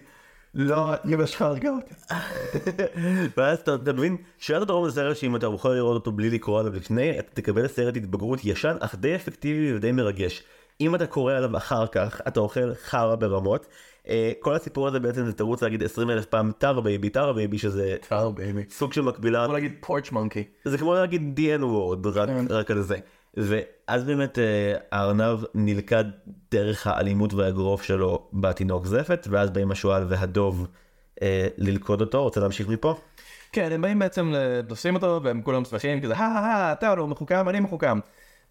לא, 0.54 0.94
אמא 1.04 1.26
שלך 1.26 1.42
הרגה 1.42 1.70
אותי. 1.70 1.94
ואז 3.36 3.58
אתה, 3.58 3.92
מבין, 3.92 4.16
שירת 4.38 4.62
הדרום 4.62 4.88
זה 4.88 4.94
סרט 4.94 5.16
שאם 5.16 5.36
אתה 5.36 5.48
בוחר 5.48 5.74
לראות 5.74 5.94
אותו 5.94 6.12
בלי 6.12 6.30
לקרוא 6.30 6.60
עליו 6.60 6.72
לפני, 6.74 7.18
אתה 7.18 7.30
תקבל 7.34 7.68
סרט 7.68 7.96
התבגרות 7.96 8.44
ישן 8.44 8.76
אך 8.80 8.94
די 8.94 9.14
אפקטיבי 9.14 9.74
ודי 9.74 9.92
מרגש. 9.92 10.42
אם 10.80 10.94
אתה 10.94 11.06
קורא 11.06 11.34
עליו 11.34 11.56
אחר 11.56 11.86
כך, 11.86 12.20
אתה 12.28 12.40
אוכל 12.40 12.74
חרא 12.74 13.14
ברמות. 13.14 13.66
אה, 14.08 14.32
כל 14.40 14.54
הסיפור 14.54 14.88
הזה 14.88 15.00
בעצם 15.00 15.26
זה 15.26 15.32
תירוץ 15.32 15.62
להגיד 15.62 15.82
20 15.82 16.10
אלף 16.10 16.26
פעם 16.26 16.52
tar 16.58 16.80
baby, 16.80 17.08
tar 17.08 17.32
baby 17.32 17.58
שזה 17.58 17.96
tar 18.08 18.30
baby. 18.30 18.62
סוג 18.70 18.92
של 18.92 19.00
מקבילה, 19.00 19.46
בוא 19.46 19.56
נגיד 19.56 19.74
porch 19.80 20.12
monkey. 20.12 20.44
זה 20.64 20.78
כמו 20.78 20.94
להגיד 20.94 21.40
the 21.40 21.58
N 21.58 21.64
word, 21.64 22.06
רק, 22.06 22.28
כן. 22.28 22.44
רק 22.50 22.70
על 22.70 22.82
זה. 22.82 22.96
ואז 23.36 24.04
באמת 24.04 24.38
אה, 24.38 24.74
הארנב 24.92 25.38
נלכד 25.54 26.04
דרך 26.50 26.86
האלימות 26.86 27.34
והאגרוף 27.34 27.82
שלו 27.82 28.28
בתינוק 28.32 28.86
זפת, 28.86 29.26
ואז 29.30 29.50
באים 29.50 29.70
השועל 29.70 30.04
והדוב 30.08 30.66
אה, 31.22 31.48
ללכוד 31.58 32.00
אותו, 32.00 32.22
רוצה 32.22 32.40
להמשיך 32.40 32.68
מפה? 32.68 32.94
כן, 33.52 33.72
הם 33.72 33.82
באים 33.82 33.98
בעצם 33.98 34.32
לשים 34.70 34.94
אותו 34.94 35.20
והם 35.22 35.42
כולם 35.42 35.64
שמחים 35.64 36.00
כזה, 36.00 36.16
הא 36.16 36.24
הא, 36.24 36.72
אתה 36.72 36.94
לא 36.94 37.06
מחוכם, 37.06 37.48
אני 37.48 37.60
מחוכם. 37.60 37.98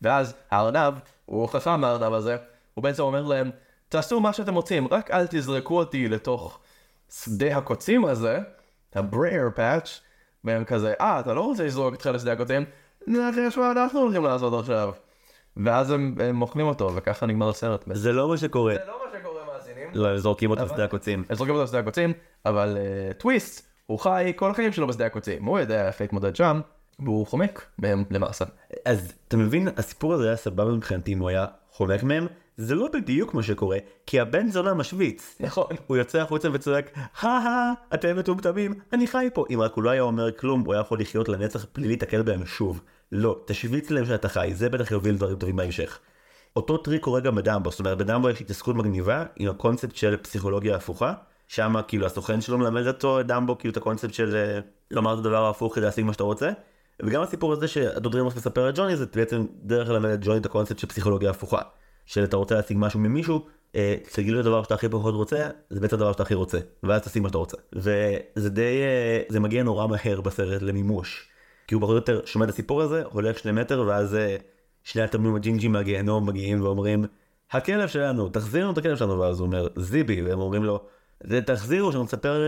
ואז 0.01 0.35
הארנב, 0.51 0.93
הוא 1.29 1.47
חכם 1.47 1.83
הארנב 1.83 2.13
הזה, 2.13 2.37
הוא 2.73 2.83
בעצם 2.83 3.03
אומר 3.03 3.21
להם, 3.21 3.51
תעשו 3.89 4.19
מה 4.19 4.33
שאתם 4.33 4.55
רוצים, 4.55 4.87
רק 4.91 5.11
אל 5.11 5.27
תזרקו 5.29 5.77
אותי 5.77 6.07
לתוך 6.07 6.59
שדה 7.11 7.57
הקוצים 7.57 8.05
הזה, 8.05 8.39
הברייר 8.95 9.49
פאץ', 9.55 9.99
והם 10.43 10.63
כזה, 10.63 10.93
אה, 11.01 11.19
אתה 11.19 11.33
לא 11.33 11.41
רוצה 11.41 11.65
לזרוק 11.65 11.93
אותך 11.93 12.09
לשדה 12.13 12.33
הקוצים? 12.33 12.65
נחש 13.07 13.57
מה 13.57 13.71
אנחנו 13.71 13.99
הולכים 13.99 14.23
לעשות 14.23 14.53
עכשיו. 14.59 14.91
ואז 15.57 15.91
הם, 15.91 16.15
הם 16.23 16.41
אוכלים 16.41 16.67
אותו, 16.67 16.95
וככה 16.95 17.25
נגמר 17.25 17.49
הסרט. 17.49 17.83
זה 17.93 18.11
לא 18.11 18.29
מה 18.29 18.37
שקורה. 18.37 18.73
זה 18.73 18.79
לא 18.87 18.99
מה 19.05 19.19
שקורה 19.19 19.45
מאזינים. 19.53 19.89
לא, 19.93 20.07
הם 20.07 20.17
זורקים 20.17 20.51
אותו 20.51 20.67
שדה 20.67 20.83
הקוצים. 20.83 21.23
אז 21.29 21.37
זורקים 21.37 21.55
אותו 21.55 21.63
לשדה 21.63 21.79
הקוצים, 21.79 22.13
אבל 22.45 22.77
uh, 22.77 23.13
טוויסט 23.13 23.67
הוא 23.85 23.99
חי 23.99 24.33
כל 24.35 24.51
החיים 24.51 24.71
שלו 24.71 24.87
בשדה 24.87 25.05
הקוצים, 25.05 25.45
הוא 25.45 25.59
יודע 25.59 25.87
איך 25.87 26.01
להתמודד 26.01 26.35
שם, 26.35 26.61
והוא 26.99 27.27
חומק 27.27 27.65
מהם 27.77 28.03
למעשה. 28.11 28.45
אז 28.85 29.13
אתה 29.27 29.37
מבין, 29.37 29.67
הסיפור 29.77 30.13
הזה 30.13 30.27
היה 30.27 30.35
סבבה 30.35 30.71
מבחינתי 30.71 31.13
אם 31.13 31.19
הוא 31.19 31.29
היה 31.29 31.45
חומק 31.71 32.03
מהם, 32.03 32.27
זה 32.57 32.75
לא 32.75 32.87
בדיוק 32.93 33.33
מה 33.33 33.43
שקורה, 33.43 33.77
כי 34.05 34.19
הבן 34.19 34.49
זונה 34.49 34.73
משוויץ. 34.73 35.37
נכון. 35.39 35.65
הוא 35.87 35.97
יוצא 35.97 36.21
החוצה 36.21 36.49
וצועק, 36.53 36.91
הא 37.21 37.73
אתם 37.93 38.17
מטומטמים, 38.17 38.73
אני 38.93 39.07
חי 39.07 39.29
פה. 39.33 39.45
אם 39.53 39.61
רק 39.61 39.73
הוא 39.73 39.83
לא 39.83 39.89
היה 39.89 40.01
אומר 40.01 40.31
כלום, 40.31 40.61
הוא 40.61 40.73
היה 40.73 40.81
יכול 40.81 40.99
לחיות 40.99 41.29
לנצח 41.29 41.65
בלי 41.75 41.87
להתקל 41.87 42.21
בהם 42.21 42.45
שוב. 42.45 42.81
לא, 43.11 43.39
תשוויץ 43.45 43.89
להם 43.89 44.05
שאתה 44.05 44.29
חי, 44.29 44.51
זה 44.53 44.69
בטח 44.69 44.91
יוביל 44.91 45.15
דברים 45.15 45.35
טובים 45.35 45.55
בהמשך. 45.55 45.99
אותו 46.55 46.77
טריק 46.77 47.03
קורה 47.03 47.19
גם 47.19 47.35
בדמבו, 47.35 47.71
זאת 47.71 47.79
אומרת 47.79 47.97
בדמבו 47.97 48.29
יש 48.29 48.41
התעסקות 48.41 48.75
מגניבה 48.75 49.23
עם 49.35 49.49
הקונספט 49.49 49.95
של 49.95 50.17
פסיכולוגיה 50.17 50.75
הפוכה, 50.75 51.13
שם 51.47 51.73
כאילו 51.87 52.05
הסוכן 52.05 52.41
שלו 52.41 52.57
מלמד 52.57 52.87
אותו 52.87 53.23
דמבו 53.23 53.57
כאילו 53.57 53.71
את 53.71 53.77
הקונספט 53.77 54.13
של 54.13 54.35
אה, 54.35 54.59
לומר 54.91 55.13
את 55.13 55.19
הדבר 55.19 55.45
ההפוך 55.45 55.75
כדי 55.75 55.85
להשיג 55.85 56.05
מה 56.05 56.13
שאתה 56.13 56.23
רוצה. 56.23 56.49
וגם 57.03 57.21
הסיפור 57.21 57.53
הזה 57.53 57.67
שהדוד 57.67 58.15
רימוס 58.15 58.35
מספר 58.35 58.67
לג'וני 58.67 58.95
זה 58.95 59.05
בעצם 59.15 59.45
דרך 59.63 59.89
ללמד 59.89 60.09
את 60.09 60.19
ג'וני 60.21 60.37
את 60.37 60.45
הקונספט 60.45 60.79
של 60.79 60.87
פסיכולוגיה 60.87 61.29
הפוכה. 61.29 61.61
של 62.05 62.23
אתה 62.23 62.37
רוצה 62.37 62.55
להשיג 62.55 62.77
משהו 62.79 62.99
ממישהו, 62.99 63.45
אה, 63.75 63.95
תגיד 64.13 64.33
לו 64.33 64.39
את 64.39 64.45
הדבר 64.45 64.63
שאתה 64.63 64.75
הכי 64.75 64.89
פחות 64.89 65.15
רוצה, 65.15 65.49
זה 65.69 65.79
בעצם 65.79 65.95
הדבר 65.95 66.11
שאתה 66.11 66.23
הכי 66.23 66.33
רוצה, 66.33 66.59
ואז 66.83 67.01
תשיג 67.01 67.21
מה 67.21 67.29
שאתה 67.29 67.37
רוצה. 67.37 67.57
וזה 67.73 68.49
די, 68.49 68.81
אה, 68.81 69.21
זה 69.29 69.39
מגיע 69.39 69.63
נורא 69.63 69.87
מהר 69.87 70.21
בסרט 70.21 70.61
למימוש. 70.61 71.29
כי 71.67 71.75
הוא 71.75 71.81
פחות 71.81 71.91
או 71.91 71.95
יותר 71.95 72.25
שומע 72.25 72.45
את 72.45 72.49
הסיפור 72.49 72.81
הזה, 72.81 73.03
הולך 73.11 73.39
שני 73.39 73.51
מטר, 73.51 73.83
ואז 73.87 74.15
אה, 74.15 74.35
שני 74.83 75.01
התמנום 75.01 75.35
הג'ינג'ים 75.35 75.71
מהגיהנום 75.71 76.29
מגיעים 76.29 76.61
ואומרים, 76.61 77.05
הכלב 77.51 77.87
שלנו, 77.87 78.29
תחזיר 78.29 78.63
לנו 78.63 78.73
את 78.73 78.77
הכלב 78.77 78.95
שלנו, 78.95 79.19
ואז 79.19 79.39
הוא 79.39 79.45
אומר, 79.45 79.67
זיבי, 79.75 80.21
והם 80.21 80.39
אומרים 80.39 80.63
לו, 80.63 80.81
"זה 81.23 81.41
תחזירו, 81.41 81.91
שאני 81.91 82.03
מספר, 82.03 82.41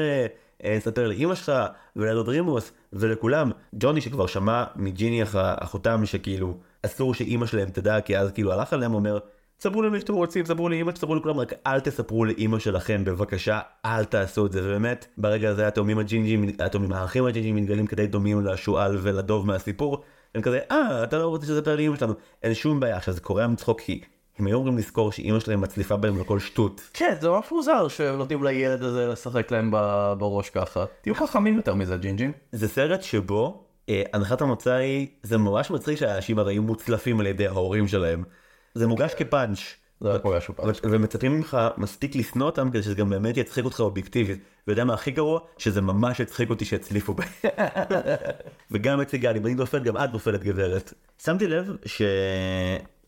אה, 0.65 0.78
נספר 0.78 1.08
לאימא 1.08 1.36
שלך, 1.36 1.52
ולדוד 1.95 2.30
רימוס, 2.30 2.71
ולכולם. 2.93 3.52
ג'וני 3.76 4.02
שכבר 4.02 4.28
שמע 4.28 4.63
מג'יני 4.76 5.24
אח- 5.24 5.36
אחותם 5.36 6.06
שכאילו, 6.06 6.58
אסור 6.86 7.13
שאימא 7.13 7.45
שלהם 7.45 7.69
תדע, 7.69 8.02
כי 8.02 8.17
אז 8.17 8.32
כאילו 8.32 8.52
הלך 8.54 8.74
עליהם, 8.74 8.93
אומר, 8.93 9.19
ספרו 9.60 9.82
למי 9.82 10.00
שאתם 10.00 10.13
רוצים, 10.13 10.45
ספרו 10.45 10.69
לאמא, 10.69 10.91
ספרו 10.95 11.15
לכולם, 11.15 11.38
רק 11.39 11.54
אל 11.67 11.80
תספרו 11.80 12.26
לאמא 12.26 12.60
שלכם, 12.60 13.04
בבקשה, 13.04 13.60
אל 13.86 14.04
תעשו 14.06 14.45
את 14.45 14.52
זה, 14.52 14.60
ובאמת, 14.63 15.08
ברגע 15.17 15.50
הזה 15.50 15.67
התאומים 15.67 16.00
הג'ינג'ים, 16.00 16.45
התאומים 16.60 16.91
האחים 16.93 17.26
הג'ינג'ים 17.26 17.56
מתגלים 17.56 17.88
כדי 17.88 18.08
דומים 18.08 18.45
לשועל 18.45 18.97
ולדוב 19.02 19.47
מהסיפור, 19.47 20.04
הם 20.36 20.41
כזה, 20.41 20.60
אה, 20.71 21.04
אתה 21.04 21.17
לא 21.17 21.28
רוצה 21.28 21.45
שתספר 21.45 21.76
לאמא 21.76 21.97
שלנו, 21.97 22.13
אין 22.43 22.54
שום 22.54 22.80
בעיה, 22.80 22.97
עכשיו 22.97 23.13
זה 23.13 23.21
קורה 23.21 23.47
מצחוק 23.47 23.82
כי 23.82 24.02
הם 24.42 24.48
היו 24.48 24.58
אמורים 24.58 24.78
לזכור 24.78 25.12
שאמא 25.12 25.40
שלהם 25.40 25.62
מצליפה 25.62 25.98
בהם 25.98 26.20
לכל 26.20 26.40
שטות. 26.40 26.82
כן, 26.94 27.16
זה 27.22 27.30
ממש 27.30 27.52
מוזר 27.52 27.88
שנותנים 27.88 28.44
לילד 28.44 28.84
הזה 28.84 29.08
לשחק 29.08 29.52
להם 29.52 29.72
בראש 30.18 30.50
ככה. 30.50 30.86
תהיו 31.02 31.16
חכמים 31.16 31.56
יותר 31.58 31.76
מזה, 31.76 31.98
ג'ינג'ים. 31.98 32.32
זה 32.52 32.68
סרט 32.68 33.04
שבו 33.04 33.64
אה, 33.90 34.04
הנחת 34.14 34.42
המוצא 34.42 34.72
היא, 34.72 35.08
זה 35.24 35.38
ממש 35.38 35.72
מצחיק 35.72 35.98
שהאנשים 35.98 36.40
הרי 36.40 36.54
היו 36.54 36.64
מוצלפים 36.64 37.20
על 37.20 37.28
ידי 37.28 37.48
ההורים 37.48 37.88
שלהם. 37.88 38.24
זה 38.76 38.88
מוגש 38.88 39.14
כפאנץ'. 39.14 39.60
זה 40.02 40.10
רק 40.10 40.22
פעם. 40.56 40.70
ו- 40.70 40.92
ומצפים 40.92 41.38
ממך 41.38 41.58
מספיק 41.78 42.16
לשנוא 42.16 42.46
אותם 42.46 42.70
כדי 42.70 42.84
שזה 42.84 42.96
גם 42.96 43.10
באמת 43.10 43.38
יצחיק 43.38 43.66
אותך 43.66 43.80
אובייקטיבית. 43.80 44.40
ויודע 44.68 44.84
מה 44.84 44.94
הכי 44.94 45.12
גרוע? 45.12 45.40
שזה 45.58 45.82
ממש 45.82 46.20
יצחיק 46.20 46.50
אותי 46.50 46.66
שהצליפו 46.66 47.14
בהם. 47.14 47.30
וגם 48.72 49.02
את 49.02 49.10
סיגל, 49.10 49.36
אם 49.38 49.46
אני 49.46 49.56
נופל 49.56 49.80
גם 49.80 49.98
את 49.98 50.14
נופלת 50.14 50.44
גברת. 50.44 50.94
שמתי 51.24 51.48
לב 51.48 51.76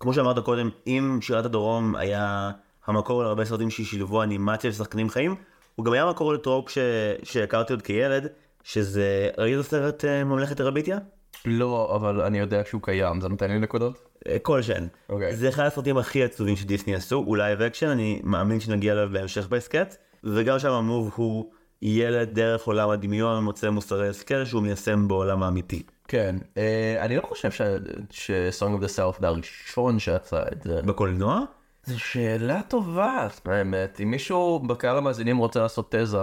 שכמו 0.03 0.13
שאמרת 0.13 0.39
קודם, 0.39 0.69
אם 0.87 1.17
שירת 1.21 1.45
הדרום 1.45 1.95
היה 1.95 2.51
המקור 2.85 3.23
להרבה 3.23 3.45
סרטים 3.45 3.69
ששילבו 3.69 4.23
אנימציה 4.23 4.69
ושחקנים 4.69 5.09
חיים, 5.09 5.35
הוא 5.75 5.85
גם 5.85 5.93
היה 5.93 6.05
מקור 6.05 6.33
לטרופ 6.33 6.69
ש... 6.69 6.77
שהכרתי 7.23 7.73
עוד 7.73 7.81
כילד, 7.81 8.27
שזה, 8.63 9.29
ראית 9.37 9.55
את 9.55 9.59
הסרט 9.59 10.05
אה, 10.05 10.23
ממלכת 10.23 10.59
טרביטיה? 10.59 10.97
לא, 11.45 11.95
אבל 11.95 12.21
אני 12.21 12.39
יודע 12.39 12.61
שהוא 12.65 12.81
קיים, 12.81 13.21
זה 13.21 13.29
נותן 13.29 13.51
לי 13.51 13.59
נקודות? 13.59 14.09
אה, 14.27 14.39
כלשהן. 14.39 14.87
אוקיי. 15.09 15.35
זה 15.35 15.49
אחד 15.49 15.65
הסרטים 15.65 15.97
הכי 15.97 16.23
עצובים 16.23 16.55
שדיסני 16.55 16.95
עשו, 16.95 17.23
אולי 17.27 17.43
live 17.43 17.61
action, 17.61 17.87
אני 17.87 18.21
מאמין 18.23 18.59
שנגיע 18.59 18.93
אליו 18.93 19.09
בהמשך 19.11 19.47
בהסכת, 19.47 19.95
וגם 20.23 20.59
שם 20.59 20.71
המוב 20.71 21.11
הוא 21.15 21.51
ילד 21.81 22.29
דרך 22.33 22.63
עולם 22.63 22.89
הדמיון 22.89 23.43
מוצא 23.43 23.69
מוסרי 23.69 24.07
השכל 24.07 24.45
שהוא 24.45 24.61
מיישם 24.61 25.07
בעולם 25.07 25.43
האמיתי. 25.43 25.83
כן, 26.07 26.35
אה, 26.57 26.95
אני 27.05 27.15
לא 27.17 27.21
חושב 27.21 27.51
ש- 27.51 27.61
ש-Song 28.09 28.79
of 28.79 28.83
the 28.83 28.97
South 28.97 29.19
זה 29.21 29.27
הראשון 29.27 29.99
שעשה 29.99 30.43
את 30.51 30.63
זה. 30.63 30.81
בקולנוע? 30.81 31.41
זו 31.85 31.99
שאלה 31.99 32.61
טובה, 32.67 33.27
האמת. 33.45 33.99
אם 34.03 34.11
מישהו 34.11 34.59
בקהל 34.59 34.97
המאזינים 34.97 35.37
רוצה 35.37 35.59
לעשות 35.59 35.95
תזה, 35.95 36.17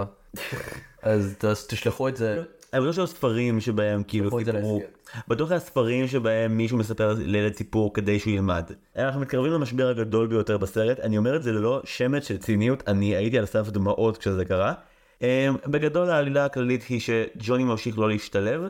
אז 1.01 1.35
תשלחו 1.69 2.07
את 2.07 2.17
זה. 2.17 2.43
אני 2.73 2.81
חושב 2.81 2.93
שהיו 2.93 3.07
ספרים 3.07 3.59
שבהם 3.59 4.03
כאילו 4.03 4.39
סיפרו. 4.39 4.81
בטוח 5.27 5.51
היה 5.51 5.59
ספרים 5.59 6.07
שבהם 6.07 6.57
מישהו 6.57 6.77
מספר 6.77 7.13
לילד 7.17 7.55
סיפור 7.55 7.93
כדי 7.93 8.19
שהוא 8.19 8.33
ילמד. 8.33 8.71
אנחנו 8.95 9.21
מתקרבים 9.21 9.51
למשבר 9.51 9.87
הגדול 9.87 10.27
ביותר 10.27 10.57
בסרט, 10.57 10.99
אני 10.99 11.17
אומר 11.17 11.35
את 11.35 11.43
זה 11.43 11.51
ללא 11.51 11.81
שמץ 11.83 12.27
של 12.27 12.37
ציניות, 12.37 12.83
אני 12.87 13.15
הייתי 13.15 13.37
על 13.39 13.45
סף 13.45 13.69
דמעות 13.69 14.17
כשזה 14.17 14.45
קרה. 14.45 14.73
אמ, 15.21 15.27
בגדול 15.65 16.09
העלילה 16.09 16.45
הכללית 16.45 16.83
היא 16.83 16.99
שג'וני 16.99 17.63
ממשיך 17.63 17.99
לא 17.99 18.09
להשתלב, 18.09 18.61
אה, 18.61 18.67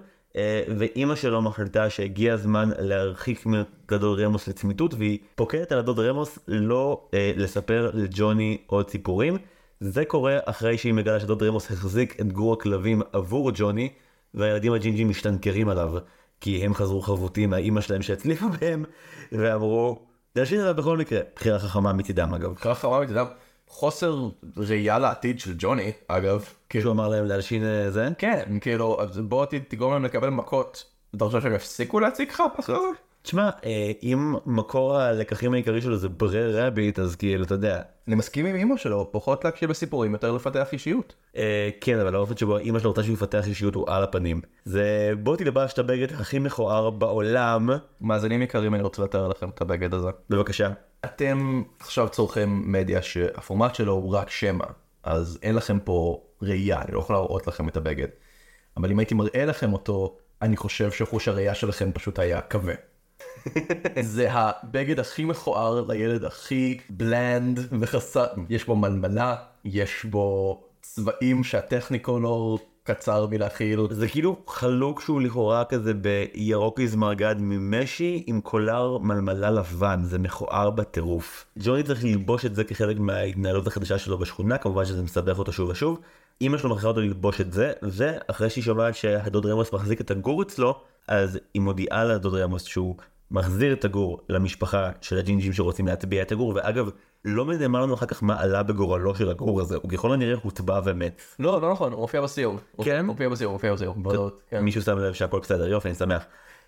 ואימא 0.77 1.15
שלו 1.15 1.41
מחליטה 1.41 1.89
שהגיע 1.89 2.33
הזמן 2.33 2.69
להרחיק 2.79 3.45
מדוד 3.45 4.19
רמוס 4.19 4.47
לצמיתות, 4.47 4.93
והיא 4.93 5.19
פוקדת 5.35 5.71
על 5.71 5.79
הדוד 5.79 5.99
רמוס 5.99 6.39
לא 6.47 7.07
אה, 7.13 7.31
לספר 7.37 7.91
לג'וני 7.93 8.57
עוד 8.67 8.89
סיפורים. 8.89 9.37
זה 9.79 10.05
קורה 10.05 10.37
אחרי 10.45 10.77
שהיא 10.77 10.93
מגלה 10.93 11.19
שדוד 11.19 11.43
רמוס 11.43 11.71
החזיק 11.71 12.21
את 12.21 12.33
גור 12.33 12.53
הכלבים 12.53 13.01
עבור 13.13 13.51
ג'וני, 13.53 13.89
והילדים 14.33 14.73
הג'ינג'ים 14.73 15.09
משתנקרים 15.09 15.69
עליו, 15.69 15.93
כי 16.41 16.65
הם 16.65 16.73
חזרו 16.73 17.01
חבוטים 17.01 17.49
מהאימא 17.49 17.81
שלהם 17.81 18.01
שהצליפה 18.01 18.45
בהם, 18.61 18.85
ואמרו, 19.31 19.99
להשאיר 20.35 20.61
עליו 20.61 20.75
בכל 20.75 20.97
מקרה. 20.97 21.19
בחירה 21.35 21.59
חכמה 21.59 21.93
מצידם 21.93 22.33
אגב. 22.33 22.53
אמרתי, 22.85 23.05
אתה 23.05 23.11
יודע, 23.11 23.31
חוסר 23.71 24.27
ראייה 24.57 24.99
לעתיד 24.99 25.39
של 25.39 25.53
ג'וני, 25.57 25.91
אגב. 26.07 26.45
שהוא 26.79 26.91
אמר 26.91 27.09
להם 27.09 27.25
להלשין 27.25 27.63
אה, 27.63 27.91
זה? 27.91 28.09
כן, 28.17 28.57
כאילו, 28.61 28.99
בוא 29.23 29.45
תגרום 29.45 29.93
להם 29.93 30.05
לקבל 30.05 30.29
מכות. 30.29 30.85
אתה 31.15 31.25
חושב 31.25 31.41
שהם 31.41 31.53
יפסיקו 31.53 31.99
להציג 31.99 32.29
לך 32.29 32.43
אחרי 32.59 32.75
זה? 32.75 32.97
תשמע, 33.21 33.49
אה, 33.65 33.91
אם 34.03 34.35
מקור 34.45 34.97
הלקחים 34.97 35.53
העיקרי 35.53 35.81
שלו 35.81 35.97
זה 35.97 36.09
ברר 36.09 36.67
רביט, 36.67 36.99
אז 36.99 37.15
כאילו, 37.15 37.43
אתה 37.43 37.53
יודע. 37.53 37.81
אני 38.07 38.15
מסכים 38.15 38.45
עם 38.45 38.55
אמא 38.55 38.77
שלו, 38.77 39.09
פחות 39.11 39.45
להקשיב 39.45 39.69
לסיפורים, 39.69 40.13
יותר 40.13 40.31
לפתח 40.31 40.73
אישיות. 40.73 41.13
אה, 41.37 41.69
כן, 41.81 41.99
אבל 41.99 42.15
האופן 42.15 42.37
שבו 42.37 42.59
אמא 42.59 42.79
שלו 42.79 42.89
רוצה 42.89 43.03
שהוא 43.03 43.13
יפתח 43.13 43.47
אישיות 43.47 43.75
הוא 43.75 43.85
על 43.89 44.03
הפנים. 44.03 44.41
זה 44.65 45.11
בוא 45.23 45.35
תלבש 45.35 45.73
את 45.73 45.79
הבגד 45.79 46.13
הכי 46.13 46.39
מכוער 46.39 46.89
בעולם, 46.89 47.69
מאזינים 48.01 48.41
יקרים, 48.41 48.75
אני 48.75 48.83
רוצה 48.83 49.03
לתאר 49.03 49.27
לכם 49.27 49.49
את 49.49 49.61
הבגד 49.61 49.93
הזה. 49.93 50.09
בבקשה. 50.29 50.69
אתם 51.05 51.63
עכשיו 51.79 52.09
צורכים 52.09 52.71
מדיה 52.71 53.01
שהפורמט 53.01 53.75
שלו 53.75 53.93
הוא 53.93 54.15
רק 54.15 54.29
שמע, 54.29 54.65
אז 55.03 55.39
אין 55.43 55.55
לכם 55.55 55.79
פה 55.79 56.21
ראייה, 56.41 56.81
אני 56.81 56.91
לא 56.91 56.99
יכול 56.99 57.15
להראות 57.15 57.47
לכם 57.47 57.67
את 57.67 57.77
הבגד. 57.77 58.07
אבל 58.77 58.91
אם 58.91 58.99
הייתי 58.99 59.15
מראה 59.15 59.45
לכם 59.45 59.73
אותו, 59.73 60.17
אני 60.41 60.57
חושב 60.57 60.91
שחוש 60.91 61.27
הראייה 61.27 61.55
שלכם 61.55 61.91
פשוט 61.91 62.19
היה 62.19 62.41
כבה. 62.41 62.73
זה 64.01 64.31
הבגד 64.31 64.99
הכי 64.99 65.25
מכוער 65.25 65.85
לילד 65.87 66.23
הכי 66.23 66.77
בלנד 66.89 67.59
וחסר, 67.79 68.27
יש 68.49 68.65
בו 68.65 68.75
מלמלה, 68.75 69.35
יש 69.65 70.05
בו 70.05 70.59
צבעים 70.81 71.43
שהטכניקולור 71.43 72.59
קצר 72.83 73.27
מלהכיל. 73.27 73.79
זה 73.91 74.07
כאילו 74.07 74.43
חלוק 74.47 75.01
שהוא 75.01 75.21
לכאורה 75.21 75.65
כזה 75.65 75.93
בירוק 75.93 76.79
איזמרגד 76.79 77.35
ממשי 77.39 78.23
עם 78.27 78.41
קולר 78.41 78.97
מלמלה 78.97 79.51
לבן, 79.51 79.99
זה 80.03 80.19
מכוער 80.19 80.69
בטירוף. 80.69 81.45
ג'וני 81.59 81.83
צריך 81.83 82.03
ללבוש 82.03 82.45
את 82.45 82.55
זה 82.55 82.63
כחלק 82.63 82.99
מההתנהלות 82.99 83.67
החדשה 83.67 83.97
שלו 83.97 84.17
בשכונה, 84.17 84.57
כמובן 84.57 84.85
שזה 84.85 85.03
מסבך 85.03 85.39
אותו 85.39 85.51
שוב 85.51 85.69
ושוב. 85.69 85.99
אמא 86.41 86.57
שלו 86.57 86.69
מכריחה 86.69 86.87
אותו 86.87 87.01
ללבוש 87.01 87.41
את 87.41 87.53
זה, 87.53 87.73
ואחרי 87.81 88.49
שהיא 88.49 88.63
שומעת 88.63 88.95
שהדוד 88.95 89.45
רמוס 89.45 89.73
מחזיק 89.73 90.01
את 90.01 90.11
הגור 90.11 90.41
אצלו, 90.41 90.81
אז 91.07 91.39
היא 91.53 91.61
מודיעה 91.61 92.03
לדוד 92.03 92.35
רמוס 92.35 92.63
שהוא 92.63 92.95
מחזיר 93.31 93.73
את 93.73 93.85
הגור 93.85 94.21
למשפחה 94.29 94.91
של 95.01 95.17
הג'ינג'ים 95.17 95.53
שרוצים 95.53 95.87
להטביע 95.87 96.21
את 96.21 96.31
הגור, 96.31 96.53
ואגב, 96.55 96.89
לא 97.25 97.45
נאמר 97.45 97.81
לנו 97.81 97.93
אחר 97.93 98.05
כך 98.05 98.23
מה 98.23 98.39
עלה 98.41 98.63
בגורלו 98.63 99.15
של 99.15 99.29
הגור 99.29 99.61
הזה, 99.61 99.75
הוא 99.75 99.89
ככל 99.91 100.13
הנראה 100.13 100.35
הוטבע 100.43 100.81
ומת. 100.85 101.21
לא, 101.39 101.61
לא 101.61 101.71
נכון, 101.71 101.91
הוא 101.93 102.01
מופיע 102.01 102.21
בסיום. 102.21 102.57
הוא- 102.75 102.85
כן? 102.85 102.97
הוא 102.97 103.05
מופיע 103.05 103.29
בסיום, 103.29 103.53
הוא 103.53 103.71
בסיום. 103.73 104.03
בוודאות, 104.03 104.41
כן. 104.49 104.59
מישהו 104.59 104.81
שם 104.81 104.97
לב 104.97 105.13
שהכל 105.13 105.39
בסדר, 105.39 105.67
יופי, 105.67 105.87
אני 105.87 105.95
שמח. 105.95 106.25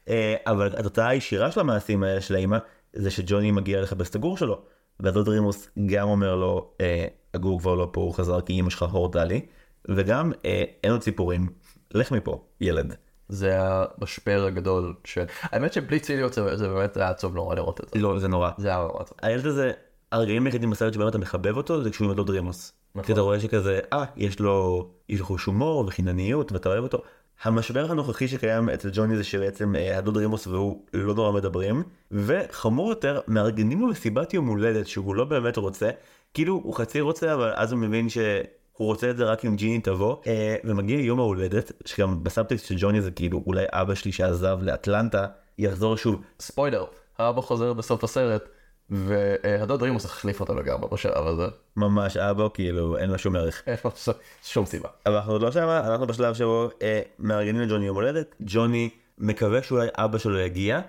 אה, 0.09 0.35
אבל 0.47 0.69
התוצאה 0.77 1.07
הישירה 1.07 1.51
של 1.51 1.59
המעשים 1.59 2.03
האלה 2.03 2.21
של 2.21 2.35
האמא, 2.35 2.57
זה 2.93 3.11
שג'וני 3.11 3.51
מגיע 3.51 3.81
לחפש 3.81 4.09
את 4.09 4.15
הגור 4.15 4.37
שלו. 4.37 4.61
והדוד 4.99 5.27
רימוס 5.27 5.69
גם 5.85 6.07
אומר 6.07 6.35
לו, 6.35 6.71
אה, 6.81 7.05
הגור 7.33 7.59
כבר 7.59 7.75
לא 7.75 7.89
פה, 7.91 8.01
הוא 8.01 8.13
חזר 8.13 8.41
כי 8.41 8.59
אמא 8.59 8.69
שלך 8.69 8.83
הורתה 8.83 9.23
לי. 9.23 9.45
וגם, 9.89 10.31
אה, 10.45 10.63
אין 10.83 10.91
עוד 10.91 11.01
סיפורים, 11.03 11.47
לך 11.93 12.11
מפה, 12.11 12.43
ילד. 12.61 12.95
זה 13.29 13.57
המשבר 13.59 14.45
הגדול 14.47 14.93
של... 15.05 15.23
האמת 15.41 15.73
שבלי 15.73 15.99
ציניות 15.99 16.33
זה 16.33 16.57
זה 16.57 16.67
באמת 16.67 16.97
היה 16.97 17.09
עצוב 17.09 17.35
נורא 17.35 17.55
לראות 17.55 17.79
את 17.81 17.89
זה. 17.93 17.99
לא, 17.99 18.19
זה 18.19 18.27
נורא. 18.27 18.49
זה 18.57 18.67
היה 18.67 18.77
נורא 18.77 19.01
עצוב. 19.01 19.17
הילד 19.21 19.45
הזה, 19.45 19.71
הרגעים 20.13 20.45
היחידים 20.45 20.69
בסרט 20.69 20.93
שבאמת 20.93 21.09
אתה 21.09 21.17
מחבב 21.17 21.57
אותו, 21.57 21.83
זה 21.83 21.89
כשהוא 21.89 22.05
עם 22.05 22.11
הדוד 22.11 22.29
רימוס. 22.29 22.73
נכון. 22.95 23.05
כי 23.05 23.13
אתה 23.13 23.21
רואה 23.21 23.39
שכזה, 23.39 23.79
אה, 23.93 24.05
יש 24.15 24.39
לו, 24.39 24.87
יש 25.09 25.19
לו 25.19 25.25
חוש 25.25 25.45
הומור 25.45 25.85
וחינניות 25.87 26.51
ואתה 26.51 26.69
אוהב 26.69 26.83
אותו. 26.83 27.01
המשבר 27.43 27.91
הנוכחי 27.91 28.27
שקיים 28.27 28.69
אצל 28.69 28.89
ג'וני 28.93 29.17
זה 29.17 29.23
שבעצם 29.23 29.75
אה, 29.75 29.97
הדוד 29.97 30.17
רימוס 30.17 30.47
והוא 30.47 30.83
לא 30.93 31.15
נורא 31.15 31.31
מדברים, 31.31 31.83
וחמור 32.11 32.89
יותר, 32.89 33.19
מארגנים 33.27 33.81
לו 33.81 33.87
מסיבת 33.87 34.33
יום 34.33 34.47
הולדת 34.47 34.87
שהוא 34.87 35.15
לא 35.15 35.25
באמת 35.25 35.57
רוצה, 35.57 35.89
כאילו 36.33 36.61
הוא 36.63 36.73
חצי 36.73 37.01
רוצה 37.01 37.33
אבל 37.33 37.53
אז 37.55 37.71
הוא 37.71 37.79
מבין 37.79 38.09
ש... 38.09 38.17
הוא 38.77 38.87
רוצה 38.87 39.09
את 39.09 39.17
זה 39.17 39.23
רק 39.23 39.45
אם 39.45 39.55
ג'יני 39.55 39.79
תבוא, 39.79 40.15
אה, 40.27 40.55
ומגיע 40.63 40.99
יום 40.99 41.19
ההולדת, 41.19 41.71
שגם 41.85 42.23
בסאבטקסט 42.23 42.65
של 42.65 42.75
ג'וני 42.77 43.01
זה 43.01 43.11
כאילו 43.11 43.43
אולי 43.47 43.65
אבא 43.69 43.95
שלי 43.95 44.11
שעזב 44.11 44.57
לאטלנטה, 44.61 45.27
יחזור 45.57 45.97
שוב. 45.97 46.21
ספוילר, 46.39 46.85
האבא 47.17 47.41
חוזר 47.41 47.73
בסוף 47.73 48.03
הסרט, 48.03 48.49
והדוד 48.93 49.83
רימוס 49.83 50.05
החליף 50.05 50.39
אותו 50.39 50.55
לגמרי 50.55 50.89
בשלב 50.91 51.27
הזה. 51.27 51.47
ממש 51.75 52.17
אבא, 52.17 52.47
כאילו 52.53 52.97
אין 52.97 53.09
לו 53.09 53.17
שום 53.17 53.35
ערך. 53.35 53.63
אין 53.67 53.75
לו 53.85 53.91
שום 54.43 54.65
סיבה. 54.65 54.89
אבל 55.05 55.15
אנחנו 55.15 55.31
עוד 55.31 55.41
לא 55.41 55.51
שמה, 55.51 55.79
אנחנו 55.79 56.07
בשלב 56.07 56.33
שבו 56.33 56.69
אה, 56.81 57.01
מארגנים 57.19 57.61
לג'וני 57.61 57.85
יום 57.85 57.95
הולדת, 57.95 58.35
ג'וני 58.39 58.89
מקווה 59.17 59.63
שאולי 59.63 59.87
אבא 59.95 60.17
שלו 60.17 60.39
יגיע, 60.39 60.81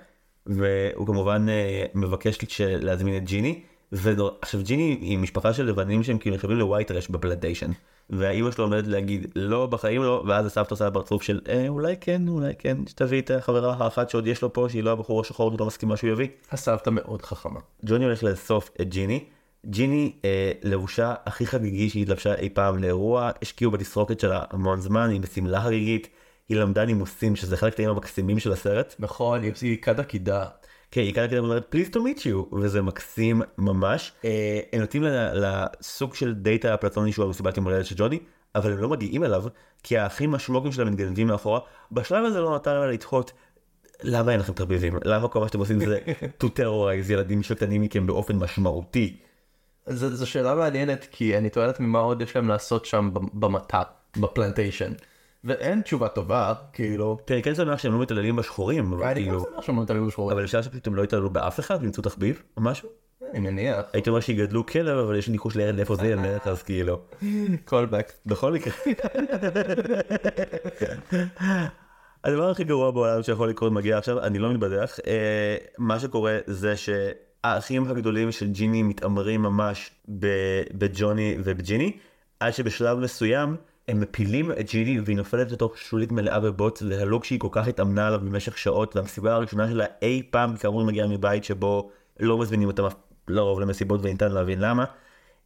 והוא 0.47 1.07
כמובן 1.07 1.47
אה, 1.49 1.85
מבקש 1.95 2.39
להזמין 2.61 3.17
את 3.17 3.25
ג'יני, 3.25 3.61
ועכשיו 3.93 4.61
ג'יני 4.63 4.99
היא 5.01 5.19
משפחה 5.19 5.53
של 5.53 5.67
לבנים 5.67 6.03
שהם 6.03 6.19
כאילו 6.19 6.37
נחשבים 6.37 6.57
לווייט 6.57 6.91
רש 6.91 7.09
בפלנטיישן, 7.09 7.71
והאימא 8.11 8.51
שלו 8.51 8.65
עומדת 8.65 8.87
להגיד 8.87 9.27
לא 9.37 9.67
בחיים 9.67 10.03
לא, 10.03 10.25
ואז 10.27 10.47
הסבתא 10.47 10.75
עושה 10.75 10.91
פרצוף 10.91 11.23
של 11.23 11.41
אה, 11.49 11.69
אולי 11.69 11.95
כן, 12.01 12.29
אולי 12.29 12.53
כן, 12.59 12.77
שתביא 12.87 13.21
את 13.21 13.31
החברה 13.31 13.77
האחת 13.79 14.11
שעוד 14.11 14.27
יש 14.27 14.43
לו 14.43 14.53
פה, 14.53 14.67
שהיא 14.71 14.83
לא 14.83 14.91
הבחור 14.91 15.21
השחור 15.21 15.53
ולא 15.55 15.67
מסכימה 15.67 15.97
שהוא 15.97 16.11
יביא. 16.11 16.29
הסבתא 16.53 16.91
מאוד 16.91 17.23
חכמה. 17.23 17.61
ג'וני 17.85 18.05
הולך 18.05 18.25
לאסוף 18.25 18.71
את 18.81 18.89
ג'יני. 18.89 19.25
ג'יני 19.67 20.13
אה, 20.25 20.53
לבושה 20.63 21.15
הכי 21.27 21.47
חגיגי 21.47 21.91
שהיא 21.91 22.03
התלבשה 22.03 22.35
אי 22.35 22.49
פעם 22.51 22.79
לאירוע, 22.79 23.31
השקיעו 23.43 23.71
בתסרוקת 23.71 24.21
שלה 24.21 24.43
המון 24.51 24.81
זמן, 24.81 25.11
היא 25.11 25.21
בשמלה 25.21 25.61
חגיגית, 25.63 26.09
היא 26.49 26.57
למדה 26.57 26.85
נימוסים 26.85 27.37
שזה 27.37 27.55
אחד 27.55 27.67
הקטעים 27.67 27.91
המקסימים 27.91 28.39
של 28.39 28.53
הסרט. 28.53 28.95
נכון, 28.99 29.43
היא- 29.61 29.79
כד 29.83 30.01
עקידה. 30.01 30.45
כן, 30.95 31.01
היא 31.01 31.15
כאן 31.15 31.27
כדי 31.27 31.39
אומרת 31.39 31.75
please 31.75 31.95
to 31.95 31.97
meet 31.97 32.21
you, 32.21 32.55
וזה 32.57 32.83
מקסים 32.83 33.43
ממש. 33.59 34.13
אה, 34.25 34.61
הם 34.73 34.81
נותנים 34.81 35.03
לסוג 35.35 36.15
של 36.15 36.35
דייט 36.35 36.65
הפלטוני 36.65 37.13
שהוא 37.13 37.25
המסיבת 37.25 37.57
יום 37.57 37.67
הולדת 37.67 37.87
של 37.87 37.95
ג'וני, 37.99 38.19
אבל 38.55 38.73
הם 38.73 38.79
לא 38.79 38.89
מגיעים 38.89 39.25
אליו, 39.25 39.45
כי 39.83 39.99
האחים 39.99 40.35
השמוקים 40.35 40.73
שלה 40.73 40.85
מתגנבים 40.85 41.27
מאחורה. 41.27 41.61
בשלב 41.93 42.25
הזה 42.25 42.41
לא 42.41 42.51
נותר 42.51 42.81
לה 42.81 42.87
לדחות. 42.87 43.33
למה 44.03 44.33
אין 44.33 44.41
לכם 44.41 44.53
תרביבים? 44.53 44.99
למה 45.05 45.29
כל 45.29 45.41
מה 45.41 45.47
שאתם 45.47 45.59
עושים 45.59 45.79
זה 45.85 45.99
to 46.43 46.47
terrorize 46.47 47.13
ילדים 47.13 47.43
שקטנים 47.43 47.83
מכם 47.83 48.07
באופן 48.07 48.37
משמעותי? 48.37 49.17
זו 49.87 50.27
שאלה 50.27 50.55
מעניינת, 50.55 51.07
כי 51.11 51.39
אני 51.39 51.51
תוהה 51.51 51.67
לעצמי 51.67 51.87
מה 51.87 51.99
עוד 51.99 52.23
יש 52.23 52.37
להם 52.37 52.49
לעשות 52.49 52.85
שם 52.85 53.11
ב- 53.13 53.41
במטע, 53.41 53.83
בפלנטיישן. 54.17 54.93
ואין 55.45 55.83
תשובה 55.83 56.09
טובה, 56.09 56.55
כאילו... 56.73 57.19
תראה, 57.25 57.43
כן 57.43 57.55
שמח 57.55 57.79
שהם 57.79 57.93
לא 57.93 57.99
מתעללים 57.99 58.37
בשחורים, 58.37 58.93
אבל 58.93 59.05
אני 59.07 59.15
כאילו... 59.15 59.39
גם 59.39 59.45
שמח 59.55 59.65
שהם 59.65 59.77
לא 59.77 59.83
מתעלמים 59.83 60.07
בשחורים. 60.07 60.37
אבל 60.37 60.45
אפשר 60.45 60.63
שפתאום 60.63 60.95
לא 60.95 61.03
יתעללו 61.03 61.31
באף 61.31 61.61
אחד 61.61 61.79
וימצאו 61.81 62.03
תחביב 62.03 62.43
או 62.57 62.63
משהו? 62.63 62.89
אני 63.31 63.41
מניח. 63.41 63.81
הייתי 63.93 64.11
אומר 64.11 64.21
שיגדלו 64.21 64.67
כלב 64.67 64.99
אבל 64.99 65.17
יש 65.17 65.29
ניחוש 65.29 65.57
ליד 65.57 65.75
לאיפה 65.75 65.97
זה 65.97 66.07
ילך 66.07 66.47
אז 66.47 66.63
כאילו. 66.63 67.01
קולבק. 67.65 68.13
בכל 68.27 68.53
מקרה. 68.53 68.73
הדבר 72.25 72.51
הכי 72.51 72.65
גרוע 72.65 72.91
בעולם 72.91 73.23
שיכול 73.23 73.49
לקרות 73.49 73.73
מגיע 73.73 73.99
עכשיו, 73.99 74.23
אני 74.23 74.39
לא 74.39 74.51
מתבדח. 74.51 74.99
אה, 75.07 75.57
מה 75.79 76.01
שקורה 76.01 76.39
זה 76.47 76.75
שהאחים 76.77 77.91
הגדולים 77.91 78.33
של 78.33 78.51
ג'יני 78.51 78.83
מתעמרים 78.83 79.43
ממש 79.43 79.91
בג'וני 80.75 81.37
ובג'יני, 81.45 81.97
עד 82.41 82.53
שבשלב 82.53 82.99
מסוים 82.99 83.57
הם 83.89 84.01
מפילים 84.01 84.53
את 84.53 84.71
ג'יני 84.71 85.01
והיא 85.01 85.17
נופלת 85.17 85.53
לתוך 85.53 85.79
שלולית 85.79 86.13
מלאה 86.13 86.41
בבוץ, 86.41 86.83
והלוק 86.83 87.25
שהיא 87.25 87.41
כל 87.41 87.49
כך 87.51 87.69
התאמנה 87.69 88.07
עליו 88.07 88.21
במשך 88.21 88.59
שעות, 88.59 88.97
והמסיבה 88.97 89.35
הראשונה 89.35 89.69
שלה 89.71 89.85
אי 90.03 90.23
פעם, 90.31 90.57
כאמור 90.57 90.85
מגיעה 90.85 91.09
מבית 91.09 91.45
שבו 91.45 91.91
לא 92.21 92.39
מזמינים 92.39 92.69
אותם 92.69 92.83
לרוב 93.29 93.61
למסיבות 93.61 94.01
וניתן 94.03 94.33
להבין 94.33 94.61
למה. 94.61 94.85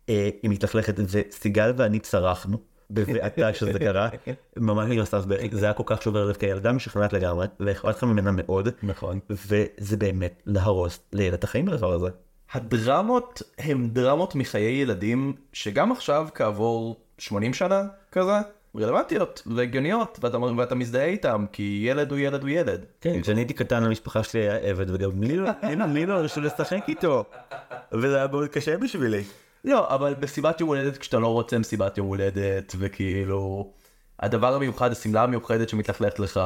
אה, 0.09 0.29
היא 0.43 0.51
מתלכלכת 0.51 0.95
וסיגל 0.99 1.73
ואני 1.77 1.99
צרחנו 1.99 2.59
בבעתה 2.91 3.55
שזה 3.55 3.79
קרה 3.79 4.09
ממש 4.57 4.91
עם 4.93 5.01
הסף 5.01 5.25
בערך 5.25 5.55
זה 5.55 5.67
היה 5.67 5.75
כל 5.75 5.83
כך 5.87 6.03
שובר 6.03 6.25
לב 6.25 6.35
כי 6.35 6.47
הילדה 6.47 6.73
משכנעת 6.73 7.13
לגמרי 7.13 7.47
ואכפת 7.61 7.97
לך 7.97 8.05
ממנה 8.05 8.31
מאוד 8.31 8.69
נכון. 8.83 9.19
וזה 9.31 9.97
באמת 9.97 10.43
להרוס 10.47 11.01
לילד 11.13 11.35
את 11.35 11.45
החיים 11.45 11.65
בדבר 11.65 11.93
הזה. 11.93 12.09
הדרמות 12.53 13.43
הם 13.59 13.89
דרמות 13.89 14.35
מחיי 14.35 14.83
ילדים 14.83 15.33
שגם 15.53 15.93
עכשיו 15.93 16.29
כעבור 16.35 17.01
80 17.19 17.55
שנה 17.55 17.83
כזה 18.13 18.33
רלוונטיות 18.77 19.43
והגיוניות 19.47 20.19
ואתה, 20.23 20.39
ואתה 20.39 20.75
מזדהה 20.75 21.05
איתם 21.05 21.45
כי 21.53 21.85
ילד 21.87 22.11
הוא 22.11 22.19
ילד 22.19 22.43
הוא 22.43 22.49
ילד. 22.49 22.85
כן 23.01 23.23
כשאני 23.23 23.41
הייתי 23.41 23.55
קטן 23.55 23.85
המשפחה 23.85 24.23
שלי 24.23 24.41
היה 24.41 24.57
עבד 24.57 24.91
וגם 24.91 25.23
לי 25.23 25.37
לא 25.37 25.51
לי 25.95 26.07
לא 26.07 26.15
הרשו 26.15 26.41
לשחק 26.41 26.85
איתו 26.89 27.25
וזה 27.93 28.17
היה 28.17 28.27
מאוד 28.27 28.49
קשה 28.49 28.77
בשבילי. 28.77 29.23
לא 29.65 29.95
אבל 29.95 30.15
מסיבת 30.23 30.61
יום 30.61 30.69
הולדת 30.69 30.97
כשאתה 30.97 31.19
לא 31.19 31.27
רוצה 31.33 31.59
מסיבת 31.59 31.99
יום 31.99 32.07
הולדת 32.07 32.75
וכאילו 32.79 33.73
הדבר 34.21 34.55
המיוחד 34.55 34.93
השמלה 34.93 35.23
המיוחדת 35.23 35.69
שמתלכלכת 35.69 36.19
לך 36.19 36.41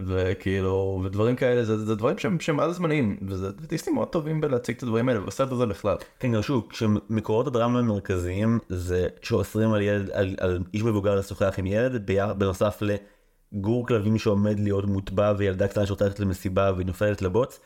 וכאילו 0.00 1.00
ודברים 1.04 1.36
כאלה 1.36 1.64
זה, 1.64 1.84
זה 1.84 1.94
דברים 1.94 2.18
שהם 2.18 2.40
שהם 2.40 2.60
על 2.60 2.72
זמניים 2.72 3.16
וזה 3.28 3.52
דיסני 3.52 3.92
מאוד 3.94 4.08
טובים 4.08 4.40
בלהציג 4.40 4.76
את 4.76 4.82
הדברים 4.82 5.08
האלה 5.08 5.20
בסרט 5.20 5.52
הזה 5.52 5.66
בכלל. 5.66 5.96
כן 6.20 6.32
גם 6.32 6.42
שוב 6.42 6.66
כשמקורות 6.70 7.46
הדרמה 7.46 7.78
המרכזיים 7.78 8.58
זה 8.68 9.08
שאוסרים 9.22 9.72
על 9.72 9.80
ילד 9.82 10.10
על, 10.10 10.34
על 10.40 10.58
איש 10.74 10.82
מבוגר 10.82 11.14
לשוחח 11.14 11.54
עם 11.58 11.66
ילד 11.66 12.06
ביח- 12.06 12.32
בנוסף 12.38 12.82
לגור 13.52 13.86
כלבים 13.86 14.18
שעומד 14.18 14.60
להיות 14.60 14.84
מוטבע 14.84 15.32
וילדה 15.38 15.68
קטנה 15.68 15.86
שרוצה 15.86 16.04
ללכת 16.04 16.20
למסיבה 16.20 16.70
והיא 16.74 16.86
נופלת 16.86 17.22
לבוץ. 17.22 17.60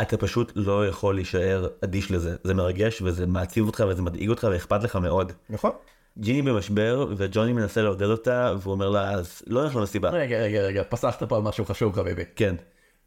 אתה 0.00 0.16
פשוט 0.16 0.52
לא 0.56 0.88
יכול 0.88 1.14
להישאר 1.14 1.68
אדיש 1.84 2.10
לזה 2.10 2.36
זה 2.44 2.54
מרגש 2.54 3.02
וזה 3.02 3.26
מעציב 3.26 3.66
אותך 3.66 3.84
וזה 3.88 4.02
מדאיג 4.02 4.28
אותך 4.28 4.46
ואכפת 4.50 4.82
לך 4.82 4.96
מאוד. 4.96 5.32
נכון. 5.50 5.70
ג'יני 6.18 6.42
במשבר 6.42 7.06
וג'וני 7.16 7.52
מנסה 7.52 7.82
לעודד 7.82 8.06
אותה 8.06 8.52
והוא 8.60 8.72
אומר 8.72 8.90
לה 8.90 9.10
אז 9.10 9.42
לא 9.46 9.60
הולך 9.60 9.76
למסיבה. 9.76 10.10
רגע 10.10 10.38
רגע 10.38 10.60
רגע 10.60 10.82
פסחת 10.88 11.22
פה 11.22 11.36
על 11.36 11.42
משהו 11.42 11.64
חשוב 11.64 11.94
חביבי. 11.94 12.24
כן. 12.36 12.54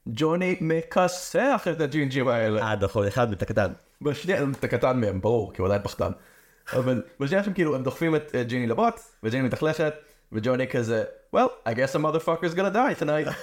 ג'וני 0.08 0.56
מכסח 0.62 1.68
את 1.72 1.82
הג'ינג'ים 1.82 2.28
האלה. 2.28 2.62
אה 2.62 2.76
נכון 2.76 3.08
אחד 3.08 3.32
אתה 3.32 3.46
קטן. 3.46 3.72
בשנייה, 4.02 4.44
אתה 4.60 4.68
קטן 4.68 5.00
מהם, 5.00 5.22
ברור, 5.22 5.54
כי 5.54 5.62
הוא 5.62 5.68
עדיין 5.68 5.82
פחדן. 5.84 6.12
אבל 6.74 7.02
בשנייה 7.20 7.44
שהם 7.44 7.54
כאילו, 7.54 7.76
הם 7.76 7.84
דוחפים 7.84 8.16
את 8.16 8.36
אה, 8.36 8.44
ג'יני 8.44 8.68
לבוץ, 8.68 9.16
וג'יני 9.24 9.44
מתלכלכת, 9.44 9.94
וג'וני 10.32 10.68
כזה, 10.68 11.04
well, 11.36 11.50
I 11.66 11.72
guess 11.72 11.96
a 11.96 12.00
motherfucker's 12.00 12.56
gonna 12.56 12.74
die 12.74 13.00
tonight. 13.00 13.34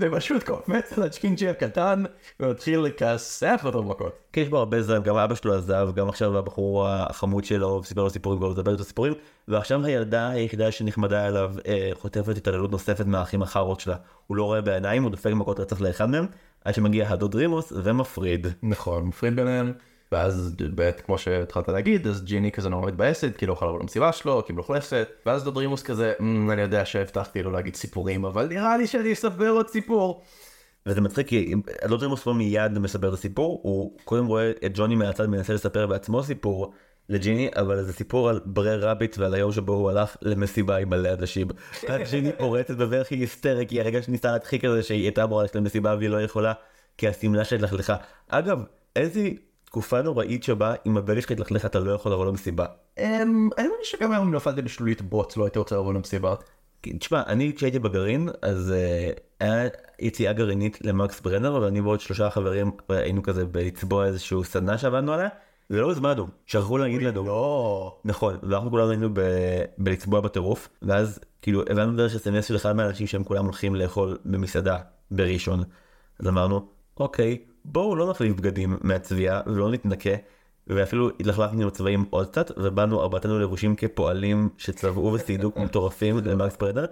ופשוט 0.00 0.42
קופץ 0.42 0.98
על 0.98 1.02
הג'ינג'י 1.02 1.48
הקטן, 1.48 2.04
ומתחיל 2.40 2.80
לכסח 2.80 3.60
אותו 3.64 3.82
במכות. 3.82 4.18
כן, 4.32 4.40
יש 4.40 4.48
בו 4.48 4.58
הרבה 4.58 4.82
זמן, 4.82 5.02
גם 5.02 5.16
אבא 5.16 5.34
שלו 5.34 5.54
עזב, 5.54 5.88
גם 5.94 6.08
עכשיו 6.08 6.38
הבחור 6.38 6.88
החמוד 6.88 7.44
שלו 7.44 7.84
סיפר 7.84 8.02
לו 8.02 8.10
סיפורים, 8.10 8.38
כבר 8.38 8.50
מדבר 8.50 8.72
איתו 8.72 8.84
סיפורים, 8.84 9.12
ועכשיו 9.48 9.84
הילדה 9.84 10.28
היחידה 10.28 10.72
שנחמדה 10.72 11.28
אליו 11.28 11.54
אה, 11.66 11.90
חוטפת 11.92 12.36
התעללות 12.36 12.70
נוספת 12.70 13.06
מהאחים 13.06 13.42
החארות 13.42 13.80
שלה. 13.80 13.96
הוא 14.26 14.36
לא 14.36 14.44
רואה 14.44 14.60
בעיניים, 14.60 15.02
הוא 15.02 15.10
דופק 15.10 15.30
מכות 15.32 15.60
רצח 15.60 15.80
לאחד 15.80 16.10
מהם, 16.10 16.26
עד 16.64 16.74
שמגיע 16.74 17.08
הדוד 17.08 17.34
רימוס 17.34 17.72
ומפריד. 17.76 18.46
נכון, 18.62 19.04
מפריד 19.04 19.36
ביניהם. 19.36 19.72
ואז 20.12 20.54
באמת, 20.74 21.00
כמו 21.00 21.18
שהתחלת 21.18 21.68
להגיד, 21.68 22.06
אז 22.06 22.24
ג'יני 22.24 22.52
כזה 22.52 22.68
נורא 22.68 22.86
מתבאסת, 22.86 23.36
כי 23.36 23.46
לא 23.46 23.52
יכולה 23.52 23.70
לבוא 23.70 23.80
למסיבה 23.80 24.12
שלו, 24.12 24.42
כי 24.46 24.52
היא 24.52 24.54
מלוכלסת, 24.54 25.08
ואז 25.26 25.44
דודרימוס 25.44 25.82
כזה, 25.82 26.12
"אמ, 26.20 26.50
אני 26.50 26.62
יודע 26.62 26.84
שהבטחתי 26.84 27.42
לו 27.42 27.50
להגיד 27.50 27.76
סיפורים, 27.76 28.24
אבל 28.24 28.46
נראה 28.46 28.76
לי 28.76 28.86
שאני 28.86 29.12
אספר 29.12 29.50
עוד 29.50 29.68
סיפור. 29.68 30.22
וזה 30.86 31.00
מצחיק 31.00 31.28
כי 31.28 31.54
הדוד 31.82 32.02
רימוס 32.02 32.26
לא 32.26 32.34
מיד 32.34 32.78
מספר 32.78 33.08
את 33.08 33.12
הסיפור, 33.12 33.60
הוא 33.62 33.98
קודם 34.04 34.26
רואה 34.26 34.50
את 34.66 34.70
ג'וני 34.74 34.94
מהצד 34.94 35.26
מנסה 35.26 35.52
לספר 35.54 35.86
בעצמו 35.86 36.22
סיפור 36.22 36.72
לג'יני, 37.08 37.50
אבל 37.56 37.82
זה 37.82 37.92
סיפור 37.92 38.28
על 38.28 38.40
ברי 38.44 38.76
רביט 38.76 39.18
ועל 39.18 39.34
היום 39.34 39.52
שבו 39.52 39.72
הוא 39.72 39.90
הלך 39.90 40.16
למסיבה 40.22 40.76
עם 40.76 40.90
מלא 40.90 41.08
אנשים. 41.20 41.48
רק 41.88 42.00
ג'יני 42.10 42.30
פורצת 42.38 42.76
בבכי 42.76 43.14
היסטרי, 43.14 43.66
כי 43.66 43.80
הרגע 43.80 44.02
שניסה 44.02 44.32
להדחיק 44.32 44.64
את 44.64 44.70
זה 44.70 44.82
שהיא 44.82 45.02
הייתה 45.02 45.24
אמורה 45.24 45.42
ללכת 45.42 45.56
למסיבה 45.56 45.94
והיא 45.98 46.08
לא 46.08 46.22
יכולה, 46.22 46.52
כי 46.98 47.08
השמלה 47.08 47.44
שלה 47.44 47.58
התלכלכה. 47.58 47.96
אגב, 48.28 48.62
איזה 48.96 49.28
תקופה 49.68 50.02
נוראית 50.02 50.44
שבה 50.44 50.74
אם 50.86 50.96
הבן 50.96 51.20
שלך 51.20 51.30
התלכלך 51.30 51.64
אתה 51.64 51.78
לא 51.78 51.90
יכול 51.90 52.12
לבוא 52.12 52.26
למסיבה. 52.26 52.66
אמ, 52.98 53.48
אני 53.58 53.68
מרגיש 53.68 53.90
שגם 53.90 54.12
היום 54.12 54.34
נפלתי 54.34 54.62
בשלולית 54.62 55.02
בוץ 55.02 55.36
לא 55.36 55.44
הייתי 55.44 55.58
רוצה 55.58 55.76
לבוא 55.76 55.94
למסיבה. 55.94 56.34
כי, 56.82 56.98
תשמע, 56.98 57.22
אני 57.26 57.52
כשהייתי 57.56 57.78
בגרעין, 57.78 58.28
אז 58.42 58.74
uh, 58.74 59.20
היה 59.40 59.68
יציאה 59.98 60.32
גרעינית 60.32 60.78
למקס 60.84 61.20
ברנר, 61.20 61.54
ואני 61.54 61.80
ועוד 61.80 62.00
שלושה 62.00 62.30
חברים 62.30 62.70
היינו 62.88 63.22
כזה 63.22 63.44
בלצבוע 63.44 64.06
איזשהו 64.06 64.44
סדנה 64.44 64.78
שעבדנו 64.78 65.12
עליה, 65.12 65.28
ולא 65.70 65.90
הזמנו, 65.90 66.26
שכחו 66.46 66.78
להגיד 66.78 67.02
לנו. 67.02 67.24
לא. 67.24 67.98
נכון, 68.04 68.36
ואנחנו 68.42 68.70
כולנו 68.70 68.90
היינו. 68.90 69.08
בלצבוע 69.78 70.20
בטירוף, 70.20 70.68
ואז 70.82 71.20
כאילו 71.42 71.62
הבנו 71.70 71.96
דרך 71.96 72.14
אסמס 72.14 72.44
של 72.44 72.56
אחד 72.56 72.76
מהאנשים 72.76 73.06
שהם 73.06 73.24
כולם 73.24 73.44
הולכים 73.44 73.74
לאכול 73.74 74.18
במסעדה 74.24 74.78
בראשון. 75.10 75.62
אז 76.20 76.28
אמרנו, 76.28 76.68
אוקיי, 76.96 77.38
בואו 77.64 77.96
לא 77.96 78.10
נחליף 78.10 78.36
בגדים 78.36 78.76
מהצביעה 78.80 79.40
ולא 79.46 79.70
נתנקה, 79.70 80.10
ואפילו 80.66 81.08
התלכלכנו 81.20 81.62
עם 81.62 81.68
הצבעים 81.68 82.04
עוד 82.10 82.26
קצת, 82.26 82.50
ובאנו 82.56 83.00
ארבעתנו 83.00 83.38
לבושים 83.38 83.76
כפועלים 83.76 84.48
שצבעו 84.58 85.12
וסיידו 85.12 85.52
מטורפים 85.56 86.18
למקס 86.24 86.56
פרדר. 86.56 86.84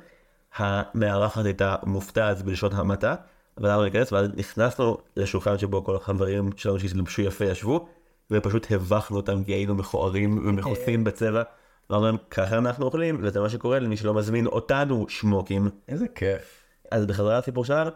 המארחת 0.57 1.45
הייתה 1.45 1.77
מופתעת 1.87 2.43
בלשון 2.43 2.73
המעטה, 2.73 3.15
ולמה 3.59 3.83
להיכנס, 3.83 4.13
ואז 4.13 4.29
נכנסנו 4.37 4.99
לשולחן 5.17 5.59
שבו 5.59 5.85
כל 5.85 5.97
החברים 5.97 6.51
שלנו 6.57 6.79
שהתלבשו 6.79 7.23
יפה 7.23 7.45
ישבו, 7.45 7.89
ופשוט 8.31 8.67
הבכנו 8.71 9.17
אותם 9.17 9.45
כי 9.45 9.53
היינו 9.53 9.75
מכוערים 9.75 10.39
ומכוסים 10.49 11.05
בצבע. 11.05 11.43
ואמרנו 11.91 12.07
להם, 12.07 12.17
ככה 12.31 12.59
אנחנו 12.59 12.87
אוכלים, 12.87 13.19
וזה 13.23 13.41
מה 13.41 13.49
שקורה 13.49 13.79
למי 13.79 13.97
שלא 13.97 14.15
מזמין 14.15 14.47
אותנו 14.47 15.07
שמוקים. 15.09 15.71
איזה 15.89 16.07
כיף. 16.15 16.63
אז 16.91 17.07
בחזרה 17.07 17.39
לסיפור 17.39 17.65
שלנו, 17.65 17.91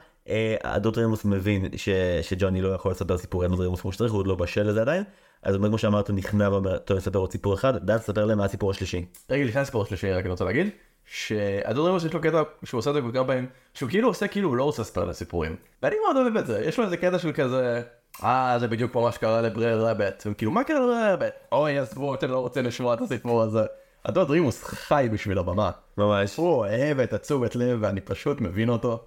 הדוטרימוס 0.64 1.24
מבין 1.24 1.66
ש, 1.76 1.88
שג'וני 2.22 2.62
לא 2.62 2.68
יכול 2.68 2.92
לספר 2.92 3.18
סיפורי 3.18 3.46
הדוטרימוס 3.46 3.80
כמו 3.80 3.92
שצריך, 3.92 4.12
הוא 4.12 4.18
עוד 4.18 4.26
לא 4.26 4.34
בשל 4.34 4.62
לזה 4.62 4.80
עדיין. 4.80 5.04
אז 5.42 5.56
באמת 5.56 5.68
כמו 5.68 5.78
שאמרת, 5.78 6.08
הוא 6.08 6.16
נכנע 6.16 6.50
ואומר, 6.50 6.78
טוב, 6.78 6.96
נספר 6.96 7.18
עוד 7.18 7.32
סיפור 7.32 7.54
אחד, 7.54 7.86
דן 7.86 7.98
ספר 7.98 8.24
להם 8.24 8.38
מה 8.38 8.44
הסיפור 8.44 8.70
השלישי. 8.70 9.04
רגע 9.30 9.44
לפני 9.44 9.60
הסיפור 9.60 9.82
השלישי 9.82 10.12
רק 10.12 10.24
אני 10.24 10.30
רוצה 10.30 10.44
להגיד 10.44 10.70
שהדורימוס 11.04 12.04
יש 12.04 12.14
לו 12.14 12.20
קטע 12.20 12.42
שהוא 12.64 12.78
עושה 12.78 12.90
את 12.90 12.94
זה 12.94 13.00
כל 13.00 13.10
כך 13.14 13.20
פעמים 13.26 13.46
שהוא 13.74 13.88
כאילו 13.88 14.08
עושה 14.08 14.28
כאילו 14.28 14.48
הוא 14.48 14.56
לא 14.56 14.64
רוצה 14.64 14.82
לספר 14.82 15.04
לסיפורים 15.04 15.56
ואני 15.82 15.96
מאוד 16.04 16.16
אוהב 16.16 16.36
את 16.36 16.46
זה 16.46 16.64
יש 16.64 16.78
לו 16.78 16.84
איזה 16.84 16.96
קטע 16.96 17.18
של 17.18 17.32
כזה 17.32 17.82
אה 18.22 18.56
זה 18.60 18.68
בדיוק 18.68 18.92
פה 18.92 19.00
מה 19.00 19.12
שקרה 19.12 19.42
לברר 19.42 19.86
רבט 19.86 20.26
כאילו 20.38 20.52
מה 20.52 20.64
קרה 20.64 20.80
לברר 20.80 21.12
רבט 21.12 21.32
אוי 21.52 21.78
עזבו 21.78 22.14
אתם 22.14 22.30
לא 22.30 22.38
רוצים 22.38 22.64
לשמוע 22.64 22.94
את 22.94 23.00
הסיפור 23.00 23.42
הזה. 23.42 23.64
הדוד 24.04 24.31
רימוס 24.31 24.64
חי 24.64 25.08
בשביל 25.12 25.38
הבמה 25.38 25.70
ממש. 25.96 26.36
הוא 26.36 26.48
אוהב 26.48 27.00
את 27.00 27.12
התשומת 27.12 27.56
לב 27.56 27.78
ואני 27.80 28.00
פשוט 28.00 28.40
מבין 28.40 28.68
אותו. 28.68 29.04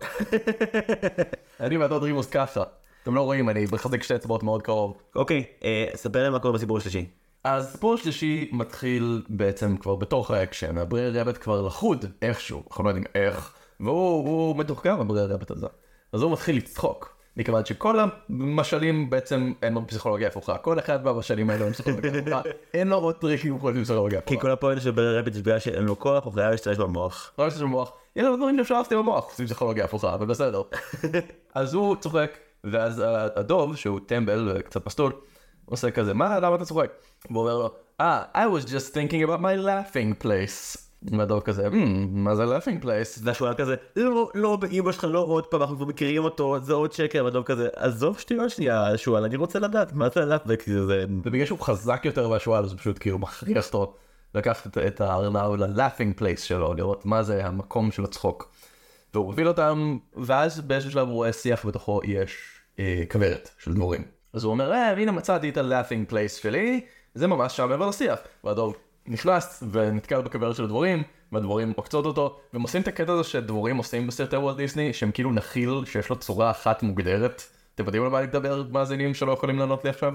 אני 1.60 1.78
והדוד 1.78 2.04
רימוס 2.04 2.30
ככה 2.30 2.64
אתם 3.04 3.16
לא 3.16 3.22
רואים 3.22 3.50
אני 3.50 3.66
מחזיק 3.72 4.04
שתי 4.04 4.16
אצבעות 4.16 4.44
מאוד 4.44 4.62
קרוב. 4.62 4.98
אוקיי, 5.16 5.44
אה, 5.64 5.86
ספר 5.96 6.24
להם 6.24 6.34
מה 6.34 6.40
קורה 6.40 6.54
בסיפור 6.54 6.78
השלישי. 6.78 7.06
אז 7.44 7.68
הסיפור 7.68 7.94
השלישי 7.94 8.50
מתחיל 8.54 9.24
בעצם 9.30 9.78
כבר 9.78 9.96
בתוך 9.96 10.32
האקשן, 10.32 10.78
הברר 10.78 11.12
רבט 11.20 11.44
כבר 11.44 11.62
לכוד 11.62 12.06
איכשהו, 12.22 12.64
אנחנו 12.70 12.84
לא 12.84 12.90
יודעים 12.90 13.06
איך, 13.16 13.54
והוא 13.80 14.28
הוא 14.28 14.58
מתוחכם 14.58 15.00
הברר 15.00 15.34
רבט 15.34 15.52
הזה. 15.52 15.68
אז 16.14 16.22
הוא 16.22 16.32
מתחיל 16.32 16.58
לצחוק, 16.58 17.13
מכיוון 17.38 17.66
שכל 17.66 18.00
המשלים 18.30 19.10
בעצם 19.10 19.54
אין 19.62 19.74
לו 19.74 19.88
פסיכולוגיה 19.88 20.28
הפוכה, 20.28 20.58
כל 20.58 20.80
אחד 20.80 21.04
מהמשלים 21.06 21.50
האלה 21.50 21.64
הוא 21.64 21.72
פסיכולוגיה 21.72 22.12
הפוכה, 22.20 22.42
אין 22.74 22.88
לו 22.88 22.96
עוד 22.96 23.16
טריקים 23.16 23.60
חוץ 23.60 23.76
מפסיכולוגיה 23.76 24.22
כי 24.22 24.34
הפוכה. 24.34 24.42
כל 24.42 24.52
הפועל 24.52 24.80
של 24.80 24.92
ברר 24.92 25.20
רביט 25.20 25.34
זה 25.34 25.42
בגלל 25.42 25.60
שאין 25.60 25.84
לו 25.84 26.00
כוח, 26.00 26.26
הוא 26.26 26.34
חייב 26.34 26.52
להשתמש 26.52 26.78
במוח. 26.78 27.32
לא 27.40 27.48
יש 27.48 27.62
לו 27.62 27.68
מוח, 27.68 27.92
יש 28.16 28.24
לו 28.24 28.38
דברים 28.38 28.58
שאפשר 28.58 28.78
לעשות 28.78 28.92
עם 28.94 29.00
המוח, 29.00 29.30
עושים 29.30 29.46
פסיכולוגיה 29.46 29.86
הפוכה, 29.86 30.14
אבל 30.14 30.26
בסדר. 30.26 30.62
אז 31.56 31.74
הוא 31.74 31.96
צוחק, 31.96 32.38
ואז 32.64 33.04
הדוב, 33.36 33.76
שהוא 33.76 34.00
טמבל 34.06 34.52
וקצת 34.56 34.86
מסטול, 34.86 35.12
עושה 35.66 35.92
כזה, 35.92 36.14
מה, 36.14 36.40
למה 36.40 36.56
אתה 36.56 36.66
צוחק? 36.66 36.92
והוא 37.32 37.42
אומר 37.42 37.58
לו, 37.58 37.70
אה, 38.02 38.24
I 38.36 38.58
was 38.58 38.66
just 38.66 38.94
thinking 38.94 39.28
about 39.28 39.40
my 39.40 39.56
laughing 39.66 40.26
place. 40.26 40.78
והדוב 41.12 41.40
כזה, 41.42 41.68
"Hmm, 41.68 41.74
מה 42.12 42.36
זה 42.36 42.44
laughing 42.46 42.84
place? 42.84 43.20
והשועל 43.24 43.54
כזה, 43.54 43.76
לא, 43.96 44.30
לא, 44.36 44.56
באמא 44.56 44.92
שלך, 44.92 45.04
לא 45.10 45.20
עוד 45.20 45.46
פעם, 45.46 45.62
אנחנו 45.62 45.76
כבר 45.76 45.86
מכירים 45.86 46.24
אותו, 46.24 46.60
זה 46.60 46.74
עוד 46.74 46.92
שקר, 46.94 47.24
והדוב 47.26 47.44
כזה, 47.44 47.70
עזוב 47.76 48.20
שטויות 48.20 48.50
שנייה, 48.50 48.98
שועל, 48.98 49.24
אני 49.24 49.36
רוצה 49.36 49.60
לדעת, 49.60 49.94
מה 49.94 50.08
זה 50.16 50.22
וכאילו 50.46 50.88
זה... 50.88 51.06
ובגלל 51.10 51.46
שהוא 51.46 51.60
חזק 51.60 52.02
יותר 52.06 52.28
מהשועל, 52.30 52.64
הוא 52.64 52.72
פשוט 52.78 52.98
כאילו 53.00 53.20
מכריח 53.20 53.66
אותו 53.66 53.94
לקחת 54.36 54.78
את- 54.78 55.02
הארנב 55.02 55.38
ל-laughing 55.64 56.20
place 56.22 56.40
שלו, 56.42 56.74
לראות 56.74 57.06
מה 57.06 57.24
זה 57.24 57.46
המקום 57.46 57.92
של 57.92 58.04
הצחוק. 58.04 58.52
והוא 59.14 59.26
מוביל 59.26 59.48
אותם, 59.48 59.98
ואז 60.16 60.62
באיזשהו 60.62 60.92
שלב 60.92 61.08
הוא 61.08 61.16
רואה 61.16 61.34
שיח 61.34 61.66
בתוכו 61.66 62.00
יש 62.04 62.38
אה, 62.80 63.04
כוורת 63.12 63.50
של 63.60 63.74
דבורים. 63.74 64.02
אז 64.34 64.44
הוא 64.44 64.52
אומר, 64.52 64.72
אה, 64.72 64.92
הנה 64.92 65.12
מצאתי 65.12 65.50
את 65.50 65.58
ה-laughing 65.58 66.12
place 66.12 66.42
שלי, 66.42 66.82
זה 67.16 67.28
ממש 67.28 67.58
שם 67.58 67.70
מעבר 67.70 67.90
לשיח. 67.90 68.20
והדוב 68.44 68.76
נכנס 69.08 69.64
ונתקל 69.72 70.22
בכוורת 70.22 70.56
של 70.56 70.64
הדבורים, 70.64 71.04
והדבורים 71.32 71.74
עוקצות 71.76 72.06
אותו, 72.06 72.40
והם 72.54 72.62
עושים 72.62 72.82
את 72.82 72.88
הקטע 72.88 73.14
הזה 73.14 73.24
שדבורים 73.24 73.78
עושים 73.78 74.08
בסרטי 74.08 74.36
וולט 74.36 74.58
דיסני, 74.58 74.94
שהם 74.94 75.12
כאילו 75.12 75.32
נחיל 75.32 75.86
שיש 75.86 76.10
לו 76.10 76.16
צורה 76.16 76.52
אחת 76.52 76.84
מוגדרת. 76.84 77.44
אתם 77.76 77.86
יודעים 77.86 78.04
על 78.04 78.10
מה 78.10 78.20
אני 78.20 78.28
מדבר, 78.28 78.64
מאזינים 78.72 79.14
שלא 79.14 79.32
יכולים 79.32 79.60
לענות 79.60 79.84
לי 79.84 79.90
עכשיו? 79.90 80.14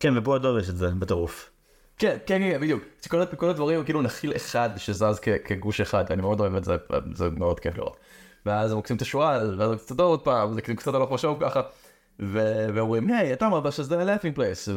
כן, 0.00 0.16
הדוב 0.16 0.58
יש 0.58 0.68
את 0.68 0.76
זה, 0.76 0.90
בטירוף. 0.90 1.50
כן, 1.98 2.16
כן, 2.26 2.38
כן, 2.38 2.60
בדיוק. 2.60 2.82
כל, 3.08 3.26
כל 3.26 3.48
הדברים 3.48 3.78
הם 3.78 3.84
כאילו 3.84 4.02
נחיל 4.02 4.36
אחד 4.36 4.70
שזז 4.76 5.18
כ, 5.22 5.28
כגוש 5.44 5.80
אחד, 5.80 6.12
אני 6.12 6.22
מאוד 6.22 6.40
אוהב 6.40 6.54
את 6.54 6.64
זה, 6.64 6.76
זה 7.12 7.30
מאוד 7.30 7.60
כיף 7.60 7.76
לראות. 7.76 7.96
ואז 8.46 8.70
הם 8.70 8.76
עוקצים 8.76 8.96
את 8.96 9.02
השועל, 9.02 9.54
ואז 9.58 9.70
הם 9.70 9.76
קצת 9.76 10.00
עוד 10.00 10.20
פעם, 10.20 10.54
זה 10.54 10.60
כאילו 10.60 10.78
קצת 10.78 10.94
הלוך 10.94 11.10
ושוב 11.10 11.38
ככה, 11.40 11.60
ואומרים, 12.74 13.10
היי, 13.10 13.32
אתה 13.32 13.46
אמרת 13.46 13.72
שזה 13.72 14.00
ה-laughing 14.00 14.38
place, 14.38 14.70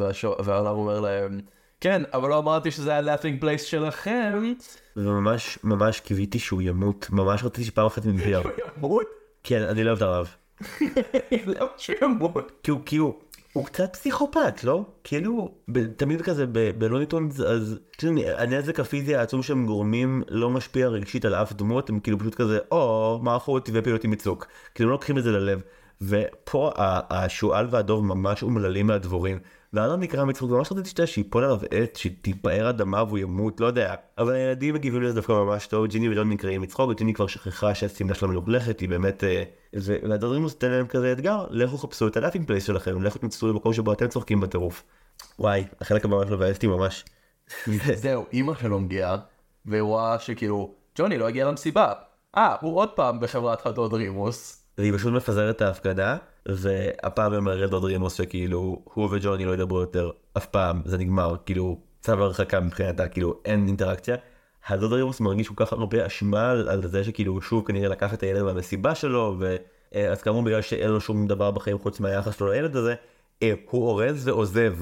והעולם 0.43 0.75
אומר 0.75 0.99
להם, 0.99 1.39
כן, 1.81 2.01
אבל 2.13 2.29
לא 2.29 2.37
אמרתי 2.37 2.71
שזה 2.71 2.95
ה-laughing 2.97 3.43
place 3.43 3.57
שלכם. 3.57 4.53
וממש, 4.95 5.59
ממש 5.63 5.99
קיוויתי 5.99 6.39
שהוא 6.39 6.61
ימות, 6.61 7.07
ממש 7.11 7.43
רציתי 7.43 7.63
שפעם 7.63 7.85
אחת 7.85 8.05
הוא 8.05 8.13
ימות. 8.13 8.45
הוא 8.45 8.51
ימות? 8.77 9.07
כן, 9.43 9.61
אני 9.61 9.83
לא 9.83 9.89
אוהב 9.89 9.97
את 9.97 10.01
הרב. 10.01 10.35
למה 11.55 11.67
שהוא 11.77 11.95
ימות? 12.01 12.51
כי 12.63 12.71
הוא, 12.71 12.79
כי 12.85 12.97
הוא, 12.97 13.13
הוא 13.53 13.65
קצת 13.65 13.93
פסיכופת, 13.93 14.63
לא? 14.63 14.85
כאילו, 15.03 15.51
תמיד 15.97 16.21
כזה 16.21 16.45
בלוניטונס, 16.77 17.39
אז 17.39 17.79
כאילו, 17.97 18.21
הנזק 18.37 18.79
הפיזי 18.79 19.15
העצום 19.15 19.43
שהם 19.43 19.65
גורמים 19.65 20.23
לא 20.29 20.49
משפיע 20.49 20.87
רגשית 20.87 21.25
על 21.25 21.35
אף 21.35 21.53
דמות, 21.53 21.89
הם 21.89 21.99
כאילו 21.99 22.19
פשוט 22.19 22.35
כזה, 22.35 22.59
או, 22.71 23.19
מערכו 23.23 23.53
אותי 23.53 23.71
והפילו 23.71 23.95
אותי 23.95 24.07
מצוק. 24.07 24.47
כאילו, 24.75 24.89
לא 24.89 24.93
לוקחים 24.93 25.17
את 25.17 25.23
זה 25.23 25.31
ללב. 25.31 25.61
ופה 26.01 26.71
השועל 27.09 27.67
והדוב 27.69 28.05
ממש 28.05 28.43
אומללים 28.43 28.87
מהדבורים. 28.87 29.39
והאדם 29.77 29.99
נקרע 29.99 30.25
מצחוק, 30.25 30.51
ממש 30.51 30.71
רציתי 30.71 30.89
שאתה 30.89 31.07
שיפול 31.07 31.43
עליו 31.43 31.59
עץ, 31.71 31.97
שתיפער 31.97 32.69
אדמה 32.69 33.03
והוא 33.03 33.17
ימות, 33.17 33.61
לא 33.61 33.65
יודע. 33.65 33.95
אבל 34.17 34.33
הילדים 34.33 34.73
מגיבים 34.75 35.01
לזה 35.01 35.15
דווקא 35.15 35.31
ממש 35.31 35.67
טוב, 35.67 35.87
ג'יני 35.87 36.09
ודון 36.09 36.29
נקרעים 36.29 36.61
מצחוק, 36.61 36.89
וג'יני 36.89 37.13
כבר 37.13 37.27
שכחה 37.27 37.75
שהשמלה 37.75 38.15
שלה 38.15 38.27
מלוכלכת, 38.27 38.79
היא 38.79 38.89
באמת... 38.89 39.23
אה, 39.23 39.43
ו- 39.75 39.95
והדוד 40.09 40.32
רימוס 40.32 40.55
נתן 40.55 40.71
להם 40.71 40.87
כזה 40.87 41.11
אתגר, 41.11 41.45
לכו 41.49 41.77
חפשו 41.77 42.07
את 42.07 42.17
ה 42.17 42.21
laughing 42.21 42.47
place 42.47 42.63
שלכם, 42.63 43.03
לכו 43.03 43.19
תמצאו 43.19 43.47
במקום 43.47 43.73
שבו 43.73 43.93
אתם 43.93 44.07
צוחקים 44.07 44.39
בטירוף. 44.39 44.83
וואי, 45.39 45.63
החלק 45.81 46.05
הבא 46.05 46.15
ממש 46.15 46.29
מבאס 46.31 46.55
אותי 46.55 46.67
ממש. 46.67 47.05
זהו, 47.95 48.25
אימא 48.33 48.53
שלו 48.55 48.79
מגיעה, 48.79 49.17
והיא 49.65 49.81
רואה 49.81 50.19
שכאילו, 50.19 50.73
ג'וני 50.97 51.17
לא 51.17 51.27
הגיע 51.27 51.45
למסיבה. 51.47 51.93
אה, 52.37 52.55
הוא 52.61 52.77
עוד 52.77 52.89
פעם 52.89 53.19
בחברת 53.19 53.65
הדוד 53.65 53.93
רימוס. 53.93 54.63
והיא 54.77 54.93
פשוט 54.93 55.13
מפזרת 55.13 55.55
את 55.55 55.61
ההפקדה, 55.61 56.17
והפעם 56.47 57.31
היא 57.31 57.39
אומרת 57.39 57.59
לדרימוס 57.59 58.13
שכאילו, 58.13 58.81
הוא 58.93 59.09
וג'וני 59.11 59.45
לא 59.45 59.53
ידברו 59.53 59.79
יותר 59.79 60.09
אף 60.37 60.45
פעם, 60.45 60.81
זה 60.85 60.97
נגמר, 60.97 61.35
כאילו, 61.45 61.79
צו 62.01 62.11
הרחקה 62.11 62.59
מבחינתה, 62.59 63.07
כאילו, 63.07 63.39
אין 63.45 63.67
אינטראקציה. 63.67 64.15
הדוד 64.67 64.93
רימוס 64.93 65.19
מרגיש 65.19 65.47
כל 65.47 65.65
כך 65.65 65.73
הרבה 65.73 66.05
אשמה 66.05 66.51
על, 66.51 66.87
זה 66.87 67.03
שכאילו 67.03 67.33
הוא 67.33 67.41
שוב 67.41 67.67
כנראה 67.67 67.89
לקח 67.89 68.13
את 68.13 68.23
הילד 68.23 68.43
מהמסיבה 68.43 68.95
שלו, 68.95 69.35
ואז 69.39 70.21
כאמור 70.21 70.41
בגלל 70.43 70.61
שאין 70.61 70.89
לו 70.89 71.01
שום 71.01 71.27
דבר 71.27 71.51
בחיים 71.51 71.79
חוץ 71.79 71.99
מהיחס 71.99 72.37
שלו 72.37 72.51
לילד 72.51 72.75
הזה, 72.75 72.95
אה, 73.43 73.53
הוא 73.69 73.87
אורז 73.87 74.27
ועוזב. 74.27 74.75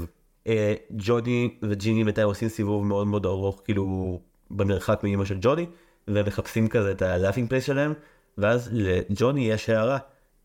אה, 0.47 0.73
ג'וני 0.91 1.57
וג'יני 1.61 2.03
בינתיים 2.03 2.27
עושים 2.27 2.49
סיבוב 2.49 2.85
מאוד 2.85 3.07
מאוד 3.07 3.25
ארוך, 3.25 3.61
כאילו, 3.65 4.19
במרחק 4.51 4.99
מאמא 5.03 5.25
של 5.25 5.37
ג'וני, 5.41 5.65
ומחפשים 6.07 6.67
כזה 6.67 6.91
את 6.91 7.01
ה 7.01 7.07
laughing 7.07 7.49
place 7.49 7.65
שלהם, 7.65 7.93
ואז 8.37 8.69
לג'וני 8.73 9.51
יש 9.51 9.69
הערה, 9.69 9.97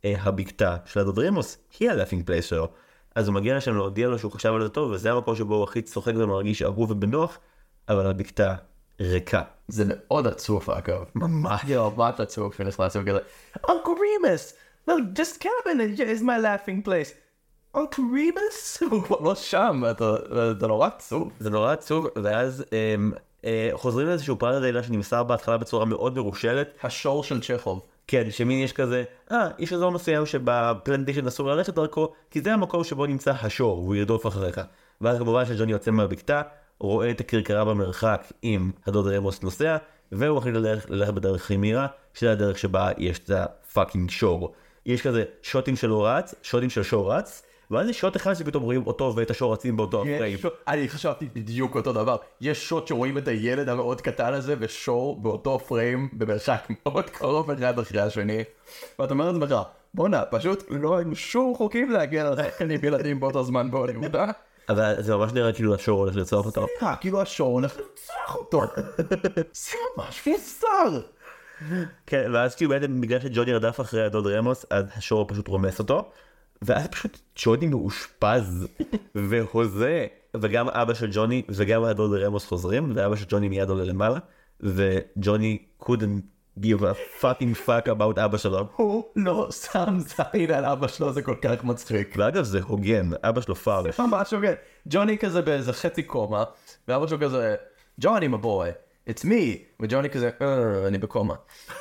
הבקתה 0.04 0.76
של 0.84 1.00
הדוד 1.00 1.26
רימוס 1.26 1.58
היא 1.80 1.90
ה 1.90 1.94
laughing 1.94 2.26
place 2.26 2.44
שלו. 2.44 2.68
אז 3.14 3.28
הוא 3.28 3.34
מגיע 3.34 3.56
לשם 3.56 3.74
להודיע 3.76 4.08
לו 4.08 4.18
שהוא 4.18 4.32
חשב 4.32 4.52
על 4.52 4.62
זה 4.62 4.68
טוב, 4.68 4.90
וזה 4.90 5.12
המקום 5.12 5.36
שבו 5.36 5.54
הוא 5.54 5.64
הכי 5.64 5.82
צוחק 5.82 6.12
ומרגיש 6.16 6.62
אהוב 6.62 6.90
ובנוח, 6.90 7.38
אבל 7.88 8.06
הבקתה 8.06 8.54
ריקה. 9.00 9.42
זה 9.68 9.84
מאוד 9.86 10.26
עצוב 10.26 10.70
אגב. 10.70 11.04
ממש. 11.14 11.64
מה 11.96 12.08
אתה 12.08 12.22
עצוב 12.22 12.54
שנכנס 12.54 12.96
וכזה, 12.96 13.18
Uncle 13.68 13.90
Remus, 14.00 14.54
no, 14.90 14.92
your 15.16 15.42
cabin 15.42 15.98
is 15.98 16.22
my 16.22 16.42
laughing 16.44 16.86
place. 16.88 17.14
Uncle 17.74 18.02
Remus? 18.14 18.82
הוא 18.90 19.02
כבר 19.02 19.20
לא 19.20 19.34
שם, 19.34 19.82
אתה- 19.90 20.16
זה 20.60 20.66
נורא 20.66 20.86
עצוב. 20.86 21.30
זה 21.40 21.50
נורא 21.50 21.72
עצוב, 21.72 22.06
ואז 22.24 22.64
הם, 22.72 23.12
אה, 23.44 23.70
חוזרים 23.72 24.06
לאיזשהו 24.06 24.38
פרט 24.38 24.54
הלילה 24.54 24.82
שנמסר 24.82 25.22
בהתחלה 25.22 25.56
בצורה 25.56 25.84
מאוד 25.84 26.16
מרושלת, 26.16 26.68
השור 26.82 27.24
של 27.24 27.40
צ'כוב. 27.40 27.82
כן, 28.10 28.30
שמין 28.30 28.58
יש 28.58 28.72
כזה, 28.72 29.04
אה, 29.32 29.48
יש 29.58 29.72
אזור 29.72 29.90
מסוים 29.90 30.26
שבפלנטיישן 30.26 31.26
אסור 31.26 31.48
ללכת 31.48 31.74
דרכו, 31.74 32.12
כי 32.30 32.40
זה 32.40 32.52
המקום 32.52 32.84
שבו 32.84 33.06
נמצא 33.06 33.30
השור, 33.30 33.78
והוא 33.78 33.94
ירדוף 33.94 34.26
אחריך. 34.26 34.60
ואז 35.00 35.18
כמובן 35.18 35.46
שג'וני 35.46 35.72
יוצא 35.72 35.90
מהבקתה, 35.90 36.42
רואה 36.78 37.10
את 37.10 37.20
הכרכרה 37.20 37.64
במרחק 37.64 38.32
עם 38.42 38.70
הדוד 38.86 39.06
רמוס 39.06 39.42
נוסע, 39.42 39.76
והוא 40.12 40.36
מחליט 40.36 40.54
ללכת, 40.54 40.90
ללכת 40.90 41.14
בדרך 41.14 41.44
הכי 41.44 41.56
מהירה, 41.56 41.86
שזה 42.14 42.32
הדרך 42.32 42.58
שבה 42.58 42.90
יש 42.98 43.18
את 43.18 43.30
הפאקינג 43.30 44.10
שור. 44.10 44.52
יש 44.86 45.02
כזה 45.02 45.24
שוטים 45.42 45.76
של 45.76 45.90
הוא 45.90 46.06
רץ, 46.08 46.34
שוטים 46.42 46.70
של 46.70 46.82
שור 46.82 47.12
רץ, 47.12 47.42
ואז 47.70 47.88
יש 47.88 48.00
שוט 48.00 48.16
אחד 48.16 48.34
שפתאום 48.34 48.62
רואים 48.62 48.86
אותו 48.86 49.12
ואת 49.16 49.30
השור 49.30 49.52
רצים 49.52 49.76
באותו 49.76 50.02
הפריים. 50.02 50.38
אני 50.68 50.88
חשבתי 50.88 51.28
בדיוק 51.34 51.74
אותו 51.74 51.92
דבר. 51.92 52.16
יש 52.40 52.68
שוט 52.68 52.86
שרואים 52.86 53.18
את 53.18 53.28
הילד 53.28 53.68
המאוד 53.68 54.00
קטן 54.00 54.34
הזה 54.34 54.54
ושור 54.58 55.20
באותו 55.22 55.58
פריים 55.58 56.08
במרחק 56.12 56.68
מאוד 56.70 57.10
קרוב 57.10 57.50
אחד 57.50 57.78
אחרי 57.78 58.00
השני. 58.00 58.44
ואתה 58.98 59.12
אומר 59.14 59.32
לעצמך, 59.32 59.54
בואנה, 59.94 60.22
פשוט 60.24 60.64
לא 60.70 60.96
היינו 60.96 61.16
שום 61.16 61.54
חוקים 61.54 61.90
להגיע 61.90 62.30
לשחקנים 62.30 62.80
ילדים 62.82 63.20
באותו 63.20 63.44
זמן 63.44 63.70
בהוליווד, 63.70 64.16
אה? 64.16 64.30
אבל 64.68 64.94
זה 64.98 65.16
ממש 65.16 65.32
נראה 65.32 65.52
כאילו 65.52 65.74
השור 65.74 65.98
הולך 65.98 66.16
לרצוח 66.16 66.46
אותו. 66.46 66.66
אה, 66.82 66.96
כאילו 66.96 67.20
השור 67.20 67.52
הולך 67.52 67.76
לרצוח 67.76 68.36
אותו. 68.36 68.62
זה 69.52 69.76
ממש 69.96 70.26
מוזר. 70.26 71.00
כן, 72.06 72.30
ואז 72.34 72.54
כאילו 72.54 72.70
בעצם 72.70 73.00
בגלל 73.00 73.20
שג'וני 73.20 73.52
רדף 73.52 73.80
אחרי 73.80 74.04
הדוד 74.04 74.26
רמוס, 74.26 74.66
אז 74.70 74.84
השור 74.96 75.28
פשוט 75.28 75.48
רומס 75.48 75.78
אותו. 75.78 76.10
ואז 76.62 76.86
פשוט 76.86 77.18
ג'וני 77.36 77.66
מאושפז 77.66 78.66
והוזה, 79.14 80.06
וגם 80.36 80.68
אבא 80.68 80.94
של 80.94 81.08
ג'וני 81.12 81.42
וגם 81.48 81.84
הדוד 81.84 82.14
רמוס 82.14 82.46
חוזרים, 82.46 82.92
ואבא 82.94 83.16
של 83.16 83.24
ג'וני 83.28 83.48
מיד 83.48 83.68
עולה 83.68 83.84
למעלה, 83.84 84.18
וג'וני 84.60 85.58
couldn't 85.82 86.22
give 86.60 86.80
a 86.82 87.22
fucking 87.22 87.66
fuck 87.66 87.86
about 87.86 88.20
אבא 88.24 88.36
שלו. 88.38 88.66
הוא 88.76 89.04
לא 89.16 89.48
שם 89.50 89.98
זין 89.98 90.50
על 90.50 90.64
אבא 90.64 90.88
שלו, 90.88 91.12
זה 91.12 91.22
כל 91.22 91.34
כך 91.42 91.64
מצחיק. 91.64 92.14
ואגב 92.16 92.44
זה 92.44 92.60
הוגן, 92.62 93.10
אבא 93.22 93.40
שלו 93.40 93.54
פארש. 93.54 94.00
ממש 94.00 94.32
הוגן. 94.32 94.52
ג'וני 94.88 95.18
כזה 95.18 95.42
באיזה 95.42 95.72
חצי 95.72 96.02
קומה, 96.02 96.44
ואבא 96.88 97.06
שלו 97.06 97.20
כזה, 97.20 97.56
ג'וני 98.00 98.28
מבוי, 98.28 98.68
it's 99.10 99.22
me, 99.24 99.56
וג'וני 99.80 100.10
כזה, 100.10 100.30
"אה, 100.42 100.86
אני 100.86 100.98
בקומה. 100.98 101.34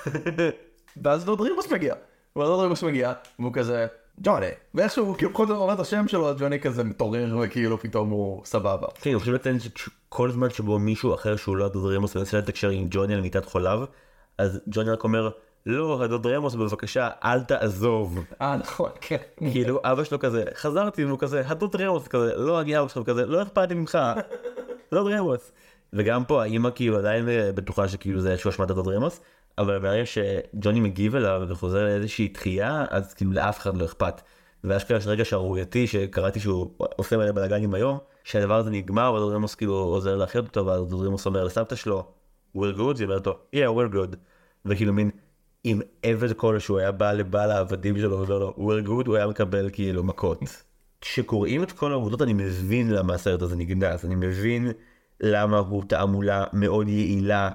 ואז 1.03 1.25
דוד 1.25 1.41
רימוס 1.41 1.71
מגיע, 1.71 1.93
ודוד 2.35 2.59
רימוס 2.59 2.83
מגיע, 2.83 3.13
והוא 3.39 3.53
כזה, 3.53 3.87
ג'וני, 4.21 4.45
ואיכשהו, 4.73 5.15
כאילו 5.17 5.31
בכל 5.31 5.47
זאת 5.47 5.57
אומר 5.57 5.73
את 5.73 5.79
השם 5.79 6.07
שלו, 6.07 6.29
אז 6.29 6.37
ג'וני 6.39 6.59
כזה 6.59 6.83
מתעורר, 6.83 7.37
וכאילו 7.41 7.77
פתאום 7.77 8.09
הוא 8.09 8.45
סבבה. 8.45 8.87
כן, 9.01 9.09
אני 9.09 9.19
חושב 9.19 9.31
לציין 9.31 9.57
שכל 9.59 10.31
זמן 10.31 10.49
שבו 10.49 10.79
מישהו 10.79 11.13
אחר 11.13 11.35
שהוא 11.35 11.57
לא 11.57 11.65
הדוד 11.65 11.93
רמוס 11.93 12.15
מנסה 12.15 12.37
לתקשר 12.37 12.69
עם 12.69 12.87
ג'וני 12.89 13.13
על 13.13 13.21
מיטת 13.21 13.45
חוליו, 13.45 13.83
אז 14.37 14.59
ג'וני 14.67 14.89
רק 14.91 15.03
אומר, 15.03 15.29
לא, 15.65 16.03
הדוד 16.03 16.27
רמוס 16.27 16.55
בבקשה 16.55 17.09
אל 17.23 17.43
תעזוב. 17.43 18.19
אה, 18.41 18.55
נכון, 18.57 18.89
כן. 19.01 19.17
כאילו 19.51 19.79
אבא 19.83 20.03
שלו 20.03 20.19
כזה, 20.19 20.43
חזרתי 20.55 21.05
והוא 21.05 21.19
כזה, 21.19 21.43
הדוד 21.45 21.75
רמוס 21.75 22.07
כזה, 22.07 22.35
לא 22.35 22.61
אני 22.61 22.79
אבא 22.79 22.87
שלו 22.87 23.05
כזה, 23.05 23.25
לא 23.25 23.41
אכפת 23.41 23.69
לי 23.69 23.75
ממך, 23.75 23.97
דוד 24.93 25.11
רמוס. 25.11 25.51
וגם 25.93 26.25
פה 26.25 26.43
האמא 26.43 26.69
כאילו 26.75 26.97
עדיין 26.97 27.29
אה, 27.29 27.51
בטוחה 27.55 27.87
שכאילו 27.87 28.21
זה 28.21 28.31
איזשהו 28.31 28.49
אשמת 28.49 28.69
הדוד 28.69 28.87
רמוס, 28.87 29.19
אבל 29.59 29.79
ברגע 29.79 30.05
שג'וני 30.05 30.79
מגיב 30.79 31.15
אליו 31.15 31.41
וחוזר 31.49 31.83
לאיזושהי 31.83 32.27
דחייה, 32.27 32.85
אז 32.89 33.13
כאילו 33.13 33.31
לאף 33.31 33.59
אחד 33.59 33.77
לא 33.77 33.85
אכפת. 33.85 34.21
ואשכרה 34.63 34.97
יש 34.97 35.07
רגע 35.07 35.25
שערורייתי 35.25 35.87
שקראתי 35.87 36.39
שהוא 36.39 36.71
עושה 36.77 37.17
מלא 37.17 37.31
בלאגנים 37.31 37.73
היום, 37.73 37.97
שהדבר 38.23 38.55
הזה 38.55 38.69
נגמר 38.69 39.13
ודוד 39.13 39.33
רמוס 39.33 39.55
כאילו 39.55 39.73
עוזר 39.73 40.15
להחיות 40.15 40.45
אותו, 40.47 40.65
ואז 40.65 40.87
דוד 40.87 41.05
רמוס 41.05 41.25
אומר 41.25 41.43
לסבתא 41.43 41.75
שלו, 41.75 42.07
we're 42.57 42.77
good, 42.77 42.97
היא 42.99 43.03
אומרת 43.03 43.27
לו, 43.27 43.37
yeah, 43.55 43.57
we're 43.57 43.93
good. 43.95 44.15
וכאילו 44.65 44.93
מין, 44.93 45.09
אם 45.65 45.81
עבד 46.03 46.33
כלשהו 46.33 46.77
היה 46.77 46.91
בא 46.91 47.11
לבעל 47.11 47.51
העבדים 47.51 47.97
שלו 47.97 48.11
ואומר 48.11 48.39
לו 48.39 48.53
we're 48.57 48.87
good 48.87 49.07
הוא 49.07 49.15
היה 49.15 49.27
מקבל 49.27 49.69
כאילו 49.73 50.03
מכות. 50.03 50.39
כשקוראים 51.01 51.63
את 51.63 51.71
כל 51.71 51.91
העבודות 51.91 52.21
אני 52.21 52.33
מבין 52.33 52.91
למה 52.91 53.13
הסרט 53.13 53.41
הזה 53.41 53.55
נגנז 53.55 54.05
אני 54.05 54.15
מבין 54.15 54.71
למה 55.19 55.57
הוא 55.57 55.83
תעמולה 55.87 56.43
מאוד 56.53 56.87
יעילה 56.87 57.49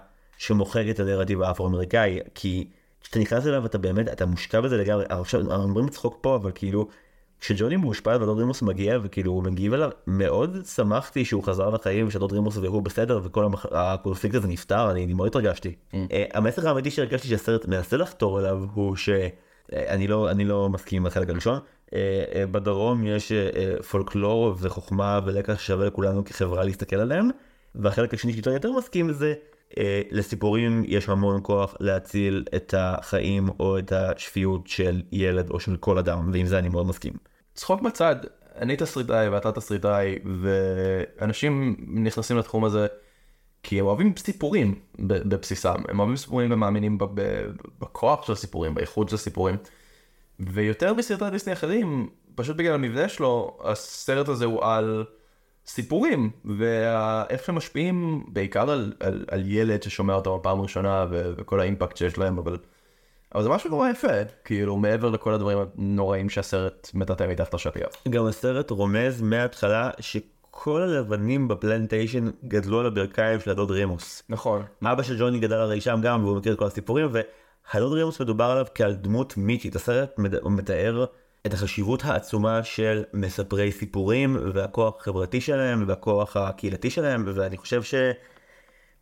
שמוכרת 0.46 0.94
את 0.94 1.00
הנרטיב 1.00 1.42
האפרו-אמריקאי 1.42 2.18
כי 2.34 2.68
כשאתה 3.00 3.18
נכנס 3.18 3.46
אליו 3.46 3.66
אתה 3.66 3.78
באמת 3.78 4.08
אתה 4.08 4.26
מושקע 4.26 4.60
בזה 4.60 4.76
לגמרי. 4.76 5.04
עכשיו 5.08 5.40
אנחנו 5.40 5.62
אומרים 5.62 5.86
לצחוק 5.86 6.18
פה 6.20 6.36
אבל 6.36 6.50
כאילו 6.54 6.88
כשג'וני 7.40 7.76
מאושפז 7.76 8.22
ודוד 8.22 8.38
רימוס 8.38 8.62
מגיע 8.62 8.98
וכאילו 9.02 9.32
הוא 9.32 9.42
מגיב 9.42 9.72
אליו 9.72 9.90
מאוד 10.06 10.56
שמחתי 10.74 11.24
שהוא 11.24 11.42
חזר 11.42 11.70
לחיים 11.70 12.06
ושדוד 12.06 12.32
רימוס 12.32 12.56
והוא 12.56 12.82
בסדר 12.82 13.20
וכל 13.24 13.44
המח... 13.44 13.66
הקונפליקט 13.70 14.34
הזה 14.34 14.48
נפתר 14.48 14.90
אני 14.90 15.14
מאוד 15.14 15.26
התרגשתי. 15.26 15.74
אה, 15.94 16.24
המסר 16.34 16.68
האמיתי 16.68 16.90
שהרגשתי 16.90 17.28
שהסרט 17.28 17.66
מנסה 17.66 17.96
לחתור 17.96 18.40
אליו 18.40 18.64
הוא 18.74 18.96
שאני 18.96 20.06
לא 20.06 20.30
אני 20.30 20.44
לא 20.44 20.68
מסכים 20.68 21.02
עם 21.02 21.06
החלק 21.06 21.28
הראשון. 21.30 21.58
אה, 21.94 22.24
אה, 22.34 22.46
בדרום 22.46 23.04
יש 23.06 23.32
אה, 23.32 23.50
אה, 23.56 23.82
פולקלור 23.82 24.54
וחוכמה 24.58 25.20
ולקח 25.24 25.58
ששווה 25.58 25.86
לכולנו 25.86 26.24
כחברה 26.24 26.64
להסתכל 26.64 26.96
עליהם 26.96 27.30
והחלק 27.74 28.14
השני 28.14 28.32
שאיתו 28.32 28.50
אני 28.50 28.56
יותר 28.56 28.72
מסכים 28.72 29.12
זה 29.12 29.26
אה, 29.26 29.53
לסיפורים 30.10 30.82
יש 30.86 31.08
המון 31.08 31.40
כוח 31.42 31.74
להציל 31.80 32.44
את 32.56 32.74
החיים 32.78 33.48
או 33.60 33.78
את 33.78 33.92
השפיות 33.92 34.66
של 34.66 35.02
ילד 35.12 35.50
או 35.50 35.60
של 35.60 35.76
כל 35.76 35.98
אדם 35.98 36.30
ועם 36.32 36.46
זה 36.46 36.58
אני 36.58 36.68
מאוד 36.68 36.86
מסכים. 36.86 37.12
צחוק 37.54 37.82
בצד, 37.82 38.16
אני 38.56 38.76
תסריטאי 38.76 39.28
ואתה 39.28 39.52
תסריטאי, 39.52 40.18
ואנשים 40.40 41.76
נכנסים 41.88 42.38
לתחום 42.38 42.64
הזה 42.64 42.86
כי 43.62 43.80
הם 43.80 43.86
אוהבים 43.86 44.12
סיפורים 44.16 44.74
בבסיסם, 44.98 45.82
הם 45.88 45.98
אוהבים 45.98 46.16
סיפורים 46.16 46.52
ומאמינים 46.52 46.98
בכוח 47.78 48.26
של 48.26 48.32
הסיפורים, 48.32 48.74
באיכות 48.74 49.08
של 49.08 49.14
הסיפורים. 49.14 49.56
ויותר 50.40 50.94
מסרטי 50.94 51.30
דיסני 51.30 51.52
אחרים, 51.52 52.08
פשוט 52.34 52.56
בגלל 52.56 52.74
המבנה 52.74 53.08
שלו, 53.08 53.58
הסרט 53.64 54.28
הזה 54.28 54.44
הוא 54.44 54.64
על 54.64 55.04
סיפורים, 55.66 56.30
ואיך 56.44 57.44
שהם 57.44 57.54
משפיעים 57.54 58.24
בעיקר 58.28 58.70
על, 58.70 58.92
על, 59.00 59.24
על 59.30 59.42
ילד 59.46 59.82
ששומע 59.82 60.14
אותם 60.14 60.30
בפעם 60.40 60.60
ראשונה, 60.60 61.06
ו- 61.10 61.32
וכל 61.36 61.60
האימפקט 61.60 61.96
שיש 61.96 62.18
להם, 62.18 62.38
אבל... 62.38 62.56
אבל 63.34 63.42
זה 63.42 63.48
משהו 63.48 63.70
נורא 63.70 63.88
יפה, 63.90 64.24
כאילו 64.44 64.76
מעבר 64.76 65.10
לכל 65.10 65.34
הדברים 65.34 65.58
הנוראים 65.78 66.30
שהסרט 66.30 66.90
מטאטא 66.94 67.26
מתחת 67.28 67.54
לשטיח. 67.54 67.88
גם 68.08 68.26
הסרט 68.26 68.70
רומז 68.70 69.22
מההתחלה 69.22 69.90
שכל 70.00 70.82
הלבנים 70.82 71.48
בפלנטיישן 71.48 72.30
גדלו 72.44 72.80
על 72.80 72.86
הברכיים 72.86 73.40
של 73.40 73.50
הדוד 73.50 73.70
רימוס. 73.70 74.22
נכון. 74.28 74.62
אבא 74.84 75.02
של 75.02 75.18
ג'וני 75.18 75.38
גדל 75.38 75.56
הרי 75.56 75.80
שם 75.80 76.00
גם 76.02 76.24
והוא 76.24 76.36
מכיר 76.36 76.52
את 76.52 76.58
כל 76.58 76.66
הסיפורים 76.66 77.08
והדוד 77.12 77.92
רימוס 77.92 78.20
מדובר 78.20 78.44
עליו 78.44 78.66
כעל 78.74 78.94
דמות 78.94 79.36
מיתית. 79.36 79.76
הסרט 79.76 80.18
מד- 80.18 80.44
מתאר 80.44 81.04
את 81.46 81.54
החשיבות 81.54 82.04
העצומה 82.04 82.62
של 82.62 83.04
מספרי 83.12 83.72
סיפורים 83.72 84.36
והכוח 84.54 84.96
החברתי 85.00 85.40
שלהם 85.40 85.84
והכוח 85.88 86.36
הקהילתי 86.36 86.90
שלהם 86.90 87.24
ואני 87.34 87.56
חושב 87.56 87.82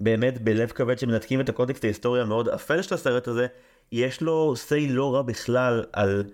שבאמת 0.01 0.43
בלב 0.43 0.69
כבד 0.69 0.99
שמנתקים 0.99 1.41
את 1.41 1.49
הקונטקסט 1.49 1.85
ההיסטורי 1.85 2.21
המאוד 2.21 2.49
אפל 2.49 2.83
של 2.83 2.95
הסרט 2.95 3.29
הזה 3.29 3.47
יש 3.93 4.21
לו 4.21 4.55
say 4.69 4.91
לא 4.93 5.15
רע 5.15 5.23
בכלל 5.23 5.85
על 5.93 6.25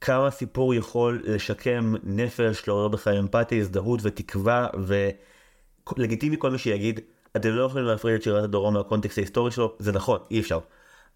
כמה 0.00 0.30
סיפור 0.30 0.74
יכול 0.74 1.22
לשקם 1.24 1.94
נפש, 2.02 2.68
לעורר 2.68 2.88
בך 2.88 3.08
אמפתיה, 3.08 3.58
הזדהות 3.58 4.00
ותקווה 4.02 4.66
ולגיטימי 5.96 6.36
כל 6.38 6.50
מי 6.50 6.58
שיגיד 6.58 7.00
אתם 7.36 7.48
לא 7.48 7.62
יכולים 7.62 7.86
להפריד 7.86 8.14
את 8.14 8.22
שירת 8.22 8.44
הדרום 8.44 8.74
מהקונטקסט 8.74 9.18
ההיסטורי 9.18 9.50
שלו, 9.50 9.76
זה 9.78 9.92
נכון, 9.92 10.20
אי 10.30 10.40
אפשר. 10.40 10.58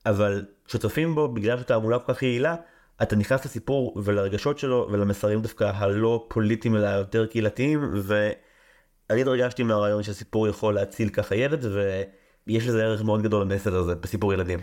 אבל 0.06 0.44
כשצופים 0.64 1.14
בו 1.14 1.28
בגלל 1.28 1.58
שהתעמולה 1.58 1.98
כל 1.98 2.14
כך 2.14 2.22
יעילה, 2.22 2.56
אתה 3.02 3.16
נכנס 3.16 3.44
לסיפור 3.44 3.94
ולרגשות 4.04 4.58
שלו 4.58 4.88
ולמסרים 4.92 5.42
דווקא 5.42 5.64
הלא 5.74 6.26
פוליטיים 6.28 6.76
אלא 6.76 6.86
יותר 6.86 7.26
קהילתיים 7.26 7.90
ואני 7.94 9.20
התרגשתי 9.20 9.62
מהרעיון 9.62 10.02
שהסיפור 10.02 10.48
יכול 10.48 10.74
להציל 10.74 11.08
ככה 11.08 11.36
ילד 11.36 11.64
ויש 11.64 12.66
לזה 12.66 12.84
ערך 12.84 13.02
מאוד 13.02 13.22
גדול 13.22 13.42
למסר 13.42 13.76
הזה 13.76 13.94
בסיפור 13.94 14.32
ילדים. 14.32 14.58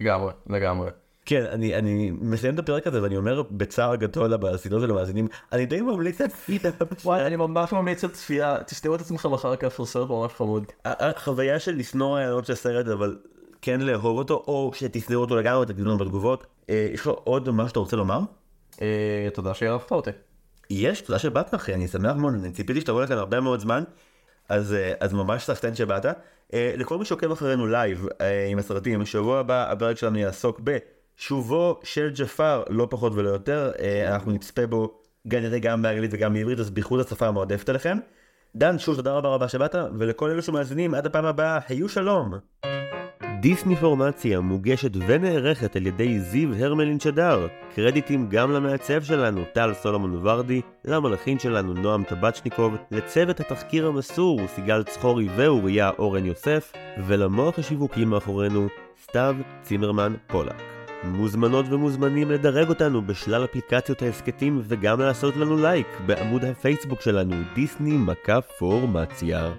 לגמרי, 0.00 0.32
לגמרי. 0.46 0.90
כן, 1.24 1.44
אני, 1.50 1.74
אני 1.76 2.10
מסיים 2.10 2.54
את 2.54 2.58
הפרק 2.58 2.86
הזה 2.86 3.02
ואני 3.02 3.16
אומר 3.16 3.42
בצער 3.50 3.96
גדול 3.96 4.30
למאזינות 4.30 4.82
ולמאזינים, 4.82 5.28
אני 5.52 5.66
די 5.66 5.80
ממליץ 5.80 6.20
להצפייה. 6.20 6.58
וואי, 7.04 7.26
אני 7.26 7.36
ממש 7.36 7.72
ממליץ 7.72 8.04
על 8.04 8.10
צפייה, 8.10 8.56
תסתכלו 8.66 8.94
את 8.94 9.00
עצמכם 9.00 9.32
אחר 9.32 9.56
כך, 9.56 9.78
הוא 9.78 9.86
סרט 9.86 10.08
ממש 10.08 10.32
חמוד. 10.32 10.64
החוויה 10.84 11.58
של 11.58 11.76
לשנוא 11.76 12.16
רעיונות 12.16 12.46
של 12.46 12.54
סרט 12.54 12.88
אבל 12.88 13.16
כן 13.62 13.80
לאהוב 13.80 14.18
אותו 14.18 14.44
או 14.46 14.70
שתשנאו 14.74 15.20
אותו 15.20 15.36
לגמרי 15.36 15.66
תגידו 15.66 15.88
לנו 15.88 15.98
בתגובות. 15.98 16.46
אה, 16.70 16.88
יש 16.92 17.04
לו 17.04 17.12
עוד 17.24 17.50
מה 17.50 17.68
שאתה 17.68 17.78
רוצה 17.78 17.96
לומר? 17.96 18.20
אה, 18.82 19.28
תודה 19.34 19.54
שאירחת 19.54 19.90
אותי. 19.90 20.10
יש, 20.70 21.00
תודה 21.00 21.18
שבאת 21.18 21.54
אחי, 21.54 21.74
אני 21.74 21.88
שמח 21.88 22.16
מאוד, 22.16 22.34
אני 22.34 22.52
ציפיתי 22.52 22.80
שתבוא 22.80 23.02
לכאן 23.02 23.18
הרבה 23.18 23.40
מאוד 23.40 23.60
זמן, 23.60 23.84
אז, 24.48 24.72
אה, 24.72 24.92
אז 25.00 25.12
ממש 25.12 25.44
סחטיין 25.44 25.74
שבאת. 25.74 26.04
לכל 26.52 26.98
מי 26.98 27.04
שעוקב 27.04 27.32
אחרינו 27.32 27.66
live 27.66 28.06
עם 28.50 28.58
הסרטים, 28.58 29.06
שבוע 29.06 29.38
הבא 29.38 29.72
הפרק 29.72 29.96
שלנו 29.96 30.18
יעסוק 30.18 30.60
בשובו 30.64 31.80
של 31.82 32.10
ג'פר, 32.14 32.62
לא 32.68 32.86
פחות 32.90 33.12
ולא 33.14 33.28
יותר, 33.28 33.72
אנחנו 34.06 34.32
נצפה 34.32 34.66
בו 34.66 35.00
כנראה 35.30 35.58
גם 35.58 35.82
באנגלית 35.82 36.10
וגם 36.14 36.34
בעברית, 36.34 36.58
אז 36.58 36.70
בייחוד 36.70 37.00
השפה 37.00 37.26
המועדפת 37.26 37.68
עליכם. 37.68 37.98
דן, 38.56 38.78
שוב 38.78 38.96
תודה 38.96 39.12
רבה 39.12 39.28
רבה 39.28 39.48
שבאת, 39.48 39.74
ולכל 39.98 40.30
אלו 40.30 40.42
שמאזינים, 40.42 40.94
עד 40.94 41.06
הפעם 41.06 41.24
הבאה, 41.24 41.58
היו 41.68 41.88
שלום. 41.88 42.34
דיסני 43.40 43.76
פורמציה 43.76 44.40
מוגשת 44.40 44.90
ונערכת 45.06 45.76
על 45.76 45.86
ידי 45.86 46.20
זיו 46.20 46.54
הרמלין 46.54 47.00
שדר. 47.00 47.46
קרדיטים 47.74 48.28
גם 48.28 48.52
למעצב 48.52 49.02
שלנו, 49.02 49.44
טל 49.52 49.74
סולומון 49.74 50.26
ורדי, 50.26 50.60
למלחין 50.84 51.38
שלנו, 51.38 51.74
נועם 51.74 52.04
טבצ'ניקוב, 52.04 52.76
לצוות 52.90 53.40
התחקיר 53.40 53.86
המסור, 53.86 54.40
סיגל 54.46 54.82
צחורי 54.82 55.28
ואוריה 55.36 55.90
אורן 55.98 56.24
יוסף, 56.24 56.72
ולמוח 57.06 57.58
השיווקי 57.58 58.04
מאחורינו, 58.04 58.66
סתיו 59.02 59.36
צימרמן 59.62 60.14
פולק. 60.26 60.62
מוזמנות 61.04 61.66
ומוזמנים 61.68 62.30
לדרג 62.30 62.68
אותנו 62.68 63.02
בשלל 63.02 63.44
אפליקציות 63.44 64.02
ההסכתים 64.02 64.60
וגם 64.64 65.00
לעשות 65.00 65.36
לנו 65.36 65.56
לייק 65.56 65.86
בעמוד 66.06 66.44
הפייסבוק 66.44 67.00
שלנו, 67.00 67.36
דיסני 67.54 67.96
מכה 67.96 68.40
פורמציה. 68.40 69.50